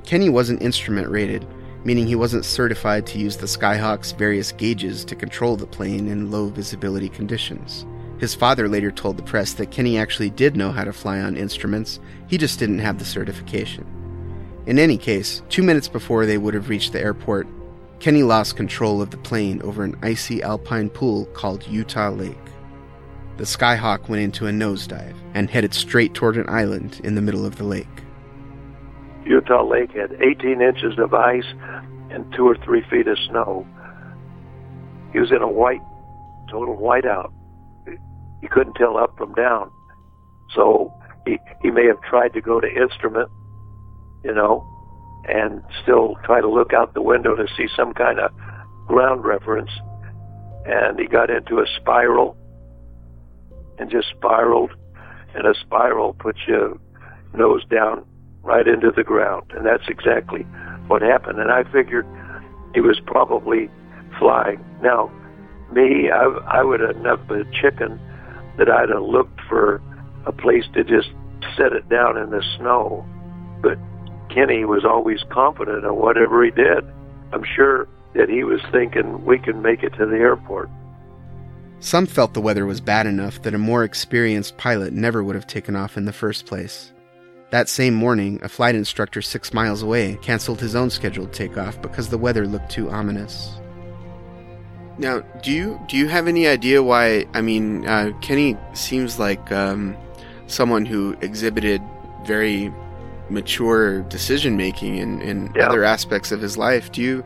Kenny 0.05 0.29
wasn't 0.29 0.63
instrument 0.63 1.09
rated, 1.09 1.47
meaning 1.85 2.07
he 2.07 2.17
wasn't 2.17 2.45
certified 2.45 3.07
to 3.07 3.19
use 3.19 3.37
the 3.37 3.47
Skyhawk's 3.47 4.13
various 4.13 4.53
gauges 4.53 5.05
to 5.05 5.15
control 5.15 5.57
the 5.57 5.67
plane 5.67 6.09
in 6.09 6.31
low 6.31 6.49
visibility 6.49 7.09
conditions. 7.09 7.87
His 8.19 8.35
father 8.35 8.69
later 8.69 8.91
told 8.91 9.17
the 9.17 9.23
press 9.23 9.55
that 9.55 9.71
Kenny 9.71 9.99
actually 9.99 10.31
did 10.31 10.57
know 10.57 10.71
how 10.71 10.85
to 10.85 10.93
fly 10.93 11.21
on 11.21 11.37
instruments, 11.37 12.01
he 12.29 12.39
just 12.39 12.59
didn't 12.59 12.79
have 12.79 12.99
the 12.99 13.05
certification. 13.05 13.87
In 14.67 14.79
any 14.79 14.97
case, 14.97 15.43
two 15.49 15.63
minutes 15.63 15.89
before 15.89 16.25
they 16.25 16.39
would 16.39 16.55
have 16.55 16.69
reached 16.69 16.93
the 16.93 17.01
airport, 17.01 17.49
Kenny 17.99 18.23
lost 18.23 18.57
control 18.57 19.03
of 19.03 19.11
the 19.11 19.17
plane 19.17 19.61
over 19.63 19.83
an 19.83 19.97
icy 20.03 20.43
alpine 20.43 20.89
pool 20.89 21.27
called 21.27 21.67
Utah 21.67 22.11
Lake. 22.11 22.37
The 23.39 23.45
Skyhawk 23.45 24.09
went 24.09 24.23
into 24.23 24.47
a 24.47 24.53
nosedive 24.53 25.17
and 25.35 25.51
headed 25.51 25.75
straight 25.75 26.15
toward 26.15 26.37
an 26.37 26.49
island 26.49 27.01
in 27.03 27.17
the 27.17 27.23
middle 27.23 27.45
of 27.45 27.57
the 27.57 27.65
lake. 27.65 27.89
Utah 29.25 29.65
Lake 29.65 29.91
had 29.93 30.13
18 30.21 30.61
inches 30.61 30.99
of 30.99 31.15
ice 31.15 31.47
and 32.11 32.31
two 32.35 32.47
or 32.47 32.57
three 32.57 32.83
feet 32.89 33.09
of 33.09 33.19
snow. 33.31 33.67
He 35.13 35.19
was 35.19 35.33
in 35.33 35.43
a 35.43 35.51
white, 35.51 35.83
total 36.51 36.77
whiteout. 36.77 37.33
He 38.41 38.49
couldn't 38.49 38.75
tell 38.75 38.97
up 38.97 39.17
from 39.17 39.35
down. 39.35 39.71
So 40.55 40.93
he, 41.27 41.39
he 41.63 41.71
may 41.71 41.87
have 41.87 42.01
tried 42.03 42.33
to 42.35 42.41
go 42.41 42.61
to 42.61 42.69
instrument, 42.69 43.31
you 44.25 44.35
know, 44.35 44.67
and 45.29 45.63
still 45.83 46.17
try 46.25 46.41
to 46.41 46.49
look 46.49 46.73
out 46.73 46.95
the 46.95 47.03
window 47.03 47.35
to 47.37 47.47
see 47.57 47.67
some 47.77 47.93
kind 47.95 48.19
of 48.19 48.31
ground 48.87 49.25
reference. 49.25 49.71
And 50.65 50.99
he 50.99 51.07
got 51.07 51.31
into 51.31 51.59
a 51.59 51.67
spiral 51.81 52.37
and 53.79 53.91
just 53.91 54.09
spiraled. 54.11 54.73
And 55.35 55.47
a 55.47 55.55
spiral 55.55 56.13
puts 56.15 56.41
you 56.47 56.81
nose 57.35 57.65
down 57.71 58.05
right 58.43 58.67
into 58.67 58.91
the 58.95 59.03
ground. 59.03 59.51
And 59.55 59.65
that's 59.65 59.89
exactly 59.89 60.43
what 60.89 61.03
happened. 61.03 61.39
And 61.39 61.51
I 61.51 61.65
figured 61.65 62.07
he 62.75 62.81
was 62.81 63.01
probably 63.07 63.71
flying. 64.19 64.65
Now, 64.83 65.11
me, 65.73 66.11
I, 66.11 66.25
I 66.47 66.63
would 66.63 66.81
have 66.81 66.97
enough 66.97 67.21
of 67.31 67.31
a 67.31 67.45
chicken 67.61 67.99
that 68.59 68.69
I'd 68.69 68.91
have 68.91 69.03
looked 69.03 69.41
for 69.49 69.81
a 70.27 70.33
place 70.33 70.65
to 70.75 70.85
just 70.85 71.09
set 71.57 71.73
it 71.73 71.89
down 71.89 72.19
in 72.19 72.31
the 72.31 72.43
snow. 72.59 73.07
But 73.63 73.79
Kenny 74.35 74.65
was 74.65 74.85
always 74.85 75.23
confident 75.31 75.85
in 75.85 75.95
whatever 75.97 76.45
he 76.45 76.51
did. 76.51 76.85
I'm 77.33 77.45
sure 77.45 77.89
that 78.15 78.29
he 78.29 78.45
was 78.45 78.61
thinking 78.71 79.25
we 79.25 79.39
can 79.39 79.63
make 79.63 79.83
it 79.83 79.95
to 79.95 80.07
the 80.07 80.17
airport. 80.17 80.69
Some 81.81 82.07
felt 82.07 82.35
the 82.35 82.41
weather 82.41 82.65
was 82.65 82.81
bad 82.81 83.07
enough 83.07 83.43
that 83.43 83.55
a 83.55 83.59
more 83.59 83.83
experienced 83.83 84.57
pilot 84.57 84.93
never 84.93 85.23
would 85.23 85.35
have 85.35 85.47
taken 85.47 85.75
off 85.75 85.97
in 85.97 86.05
the 86.05 86.13
first 86.13 86.47
place. 86.47 86.93
That 87.51 87.69
same 87.69 87.95
morning, 87.95 88.39
a 88.43 88.49
flight 88.49 88.75
instructor 88.75 89.21
six 89.21 89.53
miles 89.53 89.83
away 89.83 90.19
canceled 90.23 90.61
his 90.61 90.75
own 90.75 90.91
scheduled 90.91 91.33
takeoff 91.33 91.83
because 91.83 92.09
the 92.09 92.19
weather 92.19 92.47
looked 92.47 92.71
too 92.71 92.91
ominous. 92.91 93.61
Now, 94.97 95.21
do 95.43 95.51
you 95.51 95.81
do 95.89 95.97
you 95.97 96.07
have 96.09 96.29
any 96.29 96.47
idea 96.47 96.83
why? 96.83 97.27
I 97.35 97.41
mean, 97.43 97.87
uh, 97.87 98.13
Kenny 98.21 98.57
seems 98.75 99.19
like 99.19 99.51
um, 99.51 99.97
someone 100.47 100.87
who 100.87 101.17
exhibited 101.21 101.83
very 102.25 102.73
mature 103.31 104.03
decision 104.03 104.57
making 104.57 104.97
in, 104.97 105.21
in 105.23 105.53
Yeah. 105.55 105.69
other 105.69 105.85
aspects 105.85 106.33
of 106.33 106.41
his 106.41 106.57
life. 106.59 106.91
Do 106.93 107.03
you? 107.03 107.25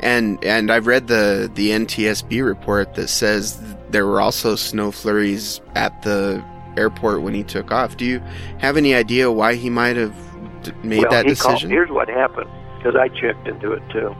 And 0.00 0.42
and 0.44 0.70
I've 0.70 0.86
read 0.86 1.08
the 1.08 1.50
the 1.54 1.70
NTSB 1.70 2.44
report 2.44 2.94
that 2.94 3.08
says 3.08 3.60
there 3.90 4.06
were 4.06 4.20
also 4.20 4.54
snow 4.54 4.90
flurries 4.92 5.60
at 5.74 6.02
the 6.02 6.42
airport 6.76 7.22
when 7.22 7.34
he 7.34 7.42
took 7.42 7.72
off. 7.72 7.96
Do 7.96 8.04
you 8.04 8.20
have 8.58 8.76
any 8.76 8.94
idea 8.94 9.32
why 9.32 9.54
he 9.56 9.68
might 9.70 9.96
have 9.96 10.14
d- 10.62 10.72
made 10.84 11.02
well, 11.02 11.10
that 11.10 11.26
he 11.26 11.34
called- 11.34 11.54
decision? 11.56 11.70
here's 11.70 11.90
what 11.90 12.08
happened, 12.08 12.48
because 12.76 12.94
I 12.94 13.08
checked 13.08 13.48
into 13.48 13.72
it 13.72 13.82
too. 13.90 14.14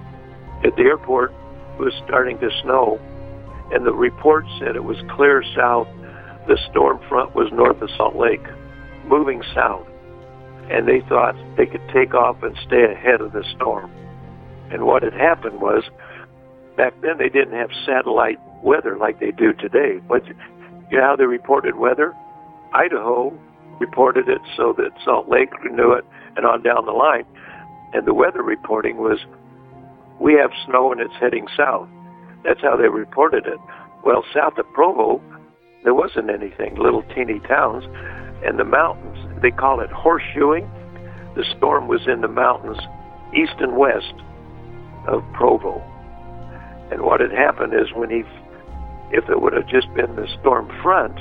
At 0.65 0.75
the 0.75 0.83
airport, 0.83 1.33
it 1.79 1.81
was 1.81 1.95
starting 2.05 2.39
to 2.39 2.51
snow, 2.63 2.99
and 3.73 3.87
the 3.87 3.93
report 3.93 4.47
said 4.59 4.75
it 4.75 4.83
was 4.83 4.97
clear 5.11 5.45
south. 5.55 5.87
The 6.49 6.59
storm 6.71 6.99
front 7.09 7.37
was 7.37 7.53
north 7.53 7.81
of 7.83 7.91
Salt 7.97 8.17
Lake, 8.17 8.43
moving 9.07 9.43
south, 9.55 9.87
and 10.71 10.87
they 10.87 11.01
thought 11.09 11.35
they 11.57 11.67
could 11.67 11.87
take 11.93 12.15
off 12.15 12.43
and 12.43 12.57
stay 12.67 12.85
ahead 12.85 13.21
of 13.21 13.33
the 13.33 13.45
storm. 13.57 13.91
And 14.71 14.85
what 14.85 15.03
had 15.03 15.15
happened 15.15 15.61
was, 15.61 15.85
back 16.77 16.95
then 17.01 17.19
they 17.19 17.29
didn't 17.29 17.55
have 17.55 17.71
satellite 17.87 18.39
weather 18.63 18.97
like 18.97 19.21
they 19.21 19.31
do 19.31 19.53
today. 19.53 20.01
But 20.07 20.27
you 20.27 20.99
know 20.99 21.03
how 21.03 21.17
they 21.17 21.25
reported 21.25 21.77
weather? 21.77 22.15
Idaho 22.75 23.33
reported 23.81 24.29
it 24.29 24.41
so 24.57 24.75
that 24.77 24.91
Salt 25.05 25.29
Lake 25.29 25.51
knew 25.71 25.93
it, 25.93 26.05
and 26.37 26.45
on 26.45 26.63
down 26.63 26.85
the 26.85 26.93
line. 26.93 27.25
And 27.93 28.07
the 28.07 28.15
weather 28.15 28.43
reporting 28.43 28.99
was, 28.99 29.19
we 30.21 30.35
have 30.35 30.51
snow 30.67 30.93
and 30.93 31.01
it's 31.01 31.15
heading 31.21 31.47
south. 31.57 31.89
That's 32.45 32.61
how 32.61 32.77
they 32.77 32.89
reported 32.89 33.47
it. 33.47 33.59
Well, 34.05 34.25
south 34.35 34.59
of 34.59 34.67
Provo, 34.73 35.23
there 35.85 35.95
wasn't 35.95 36.31
anything, 36.31 36.75
little 36.77 37.03
teeny 37.15 37.41
towns, 37.41 37.85
and 38.45 38.59
the 38.59 38.65
mountains, 38.65 39.19
they 39.43 39.51
call 39.51 39.81
it 39.81 39.91
horseshoeing. 39.91 40.69
The 41.35 41.45
storm 41.57 41.89
was 41.89 42.01
in 42.07 42.21
the 42.21 42.29
mountains 42.29 42.79
east 43.35 43.55
and 43.59 43.77
west 43.77 44.15
of 45.07 45.23
Provo. 45.35 45.83
And 46.91 47.03
what 47.03 47.21
had 47.21 47.33
happened 47.33 47.75
is 47.75 47.93
when 47.95 48.11
he, 48.11 48.23
if 49.11 49.29
it 49.29 49.41
would 49.41 49.53
have 49.53 49.69
just 49.69 49.93
been 49.95 50.17
the 50.17 50.27
storm 50.41 50.69
front, 50.83 51.19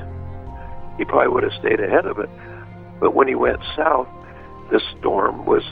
he 0.98 1.06
probably 1.06 1.34
would 1.34 1.44
have 1.44 1.54
stayed 1.60 1.80
ahead 1.80 2.06
of 2.06 2.20
it. 2.20 2.30
But 3.00 3.14
when 3.14 3.28
he 3.28 3.36
went 3.36 3.60
south, 3.76 4.08
the 4.72 4.82
storm 4.98 5.46
was 5.46 5.64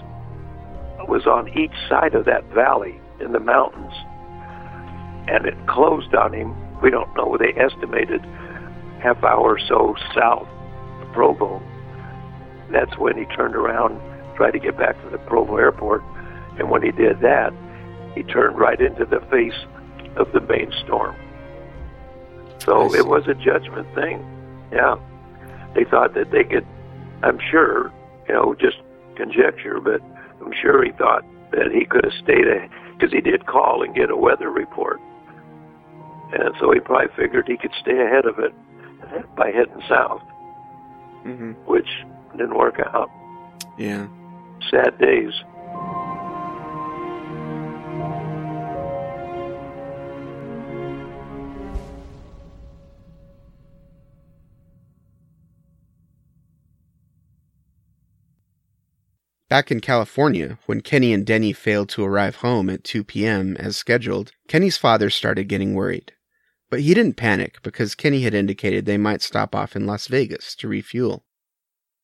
was 1.08 1.28
on 1.28 1.48
each 1.50 1.76
side 1.88 2.16
of 2.16 2.26
that 2.26 2.44
valley 2.46 3.00
in 3.20 3.32
the 3.32 3.40
mountains, 3.40 3.94
and 5.28 5.46
it 5.46 5.56
closed 5.68 6.16
on 6.16 6.34
him. 6.34 6.56
We 6.82 6.90
don't 6.90 7.14
know. 7.16 7.38
They 7.38 7.54
estimated 7.60 8.22
half 9.02 9.24
hour 9.24 9.56
or 9.56 9.60
so 9.60 9.96
south 10.16 10.48
of 11.02 11.14
Provo. 11.14 11.62
That's 12.76 12.98
when 12.98 13.18
he 13.18 13.24
turned 13.34 13.56
around, 13.56 14.02
tried 14.36 14.52
to 14.52 14.60
get 14.60 14.78
back 14.78 15.02
to 15.02 15.10
the 15.10 15.18
Provo 15.20 15.56
airport, 15.56 16.04
and 16.60 16.70
when 16.70 16.84
he 16.84 16.92
did 16.92 17.22
that, 17.22 17.54
he 18.14 18.24
turned 18.24 18.60
right 18.60 18.82
into 18.82 19.06
the 19.06 19.22
face 19.32 19.56
of 20.18 20.30
the 20.34 20.42
main 20.42 20.74
storm. 20.84 21.16
So 22.60 22.94
it 22.94 23.08
was 23.08 23.30
a 23.30 23.34
judgment 23.34 23.88
thing. 23.96 24.20
Yeah. 24.74 24.98
They 25.74 25.86
thought 25.86 26.16
that 26.16 26.32
they 26.32 26.44
could, 26.44 26.68
I'm 27.24 27.40
sure, 27.50 27.94
you 28.28 28.34
know, 28.34 28.56
just 28.56 28.78
conjecture, 29.16 29.80
but 29.80 30.02
I'm 30.42 30.52
sure 30.62 30.84
he 30.84 30.92
thought 30.92 31.24
that 31.52 31.72
he 31.72 31.86
could 31.86 32.04
have 32.04 32.14
stayed, 32.22 32.46
because 32.98 33.14
he 33.14 33.22
did 33.22 33.46
call 33.46 33.84
and 33.84 33.96
get 33.96 34.10
a 34.10 34.18
weather 34.18 34.50
report. 34.50 35.00
And 36.34 36.54
so 36.60 36.74
he 36.74 36.82
probably 36.82 37.08
figured 37.16 37.48
he 37.48 37.56
could 37.56 37.72
stay 37.80 38.02
ahead 38.02 38.26
of 38.26 38.38
it 38.40 38.54
by 39.38 39.52
heading 39.52 39.82
south, 39.88 40.22
hmm 41.24 41.54
which 41.66 41.88
didn't 42.38 42.58
work 42.58 42.80
out. 42.80 43.10
Yeah. 43.78 44.08
Sad 44.72 44.98
days. 45.00 45.34
Back 59.48 59.72
in 59.72 59.80
California, 59.80 60.58
when 60.66 60.82
Kenny 60.82 61.14
and 61.14 61.26
Denny 61.26 61.54
failed 61.54 61.88
to 61.90 62.04
arrive 62.04 62.38
home 62.38 62.70
at 62.70 62.84
2 62.84 63.04
p.m. 63.04 63.56
as 63.58 63.78
scheduled, 63.78 64.32
Kenny's 64.48 64.76
father 64.76 65.10
started 65.12 65.48
getting 65.48 65.76
worried. 65.76 66.14
But 66.72 66.80
he 66.80 66.96
didn't 66.96 67.14
panic 67.14 67.62
because 67.62 67.94
Kenny 67.94 68.22
had 68.22 68.34
indicated 68.34 68.86
they 68.86 68.98
might 68.98 69.22
stop 69.22 69.54
off 69.54 69.76
in 69.76 69.86
Las 69.86 70.08
Vegas 70.08 70.56
to 70.56 70.68
refuel. 70.68 71.25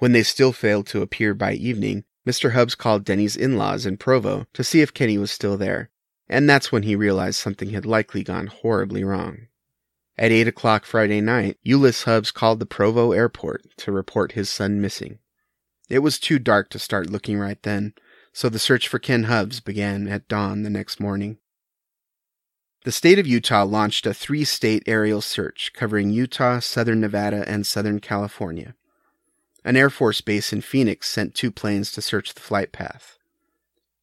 When 0.02 0.14
they 0.14 0.24
still 0.24 0.52
failed 0.52 0.88
to 0.88 1.04
appear 1.04 1.36
by 1.36 1.54
evening, 1.54 2.06
Mr. 2.28 2.54
Hubbs 2.54 2.74
called 2.74 3.06
Denny's 3.06 3.36
in 3.38 3.56
laws 3.56 3.86
in 3.86 3.98
Provo 3.98 4.48
to 4.52 4.64
see 4.64 4.82
if 4.82 4.96
Kenny 4.96 5.20
was 5.20 5.30
still 5.30 5.58
there, 5.58 5.92
and 6.28 6.50
that's 6.50 6.72
when 6.72 6.82
he 6.82 6.96
realized 6.96 7.36
something 7.36 7.70
had 7.70 7.86
likely 7.86 8.24
gone 8.24 8.48
horribly 8.48 9.04
wrong. 9.04 9.46
At 10.18 10.32
8 10.32 10.48
o'clock 10.48 10.86
Friday 10.86 11.22
night, 11.22 11.60
Euless 11.64 12.06
Hubbs 12.06 12.32
called 12.32 12.60
the 12.60 12.66
Provo 12.66 13.12
airport 13.12 13.78
to 13.78 13.92
report 13.92 14.32
his 14.32 14.50
son 14.50 14.82
missing. 14.82 15.20
It 15.88 16.00
was 16.00 16.18
too 16.18 16.40
dark 16.40 16.72
to 16.72 16.80
start 16.80 17.12
looking 17.12 17.38
right 17.38 17.62
then, 17.62 17.94
so 18.34 18.50
the 18.50 18.58
search 18.58 18.88
for 18.88 18.98
Ken 18.98 19.26
Hubbs 19.26 19.60
began 19.60 20.08
at 20.08 20.28
dawn 20.28 20.64
the 20.64 20.72
next 20.72 21.00
morning. 21.00 21.38
The 22.86 22.92
state 22.92 23.20
of 23.20 23.28
Utah 23.28 23.66
launched 23.66 24.08
a 24.08 24.16
three 24.16 24.46
state 24.46 24.82
aerial 24.88 25.22
search 25.22 25.74
covering 25.76 26.10
Utah, 26.10 26.58
southern 26.58 27.02
Nevada, 27.02 27.48
and 27.48 27.68
southern 27.68 28.00
California. 28.00 28.74
An 29.64 29.78
Air 29.78 29.92
Force 29.92 30.22
base 30.22 30.52
in 30.52 30.62
Phoenix 30.62 31.08
sent 31.08 31.36
two 31.36 31.52
planes 31.52 31.92
to 31.92 32.02
search 32.02 32.34
the 32.34 32.42
flight 32.42 32.72
path. 32.72 33.20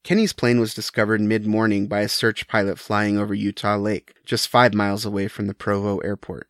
Kenny's 0.05 0.33
plane 0.33 0.61
was 0.61 0.73
discovered 0.73 1.21
mid 1.21 1.47
morning 1.47 1.89
by 1.89 2.01
a 2.01 2.09
search 2.09 2.47
pilot 2.47 2.79
flying 2.79 3.19
over 3.19 3.35
Utah 3.35 3.77
Lake, 3.77 4.15
just 4.25 4.49
five 4.49 4.73
miles 4.73 5.05
away 5.05 5.27
from 5.27 5.49
the 5.49 5.55
Provo 5.55 5.99
airport. 5.99 6.49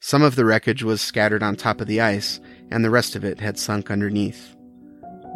Some 0.00 0.22
of 0.22 0.36
the 0.36 0.44
wreckage 0.44 0.82
was 0.82 1.00
scattered 1.00 1.42
on 1.42 1.56
top 1.56 1.80
of 1.80 1.86
the 1.86 2.02
ice, 2.02 2.38
and 2.70 2.84
the 2.84 2.90
rest 2.90 3.16
of 3.16 3.24
it 3.24 3.40
had 3.40 3.58
sunk 3.58 3.90
underneath. 3.90 4.54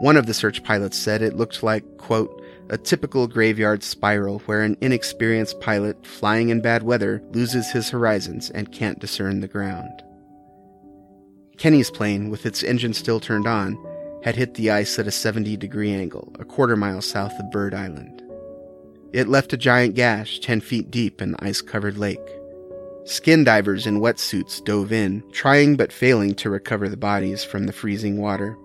One 0.00 0.18
of 0.18 0.26
the 0.26 0.34
search 0.34 0.62
pilots 0.62 0.98
said 0.98 1.22
it 1.22 1.36
looked 1.36 1.62
like, 1.62 1.96
quote, 1.96 2.42
a 2.68 2.76
typical 2.76 3.26
graveyard 3.26 3.82
spiral 3.82 4.40
where 4.40 4.60
an 4.60 4.76
inexperienced 4.82 5.60
pilot 5.60 6.06
flying 6.06 6.50
in 6.50 6.60
bad 6.60 6.82
weather 6.82 7.22
loses 7.32 7.70
his 7.70 7.88
horizons 7.88 8.50
and 8.50 8.70
can't 8.70 8.98
discern 8.98 9.40
the 9.40 9.48
ground. 9.48 10.02
Kenny's 11.60 11.90
plane, 11.90 12.30
with 12.30 12.46
its 12.46 12.62
engine 12.62 12.94
still 12.94 13.20
turned 13.20 13.46
on, 13.46 13.78
had 14.24 14.34
hit 14.34 14.54
the 14.54 14.70
ice 14.70 14.98
at 14.98 15.06
a 15.06 15.10
70 15.10 15.58
degree 15.58 15.92
angle, 15.92 16.32
a 16.38 16.44
quarter 16.44 16.74
mile 16.74 17.02
south 17.02 17.38
of 17.38 17.50
Bird 17.50 17.74
Island. 17.74 18.22
It 19.12 19.28
left 19.28 19.52
a 19.52 19.58
giant 19.58 19.94
gash 19.94 20.40
10 20.40 20.62
feet 20.62 20.90
deep 20.90 21.20
in 21.20 21.32
the 21.32 21.44
ice 21.44 21.60
covered 21.60 21.98
lake. 21.98 22.18
Skin 23.04 23.44
divers 23.44 23.86
in 23.86 24.00
wetsuits 24.00 24.64
dove 24.64 24.90
in, 24.90 25.22
trying 25.32 25.76
but 25.76 25.92
failing 25.92 26.34
to 26.36 26.48
recover 26.48 26.88
the 26.88 26.96
bodies 26.96 27.44
from 27.44 27.66
the 27.66 27.74
freezing 27.74 28.16
water. 28.16 28.56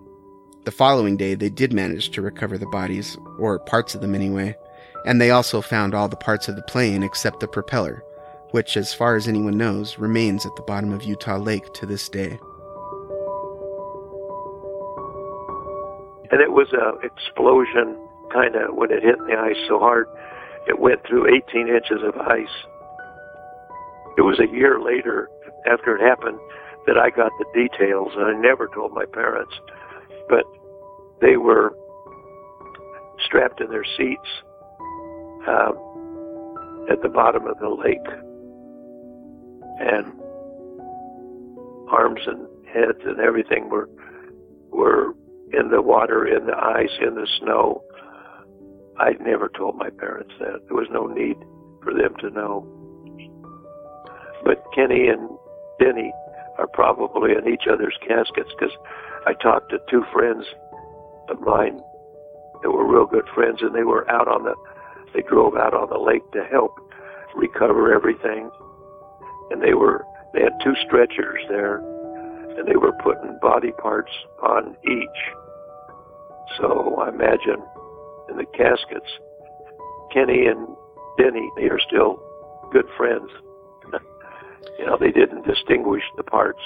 The 0.64 0.70
following 0.70 1.18
day, 1.18 1.34
they 1.34 1.50
did 1.50 1.74
manage 1.74 2.08
to 2.12 2.22
recover 2.22 2.56
the 2.56 2.66
bodies, 2.68 3.18
or 3.38 3.58
parts 3.58 3.94
of 3.94 4.00
them 4.00 4.14
anyway, 4.14 4.56
and 5.04 5.20
they 5.20 5.32
also 5.32 5.60
found 5.60 5.94
all 5.94 6.08
the 6.08 6.16
parts 6.16 6.48
of 6.48 6.56
the 6.56 6.62
plane 6.62 7.02
except 7.02 7.40
the 7.40 7.46
propeller, 7.46 8.02
which, 8.52 8.74
as 8.74 8.94
far 8.94 9.16
as 9.16 9.28
anyone 9.28 9.58
knows, 9.58 9.98
remains 9.98 10.46
at 10.46 10.56
the 10.56 10.62
bottom 10.62 10.94
of 10.94 11.02
Utah 11.02 11.36
Lake 11.36 11.70
to 11.74 11.84
this 11.84 12.08
day. 12.08 12.38
And 16.30 16.40
it 16.40 16.50
was 16.52 16.72
a 16.72 16.98
explosion, 17.04 17.96
kind 18.32 18.56
of 18.56 18.74
when 18.74 18.90
it 18.90 19.02
hit 19.02 19.18
the 19.18 19.36
ice 19.36 19.56
so 19.68 19.78
hard, 19.78 20.06
it 20.66 20.80
went 20.80 21.06
through 21.06 21.28
18 21.34 21.68
inches 21.68 22.02
of 22.02 22.16
ice. 22.16 22.56
It 24.18 24.22
was 24.22 24.40
a 24.40 24.52
year 24.52 24.80
later, 24.80 25.28
after 25.70 25.96
it 25.96 26.02
happened, 26.02 26.38
that 26.86 26.96
I 26.98 27.10
got 27.10 27.30
the 27.38 27.46
details, 27.54 28.12
and 28.16 28.24
I 28.24 28.32
never 28.40 28.68
told 28.68 28.92
my 28.92 29.04
parents. 29.04 29.52
But 30.28 30.44
they 31.20 31.36
were 31.36 31.76
strapped 33.24 33.60
in 33.60 33.70
their 33.70 33.84
seats 33.96 34.28
um, 35.46 35.76
at 36.90 37.02
the 37.02 37.08
bottom 37.08 37.46
of 37.46 37.58
the 37.58 37.68
lake, 37.68 38.06
and 39.78 40.12
arms 41.88 42.20
and 42.26 42.46
heads 42.66 43.00
and 43.04 43.20
everything 43.20 43.68
were 43.68 43.88
were 44.70 45.14
in 45.52 45.70
the 45.70 45.82
water, 45.82 46.26
in 46.26 46.46
the 46.46 46.56
ice, 46.56 46.90
in 47.00 47.14
the 47.14 47.28
snow. 47.40 47.82
I 48.98 49.12
never 49.20 49.48
told 49.48 49.76
my 49.76 49.90
parents 49.90 50.32
that. 50.40 50.66
There 50.66 50.76
was 50.76 50.88
no 50.90 51.06
need 51.06 51.36
for 51.82 51.92
them 51.92 52.14
to 52.20 52.30
know. 52.30 52.66
But 54.44 54.64
Kenny 54.74 55.08
and 55.08 55.28
Denny 55.78 56.12
are 56.58 56.66
probably 56.66 57.32
in 57.32 57.52
each 57.52 57.66
other's 57.70 57.96
caskets 58.06 58.50
because 58.58 58.74
I 59.26 59.34
talked 59.34 59.70
to 59.70 59.78
two 59.90 60.04
friends 60.12 60.44
of 61.28 61.40
mine 61.40 61.80
that 62.62 62.70
were 62.70 62.86
real 62.86 63.06
good 63.06 63.28
friends, 63.34 63.58
and 63.60 63.74
they 63.74 63.82
were 63.82 64.10
out 64.10 64.28
on 64.28 64.44
the, 64.44 64.54
they 65.14 65.22
drove 65.22 65.56
out 65.56 65.74
on 65.74 65.90
the 65.90 65.98
lake 65.98 66.28
to 66.32 66.44
help 66.44 66.72
recover 67.34 67.92
everything, 67.92 68.50
and 69.50 69.62
they 69.62 69.74
were, 69.74 70.04
they 70.32 70.40
had 70.42 70.52
two 70.64 70.74
stretchers 70.86 71.40
there, 71.48 71.82
and 72.56 72.66
they 72.66 72.76
were 72.76 72.92
putting 73.02 73.38
body 73.40 73.72
parts 73.72 74.12
on 74.42 74.76
each. 74.84 75.20
So 76.58 76.96
I 77.00 77.08
imagine 77.08 77.62
in 78.30 78.36
the 78.36 78.46
caskets, 78.56 79.10
Kenny 80.12 80.46
and 80.46 80.66
Denny, 81.18 81.48
they 81.56 81.64
are 81.64 81.80
still 81.86 82.22
good 82.72 82.86
friends. 82.96 83.30
you 84.78 84.86
know, 84.86 84.96
they 84.98 85.10
didn't 85.10 85.46
distinguish 85.46 86.02
the 86.16 86.22
parts. 86.22 86.60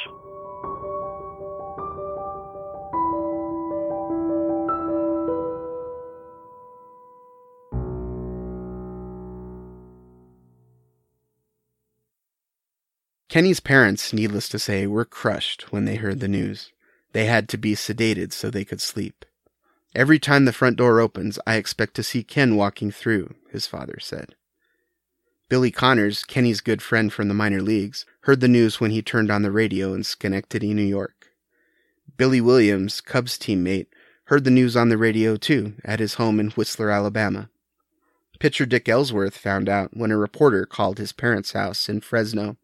Kenny's 13.30 13.60
parents, 13.60 14.12
needless 14.12 14.48
to 14.48 14.58
say, 14.58 14.88
were 14.88 15.04
crushed 15.04 15.70
when 15.70 15.84
they 15.84 15.94
heard 15.94 16.18
the 16.18 16.26
news. 16.26 16.72
They 17.12 17.26
had 17.26 17.48
to 17.50 17.56
be 17.56 17.76
sedated 17.76 18.32
so 18.32 18.50
they 18.50 18.64
could 18.64 18.80
sleep. 18.80 19.24
Every 19.94 20.18
time 20.18 20.46
the 20.46 20.52
front 20.52 20.76
door 20.76 20.98
opens, 20.98 21.38
I 21.46 21.54
expect 21.54 21.94
to 21.94 22.02
see 22.02 22.24
Ken 22.24 22.56
walking 22.56 22.90
through, 22.90 23.36
his 23.52 23.68
father 23.68 23.98
said. 24.00 24.34
Billy 25.48 25.70
Connors, 25.70 26.24
Kenny's 26.24 26.60
good 26.60 26.82
friend 26.82 27.12
from 27.12 27.28
the 27.28 27.34
minor 27.34 27.62
leagues, 27.62 28.04
heard 28.22 28.40
the 28.40 28.48
news 28.48 28.80
when 28.80 28.90
he 28.90 29.00
turned 29.00 29.30
on 29.30 29.42
the 29.42 29.52
radio 29.52 29.94
in 29.94 30.02
Schenectady, 30.02 30.74
New 30.74 30.82
York. 30.82 31.28
Billy 32.16 32.40
Williams, 32.40 33.00
Cubs 33.00 33.38
teammate, 33.38 33.86
heard 34.24 34.42
the 34.42 34.50
news 34.50 34.76
on 34.76 34.88
the 34.88 34.98
radio 34.98 35.36
too, 35.36 35.74
at 35.84 36.00
his 36.00 36.14
home 36.14 36.40
in 36.40 36.50
Whistler, 36.50 36.90
Alabama. 36.90 37.48
Pitcher 38.40 38.66
Dick 38.66 38.88
Ellsworth 38.88 39.36
found 39.36 39.68
out 39.68 39.96
when 39.96 40.10
a 40.10 40.16
reporter 40.16 40.66
called 40.66 40.98
his 40.98 41.12
parents' 41.12 41.52
house 41.52 41.88
in 41.88 42.00
Fresno. 42.00 42.56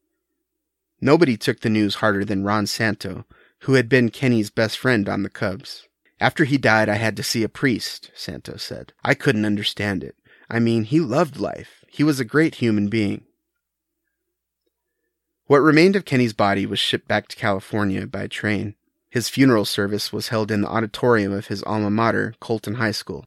Nobody 1.01 1.37
took 1.37 1.61
the 1.61 1.71
news 1.71 1.97
harder 1.97 2.25
than 2.25 2.45
Ron 2.45 2.67
Santo, 2.67 3.25
who 3.61 3.75
had 3.75 3.89
been 3.89 4.11
Kenny's 4.11 4.51
best 4.51 4.79
friend 4.79 5.09
on 5.09 5.23
the 5.23 5.31
Cubs. 5.31 5.89
After 6.21 6.45
he 6.45 6.57
died, 6.57 6.89
I 6.89 6.95
had 6.95 7.17
to 7.17 7.23
see 7.23 7.43
a 7.43 7.49
priest, 7.49 8.11
Santo 8.15 8.57
said. 8.57 8.93
I 9.05 9.15
couldn't 9.15 9.45
understand 9.45 10.03
it. 10.03 10.17
I 10.49 10.59
mean, 10.59 10.85
he 10.85 11.01
loved 11.01 11.39
life. 11.39 11.85
He 11.89 12.03
was 12.03 12.21
a 12.21 12.25
great 12.25 12.57
human 12.57 12.89
being. 12.89 13.25
What 15.47 15.59
remained 15.59 15.95
of 15.95 16.05
Kenny's 16.05 16.33
body 16.33 16.67
was 16.67 16.79
shipped 16.79 17.07
back 17.07 17.29
to 17.29 17.37
California 17.37 18.07
by 18.07 18.27
train. 18.27 18.75
His 19.11 19.29
funeral 19.29 19.65
service 19.65 20.13
was 20.13 20.29
held 20.29 20.51
in 20.51 20.63
the 20.63 20.69
auditorium 20.69 21.33
of 21.33 21.47
his 21.47 21.63
alma 21.63 21.91
mater, 21.91 22.35
Colton 22.41 22.75
High 22.75 22.91
School. 22.91 23.27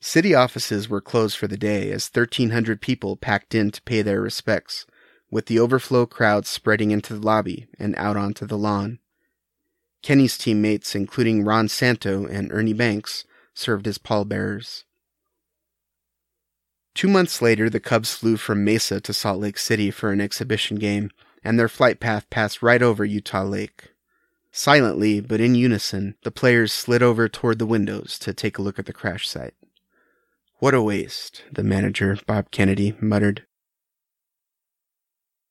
City 0.00 0.34
offices 0.34 0.88
were 0.88 1.00
closed 1.00 1.36
for 1.36 1.46
the 1.46 1.56
day 1.56 1.90
as 1.90 2.10
1,300 2.12 2.80
people 2.80 3.16
packed 3.16 3.54
in 3.54 3.70
to 3.70 3.82
pay 3.82 4.02
their 4.02 4.20
respects, 4.20 4.86
with 5.30 5.46
the 5.46 5.58
overflow 5.58 6.06
crowd 6.06 6.46
spreading 6.46 6.90
into 6.90 7.14
the 7.14 7.24
lobby 7.24 7.66
and 7.78 7.94
out 7.96 8.16
onto 8.16 8.46
the 8.46 8.58
lawn. 8.58 8.98
Kenny's 10.02 10.38
teammates, 10.38 10.94
including 10.94 11.44
Ron 11.44 11.68
Santo 11.68 12.26
and 12.26 12.52
Ernie 12.52 12.72
Banks, 12.72 13.24
served 13.52 13.86
as 13.86 13.98
pallbearers. 13.98 14.84
Two 16.94 17.08
months 17.08 17.42
later, 17.42 17.68
the 17.68 17.80
Cubs 17.80 18.14
flew 18.14 18.36
from 18.36 18.64
Mesa 18.64 19.00
to 19.00 19.12
Salt 19.12 19.40
Lake 19.40 19.58
City 19.58 19.90
for 19.90 20.10
an 20.10 20.20
exhibition 20.20 20.76
game, 20.76 21.10
and 21.44 21.58
their 21.58 21.68
flight 21.68 22.00
path 22.00 22.28
passed 22.30 22.62
right 22.62 22.82
over 22.82 23.04
Utah 23.04 23.44
Lake. 23.44 23.92
Silently, 24.50 25.20
but 25.20 25.40
in 25.40 25.54
unison, 25.54 26.16
the 26.22 26.30
players 26.30 26.72
slid 26.72 27.02
over 27.02 27.28
toward 27.28 27.58
the 27.58 27.66
windows 27.66 28.18
to 28.20 28.32
take 28.32 28.58
a 28.58 28.62
look 28.62 28.78
at 28.78 28.86
the 28.86 28.92
crash 28.92 29.28
site. 29.28 29.54
What 30.58 30.74
a 30.74 30.82
waste, 30.82 31.44
the 31.52 31.62
manager, 31.62 32.18
Bob 32.26 32.50
Kennedy, 32.50 32.96
muttered. 33.00 33.44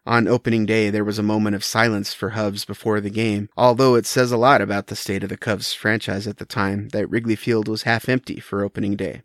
On 0.08 0.26
opening 0.26 0.66
day, 0.66 0.90
there 0.90 1.04
was 1.04 1.20
a 1.20 1.24
moment 1.24 1.54
of 1.54 1.66
silence 1.66 2.14
for 2.14 2.30
Hubbs 2.30 2.64
before 2.64 3.02
the 3.02 3.10
game, 3.10 3.50
although 3.58 3.96
it 3.96 4.06
says 4.06 4.32
a 4.32 4.38
lot 4.38 4.62
about 4.62 4.88
the 4.88 4.96
state 4.96 5.22
of 5.22 5.28
the 5.28 5.36
Cubs 5.36 5.74
franchise 5.74 6.28
at 6.28 6.38
the 6.38 6.46
time 6.46 6.88
that 6.90 7.10
Wrigley 7.10 7.36
Field 7.36 7.68
was 7.68 7.84
half 7.84 8.08
empty 8.08 8.40
for 8.40 8.64
opening 8.64 8.96
day. 8.96 9.22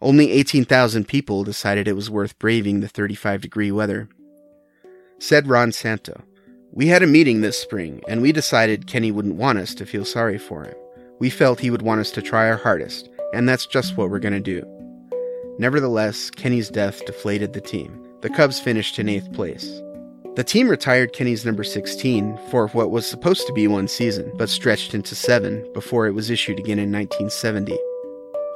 Only 0.00 0.32
18,000 0.32 1.06
people 1.06 1.44
decided 1.44 1.86
it 1.86 1.92
was 1.92 2.08
worth 2.08 2.38
braving 2.38 2.80
the 2.80 2.88
35 2.88 3.42
degree 3.42 3.70
weather. 3.70 4.08
Said 5.18 5.48
Ron 5.48 5.70
Santo, 5.70 6.22
We 6.72 6.86
had 6.86 7.02
a 7.02 7.06
meeting 7.06 7.42
this 7.42 7.58
spring, 7.58 8.00
and 8.08 8.22
we 8.22 8.32
decided 8.32 8.86
Kenny 8.86 9.12
wouldn't 9.12 9.36
want 9.36 9.58
us 9.58 9.74
to 9.74 9.84
feel 9.84 10.06
sorry 10.06 10.38
for 10.38 10.64
him. 10.64 10.74
We 11.18 11.28
felt 11.28 11.60
he 11.60 11.70
would 11.70 11.82
want 11.82 12.00
us 12.00 12.10
to 12.12 12.22
try 12.22 12.48
our 12.48 12.56
hardest, 12.56 13.10
and 13.34 13.46
that's 13.46 13.66
just 13.66 13.98
what 13.98 14.08
we're 14.08 14.18
going 14.18 14.32
to 14.32 14.40
do. 14.40 14.64
Nevertheless, 15.58 16.30
Kenny's 16.30 16.70
death 16.70 17.04
deflated 17.04 17.52
the 17.52 17.60
team. 17.60 18.02
The 18.22 18.30
Cubs 18.30 18.58
finished 18.58 18.98
in 18.98 19.10
eighth 19.10 19.30
place. 19.34 19.82
The 20.34 20.44
team 20.44 20.66
retired 20.66 21.12
Kenny's 21.12 21.44
number 21.44 21.62
16 21.62 22.38
for 22.48 22.68
what 22.68 22.90
was 22.90 23.06
supposed 23.06 23.46
to 23.46 23.52
be 23.52 23.68
one 23.68 23.86
season, 23.86 24.32
but 24.36 24.48
stretched 24.48 24.94
into 24.94 25.14
seven 25.14 25.70
before 25.74 26.06
it 26.06 26.14
was 26.14 26.30
issued 26.30 26.58
again 26.58 26.78
in 26.78 26.90
1970. 26.90 27.78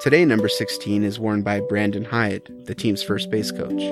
Today, 0.01 0.24
number 0.24 0.49
16 0.49 1.05
is 1.05 1.20
worn 1.20 1.43
by 1.43 1.61
Brandon 1.61 2.07
Hyde, 2.07 2.51
the 2.64 2.74
team's 2.74 3.03
first 3.03 3.31
base 3.31 3.51
coach. 3.51 3.83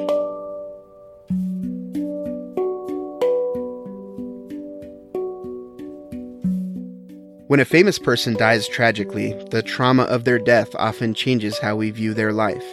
When 7.49 7.61
a 7.61 7.67
famous 7.67 7.99
person 7.99 8.33
dies 8.33 8.67
tragically, 8.67 9.35
the 9.51 9.63
trauma 9.63 10.05
of 10.05 10.25
their 10.25 10.39
death 10.39 10.75
often 10.77 11.13
changes 11.13 11.59
how 11.59 11.77
we 11.77 11.91
view 11.91 12.15
their 12.15 12.33
life. 12.33 12.65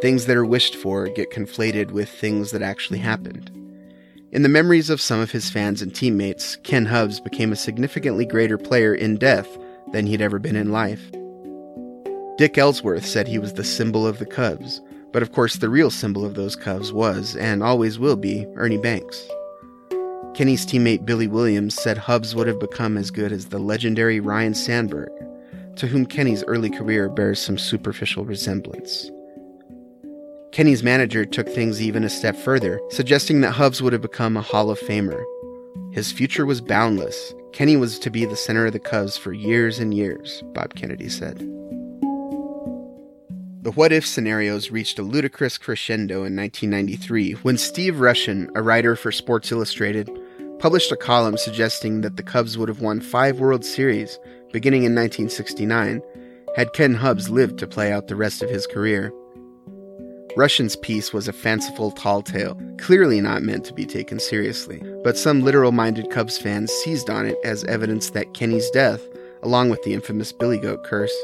Things 0.00 0.24
that 0.24 0.38
are 0.38 0.46
wished 0.46 0.74
for 0.74 1.06
get 1.08 1.30
conflated 1.30 1.90
with 1.90 2.08
things 2.08 2.52
that 2.52 2.62
actually 2.62 3.00
happened. 3.00 3.59
In 4.32 4.42
the 4.42 4.48
memories 4.48 4.90
of 4.90 5.00
some 5.00 5.18
of 5.18 5.32
his 5.32 5.50
fans 5.50 5.82
and 5.82 5.92
teammates, 5.92 6.54
Ken 6.62 6.86
Hubbs 6.86 7.18
became 7.18 7.50
a 7.50 7.56
significantly 7.56 8.24
greater 8.24 8.56
player 8.56 8.94
in 8.94 9.16
death 9.16 9.58
than 9.90 10.06
he'd 10.06 10.22
ever 10.22 10.38
been 10.38 10.54
in 10.54 10.70
life. 10.70 11.10
Dick 12.38 12.56
Ellsworth 12.56 13.04
said 13.04 13.26
he 13.26 13.40
was 13.40 13.54
the 13.54 13.64
symbol 13.64 14.06
of 14.06 14.20
the 14.20 14.26
Cubs, 14.26 14.80
but 15.12 15.22
of 15.22 15.32
course 15.32 15.56
the 15.56 15.68
real 15.68 15.90
symbol 15.90 16.24
of 16.24 16.34
those 16.34 16.54
Cubs 16.54 16.92
was, 16.92 17.34
and 17.34 17.60
always 17.60 17.98
will 17.98 18.14
be, 18.14 18.46
Ernie 18.54 18.78
Banks. 18.78 19.28
Kenny's 20.34 20.64
teammate 20.64 21.04
Billy 21.04 21.26
Williams 21.26 21.74
said 21.74 21.98
Hubbs 21.98 22.36
would 22.36 22.46
have 22.46 22.60
become 22.60 22.96
as 22.96 23.10
good 23.10 23.32
as 23.32 23.46
the 23.46 23.58
legendary 23.58 24.20
Ryne 24.20 24.54
Sandberg, 24.54 25.10
to 25.74 25.88
whom 25.88 26.06
Kenny's 26.06 26.44
early 26.44 26.70
career 26.70 27.08
bears 27.08 27.40
some 27.40 27.58
superficial 27.58 28.24
resemblance. 28.24 29.10
Kenny's 30.52 30.82
manager 30.82 31.24
took 31.24 31.48
things 31.48 31.80
even 31.80 32.02
a 32.02 32.10
step 32.10 32.36
further, 32.36 32.80
suggesting 32.90 33.40
that 33.40 33.52
Hubbs 33.52 33.80
would 33.80 33.92
have 33.92 34.02
become 34.02 34.36
a 34.36 34.42
Hall 34.42 34.68
of 34.70 34.80
Famer. 34.80 35.22
His 35.92 36.10
future 36.10 36.44
was 36.44 36.60
boundless. 36.60 37.32
Kenny 37.52 37.76
was 37.76 38.00
to 38.00 38.10
be 38.10 38.24
the 38.24 38.36
center 38.36 38.66
of 38.66 38.72
the 38.72 38.80
Cubs 38.80 39.16
for 39.16 39.32
years 39.32 39.78
and 39.78 39.94
years, 39.94 40.42
Bob 40.52 40.74
Kennedy 40.74 41.08
said. 41.08 41.38
The 43.62 43.72
what 43.74 43.92
if 43.92 44.04
scenarios 44.04 44.70
reached 44.70 44.98
a 44.98 45.02
ludicrous 45.02 45.56
crescendo 45.56 46.24
in 46.24 46.34
1993 46.34 47.34
when 47.42 47.56
Steve 47.56 47.94
Rushin, 47.96 48.48
a 48.56 48.62
writer 48.62 48.96
for 48.96 49.12
Sports 49.12 49.52
Illustrated, 49.52 50.10
published 50.58 50.90
a 50.90 50.96
column 50.96 51.36
suggesting 51.36 52.00
that 52.00 52.16
the 52.16 52.22
Cubs 52.22 52.58
would 52.58 52.68
have 52.68 52.80
won 52.80 53.00
five 53.00 53.38
World 53.38 53.64
Series 53.64 54.18
beginning 54.52 54.82
in 54.82 54.94
1969 54.94 56.02
had 56.56 56.72
Ken 56.72 56.94
Hubbs 56.94 57.30
lived 57.30 57.58
to 57.58 57.68
play 57.68 57.92
out 57.92 58.08
the 58.08 58.16
rest 58.16 58.42
of 58.42 58.50
his 58.50 58.66
career. 58.66 59.12
Rushin's 60.36 60.76
piece 60.76 61.12
was 61.12 61.26
a 61.26 61.32
fanciful 61.32 61.90
tall 61.90 62.22
tale, 62.22 62.56
clearly 62.78 63.20
not 63.20 63.42
meant 63.42 63.64
to 63.64 63.74
be 63.74 63.84
taken 63.84 64.20
seriously, 64.20 64.80
but 65.02 65.18
some 65.18 65.42
literal 65.42 65.72
minded 65.72 66.10
Cubs 66.10 66.38
fans 66.38 66.70
seized 66.70 67.10
on 67.10 67.26
it 67.26 67.36
as 67.44 67.64
evidence 67.64 68.10
that 68.10 68.32
Kenny's 68.32 68.70
death, 68.70 69.02
along 69.42 69.70
with 69.70 69.82
the 69.82 69.92
infamous 69.92 70.32
Billy 70.32 70.58
Goat 70.58 70.84
curse, 70.84 71.14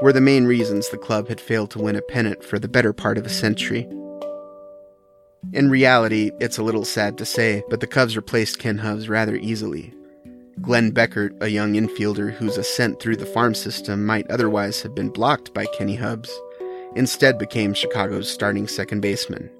were 0.00 0.12
the 0.12 0.20
main 0.20 0.46
reasons 0.46 0.88
the 0.88 0.98
club 0.98 1.28
had 1.28 1.40
failed 1.40 1.70
to 1.70 1.78
win 1.78 1.96
a 1.96 2.02
pennant 2.02 2.44
for 2.44 2.58
the 2.58 2.68
better 2.68 2.92
part 2.92 3.18
of 3.18 3.24
a 3.24 3.30
century. 3.30 3.88
In 5.52 5.70
reality, 5.70 6.32
it's 6.40 6.58
a 6.58 6.62
little 6.64 6.84
sad 6.84 7.16
to 7.18 7.24
say, 7.24 7.62
but 7.68 7.80
the 7.80 7.86
Cubs 7.86 8.16
replaced 8.16 8.58
Ken 8.58 8.78
Hubbs 8.78 9.08
rather 9.08 9.36
easily. 9.36 9.94
Glenn 10.60 10.90
Beckert, 10.90 11.40
a 11.40 11.48
young 11.48 11.74
infielder 11.74 12.32
whose 12.32 12.56
ascent 12.56 12.98
through 12.98 13.16
the 13.16 13.26
farm 13.26 13.54
system 13.54 14.04
might 14.04 14.28
otherwise 14.30 14.82
have 14.82 14.94
been 14.94 15.10
blocked 15.10 15.54
by 15.54 15.66
Kenny 15.66 15.94
Hubbs, 15.94 16.30
instead 16.96 17.38
became 17.38 17.74
Chicago's 17.74 18.30
starting 18.30 18.66
second 18.66 19.00
baseman. 19.00 19.50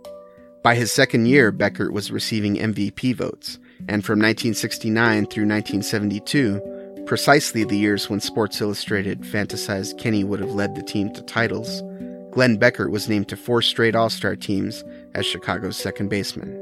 By 0.62 0.74
his 0.74 0.90
second 0.90 1.26
year, 1.26 1.52
Beckert 1.52 1.92
was 1.92 2.10
receiving 2.10 2.56
MVP 2.56 3.14
votes, 3.14 3.58
and 3.88 4.04
from 4.04 4.18
1969 4.18 5.26
through 5.26 5.46
1972, 5.46 7.04
precisely 7.06 7.62
the 7.62 7.78
years 7.78 8.10
when 8.10 8.20
Sports 8.20 8.60
Illustrated 8.60 9.20
fantasized 9.20 9.98
Kenny 9.98 10.24
would 10.24 10.40
have 10.40 10.54
led 10.54 10.74
the 10.74 10.82
team 10.82 11.12
to 11.12 11.22
titles, 11.22 11.82
Glenn 12.32 12.58
Beckert 12.58 12.90
was 12.90 13.08
named 13.08 13.28
to 13.28 13.36
four 13.36 13.62
straight 13.62 13.94
All 13.94 14.10
Star 14.10 14.34
teams 14.34 14.84
as 15.14 15.24
Chicago's 15.24 15.76
second 15.76 16.08
baseman. 16.08 16.52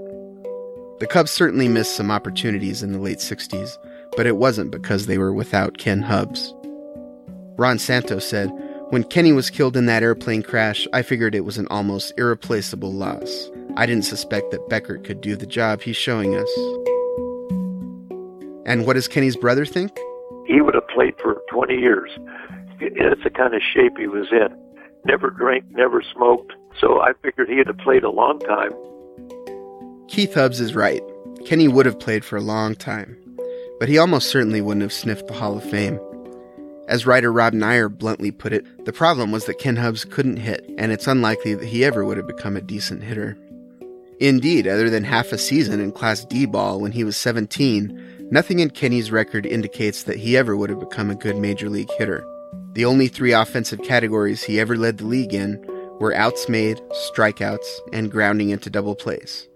The 1.00 1.08
Cubs 1.08 1.32
certainly 1.32 1.66
missed 1.66 1.96
some 1.96 2.10
opportunities 2.10 2.82
in 2.82 2.92
the 2.92 3.00
late 3.00 3.18
60s, 3.18 3.76
but 4.16 4.26
it 4.26 4.36
wasn't 4.36 4.70
because 4.70 5.06
they 5.06 5.18
were 5.18 5.32
without 5.32 5.78
Ken 5.78 6.02
Hubbs. 6.02 6.54
Ron 7.56 7.78
Santos 7.78 8.24
said, 8.24 8.52
when 8.90 9.04
Kenny 9.04 9.32
was 9.32 9.50
killed 9.50 9.76
in 9.76 9.86
that 9.86 10.02
airplane 10.02 10.42
crash, 10.42 10.86
I 10.92 11.02
figured 11.02 11.34
it 11.34 11.44
was 11.44 11.58
an 11.58 11.66
almost 11.68 12.12
irreplaceable 12.18 12.92
loss. 12.92 13.50
I 13.76 13.86
didn't 13.86 14.04
suspect 14.04 14.50
that 14.50 14.68
Beckert 14.68 15.04
could 15.04 15.20
do 15.20 15.36
the 15.36 15.46
job 15.46 15.82
he's 15.82 15.96
showing 15.96 16.34
us. 16.34 16.50
And 18.66 18.86
what 18.86 18.94
does 18.94 19.08
Kenny's 19.08 19.36
brother 19.36 19.66
think? 19.66 19.98
He 20.46 20.60
would 20.60 20.74
have 20.74 20.86
played 20.88 21.14
for 21.20 21.42
20 21.50 21.74
years. 21.74 22.10
That's 22.80 23.22
the 23.24 23.30
kind 23.30 23.54
of 23.54 23.62
shape 23.62 23.92
he 23.98 24.06
was 24.06 24.26
in. 24.30 24.48
Never 25.06 25.30
drank, 25.30 25.64
never 25.70 26.02
smoked. 26.14 26.52
So 26.80 27.00
I 27.00 27.12
figured 27.22 27.48
he 27.48 27.58
had 27.58 27.76
played 27.78 28.04
a 28.04 28.10
long 28.10 28.38
time. 28.40 28.72
Keith 30.08 30.34
Hubbs 30.34 30.60
is 30.60 30.74
right. 30.74 31.02
Kenny 31.46 31.68
would 31.68 31.86
have 31.86 31.98
played 31.98 32.24
for 32.24 32.36
a 32.36 32.42
long 32.42 32.74
time, 32.74 33.16
but 33.80 33.88
he 33.88 33.98
almost 33.98 34.30
certainly 34.30 34.60
wouldn't 34.60 34.82
have 34.82 34.92
sniffed 34.92 35.26
the 35.26 35.34
Hall 35.34 35.56
of 35.56 35.68
Fame. 35.68 35.98
As 36.86 37.06
writer 37.06 37.32
Rob 37.32 37.54
Neyer 37.54 37.88
bluntly 37.88 38.30
put 38.30 38.52
it, 38.52 38.84
the 38.84 38.92
problem 38.92 39.32
was 39.32 39.46
that 39.46 39.58
Ken 39.58 39.76
Hubbs 39.76 40.04
couldn't 40.04 40.36
hit, 40.36 40.68
and 40.76 40.92
it's 40.92 41.06
unlikely 41.06 41.54
that 41.54 41.64
he 41.64 41.84
ever 41.84 42.04
would 42.04 42.18
have 42.18 42.26
become 42.26 42.56
a 42.56 42.60
decent 42.60 43.02
hitter. 43.02 43.38
Indeed, 44.20 44.68
other 44.68 44.90
than 44.90 45.02
half 45.02 45.32
a 45.32 45.38
season 45.38 45.80
in 45.80 45.92
Class 45.92 46.24
D 46.26 46.44
ball 46.44 46.80
when 46.80 46.92
he 46.92 47.02
was 47.02 47.16
17, 47.16 48.28
nothing 48.30 48.60
in 48.60 48.70
Kenny's 48.70 49.10
record 49.10 49.46
indicates 49.46 50.02
that 50.02 50.18
he 50.18 50.36
ever 50.36 50.56
would 50.56 50.68
have 50.70 50.78
become 50.78 51.10
a 51.10 51.16
good 51.16 51.38
major 51.38 51.70
league 51.70 51.90
hitter. 51.98 52.24
The 52.74 52.84
only 52.84 53.08
three 53.08 53.32
offensive 53.32 53.82
categories 53.82 54.42
he 54.42 54.60
ever 54.60 54.76
led 54.76 54.98
the 54.98 55.06
league 55.06 55.32
in 55.32 55.64
were 56.00 56.14
outs 56.14 56.48
made, 56.48 56.80
strikeouts, 57.08 57.66
and 57.92 58.10
grounding 58.10 58.50
into 58.50 58.68
double 58.68 58.94
plays. 58.94 59.48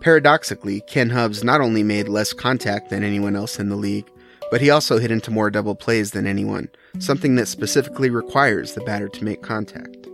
Paradoxically, 0.00 0.82
Ken 0.82 1.10
Hubbs 1.10 1.42
not 1.42 1.60
only 1.60 1.82
made 1.82 2.08
less 2.08 2.32
contact 2.32 2.90
than 2.90 3.02
anyone 3.02 3.34
else 3.34 3.58
in 3.58 3.68
the 3.68 3.76
league, 3.76 4.08
but 4.50 4.60
he 4.60 4.70
also 4.70 4.98
hit 4.98 5.10
into 5.10 5.30
more 5.30 5.50
double 5.50 5.74
plays 5.74 6.12
than 6.12 6.26
anyone, 6.26 6.68
something 6.98 7.36
that 7.36 7.48
specifically 7.48 8.10
requires 8.10 8.74
the 8.74 8.80
batter 8.82 9.08
to 9.08 9.24
make 9.24 9.42
contact. 9.42 10.06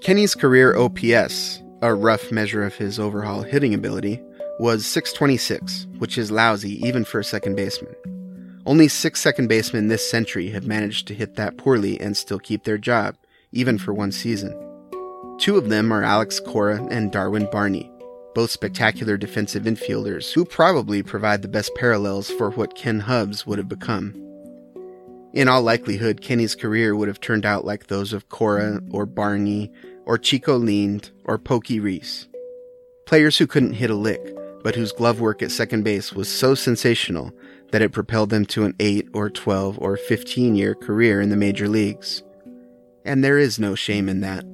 Kenny's 0.00 0.34
career 0.34 0.76
OPS, 0.76 1.62
a 1.82 1.94
rough 1.94 2.30
measure 2.30 2.62
of 2.64 2.74
his 2.74 2.98
overall 2.98 3.42
hitting 3.42 3.74
ability, 3.74 4.20
was 4.58 4.86
626, 4.86 5.86
which 5.98 6.18
is 6.18 6.30
lousy 6.30 6.84
even 6.86 7.04
for 7.04 7.18
a 7.18 7.24
second 7.24 7.56
baseman. 7.56 7.94
Only 8.66 8.88
six 8.88 9.20
second 9.20 9.48
basemen 9.48 9.88
this 9.88 10.08
century 10.08 10.48
have 10.50 10.66
managed 10.66 11.06
to 11.08 11.14
hit 11.14 11.34
that 11.34 11.58
poorly 11.58 12.00
and 12.00 12.16
still 12.16 12.38
keep 12.38 12.64
their 12.64 12.78
job, 12.78 13.16
even 13.52 13.78
for 13.78 13.92
one 13.92 14.12
season. 14.12 14.52
Two 15.38 15.56
of 15.56 15.68
them 15.68 15.92
are 15.92 16.02
Alex 16.02 16.40
Cora 16.40 16.82
and 16.90 17.12
Darwin 17.12 17.48
Barney, 17.50 17.90
both 18.34 18.50
spectacular 18.50 19.16
defensive 19.16 19.64
infielders 19.64 20.32
who 20.32 20.44
probably 20.44 21.02
provide 21.02 21.42
the 21.42 21.48
best 21.48 21.74
parallels 21.74 22.30
for 22.30 22.50
what 22.50 22.76
Ken 22.76 23.00
Hubbs 23.00 23.46
would 23.46 23.58
have 23.58 23.68
become. 23.68 24.14
In 25.32 25.48
all 25.48 25.62
likelihood, 25.62 26.20
Kenny's 26.20 26.54
career 26.54 26.94
would 26.94 27.08
have 27.08 27.20
turned 27.20 27.44
out 27.44 27.64
like 27.64 27.86
those 27.86 28.12
of 28.12 28.28
Cora 28.28 28.80
or 28.92 29.04
Barney 29.04 29.72
or 30.06 30.16
Chico 30.16 30.56
Lind 30.56 31.10
or 31.24 31.38
Pokey 31.38 31.80
Reese. 31.80 32.28
Players 33.06 33.38
who 33.38 33.46
couldn't 33.46 33.74
hit 33.74 33.90
a 33.90 33.94
lick, 33.94 34.20
but 34.62 34.76
whose 34.76 34.92
glove 34.92 35.20
work 35.20 35.42
at 35.42 35.50
second 35.50 35.82
base 35.82 36.12
was 36.12 36.28
so 36.28 36.54
sensational 36.54 37.32
that 37.72 37.82
it 37.82 37.92
propelled 37.92 38.30
them 38.30 38.46
to 38.46 38.64
an 38.64 38.74
8 38.78 39.08
or 39.12 39.28
12 39.28 39.78
or 39.80 39.96
15 39.96 40.54
year 40.54 40.74
career 40.74 41.20
in 41.20 41.30
the 41.30 41.36
major 41.36 41.68
leagues. 41.68 42.22
And 43.04 43.22
there 43.22 43.38
is 43.38 43.58
no 43.58 43.74
shame 43.74 44.08
in 44.08 44.20
that. 44.20 44.44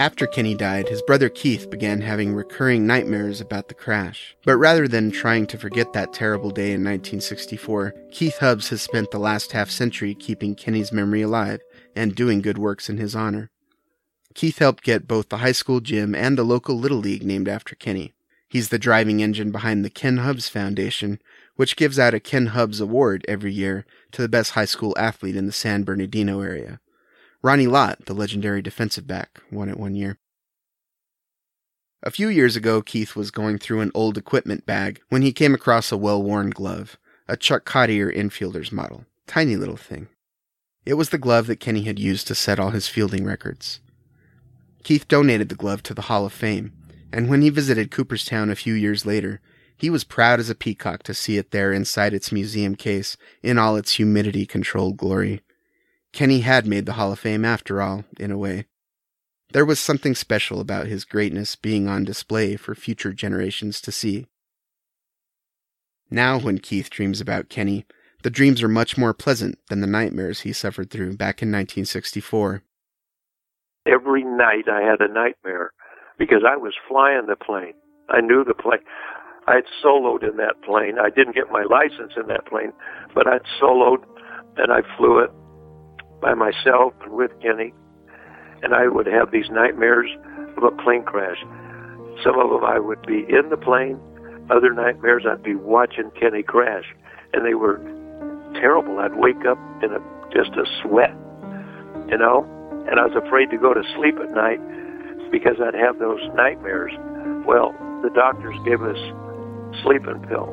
After 0.00 0.26
Kenny 0.26 0.54
died, 0.54 0.88
his 0.88 1.02
brother 1.02 1.28
Keith 1.28 1.68
began 1.68 2.00
having 2.00 2.32
recurring 2.32 2.86
nightmares 2.86 3.38
about 3.38 3.68
the 3.68 3.74
crash. 3.74 4.34
But 4.46 4.56
rather 4.56 4.88
than 4.88 5.10
trying 5.10 5.46
to 5.48 5.58
forget 5.58 5.92
that 5.92 6.14
terrible 6.14 6.48
day 6.50 6.72
in 6.72 6.82
1964, 6.82 7.94
Keith 8.10 8.38
Hubbs 8.38 8.70
has 8.70 8.80
spent 8.80 9.10
the 9.10 9.18
last 9.18 9.52
half 9.52 9.68
century 9.68 10.14
keeping 10.14 10.54
Kenny's 10.54 10.90
memory 10.90 11.20
alive 11.20 11.60
and 11.94 12.14
doing 12.14 12.40
good 12.40 12.56
works 12.56 12.88
in 12.88 12.96
his 12.96 13.14
honor. 13.14 13.50
Keith 14.34 14.58
helped 14.58 14.84
get 14.84 15.06
both 15.06 15.28
the 15.28 15.36
high 15.36 15.52
school 15.52 15.80
gym 15.80 16.14
and 16.14 16.38
the 16.38 16.44
local 16.44 16.78
Little 16.78 17.00
League 17.00 17.22
named 17.22 17.46
after 17.46 17.74
Kenny. 17.74 18.14
He's 18.48 18.70
the 18.70 18.78
driving 18.78 19.20
engine 19.20 19.50
behind 19.52 19.84
the 19.84 19.90
Ken 19.90 20.16
Hubbs 20.16 20.48
Foundation, 20.48 21.20
which 21.56 21.76
gives 21.76 21.98
out 21.98 22.14
a 22.14 22.20
Ken 22.20 22.46
Hubbs 22.46 22.80
Award 22.80 23.22
every 23.28 23.52
year 23.52 23.84
to 24.12 24.22
the 24.22 24.30
best 24.30 24.52
high 24.52 24.64
school 24.64 24.96
athlete 24.96 25.36
in 25.36 25.44
the 25.44 25.52
San 25.52 25.82
Bernardino 25.82 26.40
area. 26.40 26.80
Ronnie 27.42 27.66
Lott, 27.66 28.04
the 28.04 28.14
legendary 28.14 28.60
defensive 28.60 29.06
back, 29.06 29.40
won 29.50 29.70
it 29.70 29.78
one 29.78 29.94
year. 29.94 30.18
A 32.02 32.10
few 32.10 32.28
years 32.28 32.54
ago, 32.54 32.82
Keith 32.82 33.16
was 33.16 33.30
going 33.30 33.58
through 33.58 33.80
an 33.80 33.90
old 33.94 34.18
equipment 34.18 34.66
bag 34.66 35.00
when 35.08 35.22
he 35.22 35.32
came 35.32 35.54
across 35.54 35.90
a 35.90 35.96
well 35.96 36.22
worn 36.22 36.50
glove, 36.50 36.98
a 37.28 37.36
Chuck 37.36 37.64
Cottier 37.64 38.14
infielder's 38.14 38.72
model. 38.72 39.06
Tiny 39.26 39.56
little 39.56 39.76
thing. 39.76 40.08
It 40.84 40.94
was 40.94 41.10
the 41.10 41.18
glove 41.18 41.46
that 41.46 41.60
Kenny 41.60 41.84
had 41.84 41.98
used 41.98 42.26
to 42.28 42.34
set 42.34 42.58
all 42.58 42.70
his 42.70 42.88
fielding 42.88 43.24
records. 43.24 43.80
Keith 44.82 45.08
donated 45.08 45.48
the 45.48 45.54
glove 45.54 45.82
to 45.84 45.94
the 45.94 46.02
Hall 46.02 46.26
of 46.26 46.32
Fame, 46.32 46.72
and 47.12 47.28
when 47.28 47.42
he 47.42 47.50
visited 47.50 47.90
Cooperstown 47.90 48.50
a 48.50 48.56
few 48.56 48.74
years 48.74 49.04
later, 49.04 49.40
he 49.76 49.88
was 49.90 50.04
proud 50.04 50.40
as 50.40 50.50
a 50.50 50.54
peacock 50.54 51.02
to 51.04 51.14
see 51.14 51.38
it 51.38 51.52
there 51.52 51.72
inside 51.72 52.12
its 52.12 52.32
museum 52.32 52.74
case 52.74 53.16
in 53.42 53.58
all 53.58 53.76
its 53.76 53.94
humidity 53.94 54.44
controlled 54.44 54.96
glory. 54.96 55.42
Kenny 56.12 56.40
had 56.40 56.66
made 56.66 56.86
the 56.86 56.94
Hall 56.94 57.12
of 57.12 57.18
Fame 57.18 57.44
after 57.44 57.80
all, 57.80 58.04
in 58.18 58.30
a 58.30 58.38
way. 58.38 58.66
There 59.52 59.64
was 59.64 59.80
something 59.80 60.14
special 60.14 60.60
about 60.60 60.86
his 60.86 61.04
greatness 61.04 61.56
being 61.56 61.88
on 61.88 62.04
display 62.04 62.56
for 62.56 62.74
future 62.74 63.12
generations 63.12 63.80
to 63.82 63.92
see. 63.92 64.26
Now, 66.10 66.38
when 66.38 66.58
Keith 66.58 66.90
dreams 66.90 67.20
about 67.20 67.48
Kenny, 67.48 67.86
the 68.22 68.30
dreams 68.30 68.62
are 68.62 68.68
much 68.68 68.98
more 68.98 69.14
pleasant 69.14 69.58
than 69.68 69.80
the 69.80 69.86
nightmares 69.86 70.40
he 70.40 70.52
suffered 70.52 70.90
through 70.90 71.16
back 71.16 71.42
in 71.42 71.48
1964. 71.48 72.62
Every 73.86 74.24
night 74.24 74.68
I 74.70 74.82
had 74.82 75.00
a 75.00 75.12
nightmare 75.12 75.72
because 76.18 76.42
I 76.46 76.56
was 76.56 76.74
flying 76.88 77.26
the 77.26 77.36
plane. 77.36 77.74
I 78.08 78.20
knew 78.20 78.44
the 78.44 78.54
plane. 78.54 78.80
I 79.46 79.54
had 79.56 79.64
soloed 79.82 80.22
in 80.28 80.36
that 80.36 80.62
plane. 80.62 80.98
I 81.00 81.08
didn't 81.08 81.34
get 81.34 81.50
my 81.50 81.64
license 81.64 82.12
in 82.16 82.26
that 82.26 82.46
plane, 82.46 82.72
but 83.14 83.26
I'd 83.26 83.46
soloed 83.60 84.04
and 84.56 84.70
I 84.70 84.82
flew 84.96 85.18
it 85.20 85.30
by 86.20 86.34
myself 86.34 86.94
and 87.02 87.12
with 87.12 87.30
Kenny, 87.40 87.72
and 88.62 88.74
I 88.74 88.88
would 88.88 89.06
have 89.06 89.30
these 89.30 89.48
nightmares 89.50 90.10
of 90.56 90.64
a 90.64 90.70
plane 90.82 91.02
crash. 91.02 91.38
Some 92.22 92.38
of 92.38 92.50
them 92.50 92.64
I 92.64 92.78
would 92.78 93.02
be 93.06 93.24
in 93.28 93.48
the 93.48 93.56
plane, 93.56 93.98
other 94.50 94.72
nightmares 94.72 95.24
I'd 95.28 95.42
be 95.42 95.54
watching 95.54 96.10
Kenny 96.18 96.42
crash, 96.42 96.84
and 97.32 97.44
they 97.46 97.54
were 97.54 97.78
terrible. 98.54 98.98
I'd 98.98 99.16
wake 99.16 99.44
up 99.46 99.58
in 99.82 99.92
a 99.92 100.00
just 100.34 100.50
a 100.52 100.64
sweat, 100.82 101.14
you 102.08 102.18
know, 102.18 102.46
and 102.88 103.00
I 103.00 103.06
was 103.06 103.16
afraid 103.16 103.50
to 103.50 103.58
go 103.58 103.74
to 103.74 103.82
sleep 103.96 104.16
at 104.18 104.30
night 104.30 104.60
because 105.30 105.56
I'd 105.60 105.74
have 105.74 105.98
those 105.98 106.20
nightmares. 106.34 106.92
Well, 107.46 107.72
the 108.02 108.10
doctors 108.14 108.56
gave 108.64 108.82
us 108.82 108.98
sleeping 109.82 110.22
pill, 110.28 110.50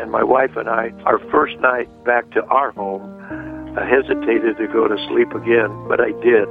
and 0.00 0.10
my 0.10 0.22
wife 0.22 0.56
and 0.56 0.68
I, 0.68 0.92
our 1.04 1.18
first 1.30 1.58
night 1.60 1.88
back 2.04 2.30
to 2.32 2.44
our 2.44 2.72
home, 2.72 3.17
I 3.78 3.84
hesitated 3.84 4.56
to 4.56 4.66
go 4.66 4.88
to 4.88 4.96
sleep 5.06 5.30
again, 5.34 5.70
but 5.86 6.00
I 6.00 6.10
did. 6.10 6.48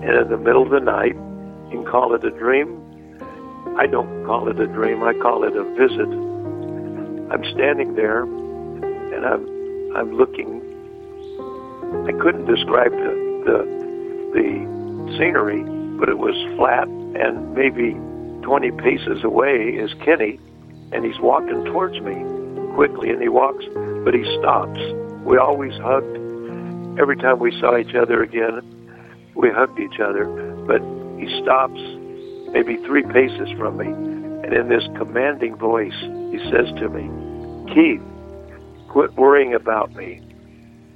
And 0.00 0.16
in 0.16 0.30
the 0.30 0.38
middle 0.38 0.62
of 0.62 0.70
the 0.70 0.80
night, 0.80 1.14
you 1.14 1.82
can 1.82 1.84
call 1.84 2.14
it 2.14 2.24
a 2.24 2.30
dream. 2.30 2.80
I 3.76 3.86
don't 3.86 4.24
call 4.24 4.48
it 4.48 4.58
a 4.58 4.66
dream. 4.66 5.02
I 5.02 5.12
call 5.12 5.44
it 5.44 5.54
a 5.54 5.64
visit. 5.76 6.08
I'm 7.30 7.44
standing 7.52 7.96
there, 7.96 8.22
and 8.22 9.26
I'm 9.26 9.44
I'm 9.94 10.16
looking. 10.16 10.62
I 12.08 12.12
couldn't 12.12 12.46
describe 12.46 12.92
the 12.92 13.12
the, 13.44 13.58
the 14.32 15.18
scenery, 15.18 15.62
but 15.98 16.08
it 16.08 16.16
was 16.18 16.34
flat, 16.56 16.88
and 16.88 17.54
maybe 17.54 17.92
20 18.40 18.70
paces 18.80 19.22
away 19.22 19.76
is 19.76 19.92
Kenny, 20.02 20.40
and 20.92 21.04
he's 21.04 21.20
walking 21.20 21.62
towards 21.66 22.00
me 22.00 22.24
quickly, 22.74 23.10
and 23.10 23.20
he 23.20 23.28
walks, 23.28 23.66
but 24.02 24.14
he 24.14 24.24
stops 24.38 24.80
we 25.24 25.38
always 25.38 25.72
hugged. 25.78 26.16
Every 26.98 27.16
time 27.16 27.38
we 27.38 27.58
saw 27.60 27.76
each 27.76 27.94
other 27.94 28.22
again, 28.22 28.60
we 29.34 29.50
hugged 29.50 29.78
each 29.78 30.00
other. 30.00 30.24
But 30.66 30.82
he 31.18 31.28
stops 31.42 31.80
maybe 32.52 32.76
three 32.84 33.04
paces 33.04 33.48
from 33.58 33.76
me, 33.76 33.86
and 33.86 34.52
in 34.52 34.68
this 34.68 34.84
commanding 34.96 35.56
voice, 35.56 35.98
he 36.30 36.38
says 36.50 36.66
to 36.78 36.88
me, 36.88 37.08
Keith, 37.74 38.02
quit 38.88 39.14
worrying 39.14 39.54
about 39.54 39.94
me. 39.94 40.20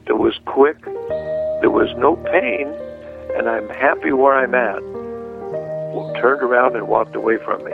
It 0.06 0.18
was 0.18 0.34
quick, 0.46 0.82
there 0.84 1.70
was 1.70 1.88
no 1.96 2.16
pain, 2.16 2.68
and 3.36 3.48
I'm 3.48 3.68
happy 3.68 4.12
where 4.12 4.34
I'm 4.34 4.54
at. 4.54 4.82
Turned 6.20 6.42
around 6.42 6.74
and 6.74 6.88
walked 6.88 7.14
away 7.14 7.36
from 7.44 7.64
me. 7.64 7.72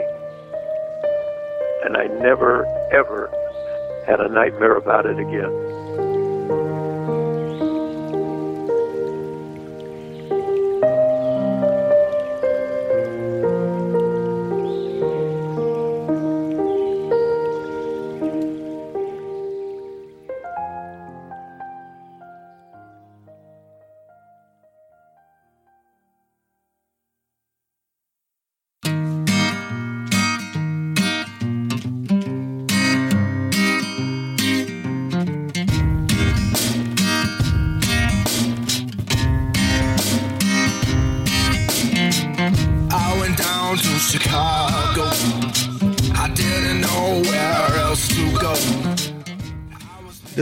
And 1.85 1.97
I 1.97 2.07
never, 2.21 2.65
ever 2.91 3.29
had 4.05 4.19
a 4.19 4.29
nightmare 4.29 4.75
about 4.75 5.05
it 5.05 5.17
again. 5.17 5.70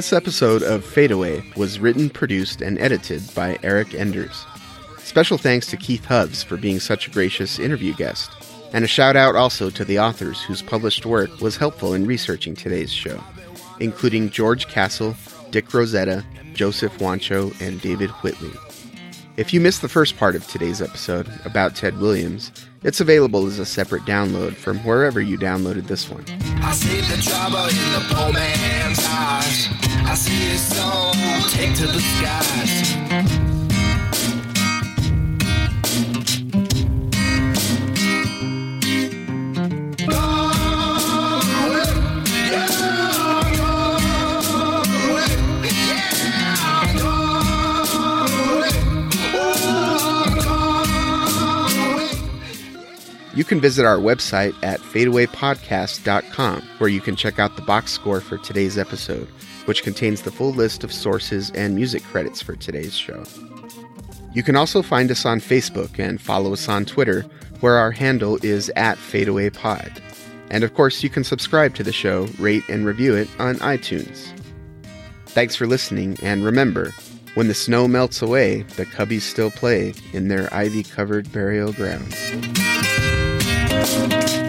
This 0.10 0.18
episode 0.18 0.64
of 0.64 0.84
Fadeaway 0.84 1.44
was 1.56 1.80
written, 1.80 2.10
produced, 2.10 2.64
and 2.64 2.80
edited 2.80 3.22
by 3.36 3.60
Eric 3.62 3.94
Enders. 3.94 4.44
Special 4.98 5.38
thanks 5.38 5.68
to 5.68 5.78
Keith 5.78 6.04
Hubbs 6.04 6.42
for 6.42 6.58
being 6.58 6.80
such 6.80 7.06
a 7.06 7.12
gracious 7.12 7.60
interview 7.60 7.94
guest. 7.94 8.32
And 8.74 8.84
a 8.84 8.88
shout 8.88 9.16
out 9.16 9.36
also 9.36 9.70
to 9.70 9.86
the 9.86 10.00
authors 10.00 10.42
whose 10.42 10.64
published 10.64 11.06
work 11.06 11.42
was 11.42 11.58
helpful 11.58 11.94
in 11.94 12.08
researching 12.08 12.56
today's 12.56 12.92
show, 12.92 13.24
including 13.80 14.32
George 14.32 14.68
Castle, 14.68 15.16
Dick 15.52 15.72
Rosetta, 15.76 16.26
Joseph 16.56 16.98
Wancho, 16.98 17.54
and 17.62 17.80
David 17.80 18.10
Whitley. 18.24 18.50
If 19.38 19.54
you 19.54 19.62
missed 19.62 19.84
the 19.84 19.90
first 19.90 20.18
part 20.18 20.36
of 20.36 20.48
today's 20.48 20.82
episode 20.82 21.30
about 21.46 21.76
Ted 21.76 22.00
Williams, 22.00 22.52
it's 22.84 23.02
available 23.02 23.46
as 23.46 23.60
a 23.60 23.66
separate 23.66 24.04
download 24.04 24.54
from 24.54 24.78
wherever 24.80 25.20
you 25.20 25.38
downloaded 25.38 25.88
this 25.88 26.10
one. 26.10 26.24
I 26.62 26.72
see 26.74 27.02
the 27.02 27.22
trouble 27.22 27.68
in 27.68 27.92
the 27.94 28.06
poor 28.14 28.34
man's 28.34 29.00
eyes. 29.06 29.68
I 30.06 30.14
see 30.16 30.32
his 30.32 30.62
soul 30.62 31.14
take 31.50 31.76
to 31.76 31.88
the 31.88 32.00
skies. 32.00 33.49
Can 53.50 53.60
visit 53.60 53.84
our 53.84 53.98
website 53.98 54.54
at 54.64 54.80
fadeawaypodcast.com, 54.80 56.62
where 56.78 56.90
you 56.90 57.02
can 57.02 57.16
check 57.16 57.40
out 57.40 57.56
the 57.56 57.64
box 57.64 57.92
score 57.92 58.22
for 58.22 58.38
today's 58.38 58.78
episode, 58.78 59.28
which 59.66 59.82
contains 59.82 60.22
the 60.22 60.32
full 60.32 60.52
list 60.52 60.84
of 60.84 60.94
sources 60.94 61.50
and 61.52 61.74
music 61.74 62.04
credits 62.04 62.44
for 62.44 62.56
today's 62.56 62.96
show. 62.96 63.24
You 64.34 64.44
can 64.44 64.56
also 64.56 64.84
find 64.84 65.10
us 65.10 65.26
on 65.26 65.40
Facebook 65.40 65.98
and 65.98 66.22
follow 66.22 66.54
us 66.54 66.70
on 66.70 66.86
Twitter, 66.86 67.26
where 67.60 67.78
our 67.78 67.90
handle 67.90 68.38
is 68.44 68.70
at 68.76 69.00
fadeawaypod. 69.00 70.00
And 70.52 70.64
of 70.64 70.76
course, 70.76 71.02
you 71.02 71.10
can 71.10 71.24
subscribe 71.24 71.74
to 71.76 71.84
the 71.84 71.92
show, 71.92 72.28
rate, 72.38 72.64
and 72.70 72.86
review 72.86 73.16
it 73.16 73.28
on 73.40 73.56
iTunes. 73.56 74.32
Thanks 75.26 75.56
for 75.56 75.66
listening, 75.66 76.18
and 76.22 76.46
remember, 76.46 76.92
when 77.34 77.48
the 77.48 77.56
snow 77.56 77.88
melts 77.88 78.22
away, 78.22 78.62
the 78.76 78.86
Cubbies 78.86 79.22
still 79.22 79.50
play 79.50 79.96
in 80.14 80.28
their 80.28 80.54
ivy 80.54 80.84
covered 80.84 81.32
burial 81.32 81.74
ground. 81.74 82.16
Thank 83.82 84.44
you. 84.44 84.49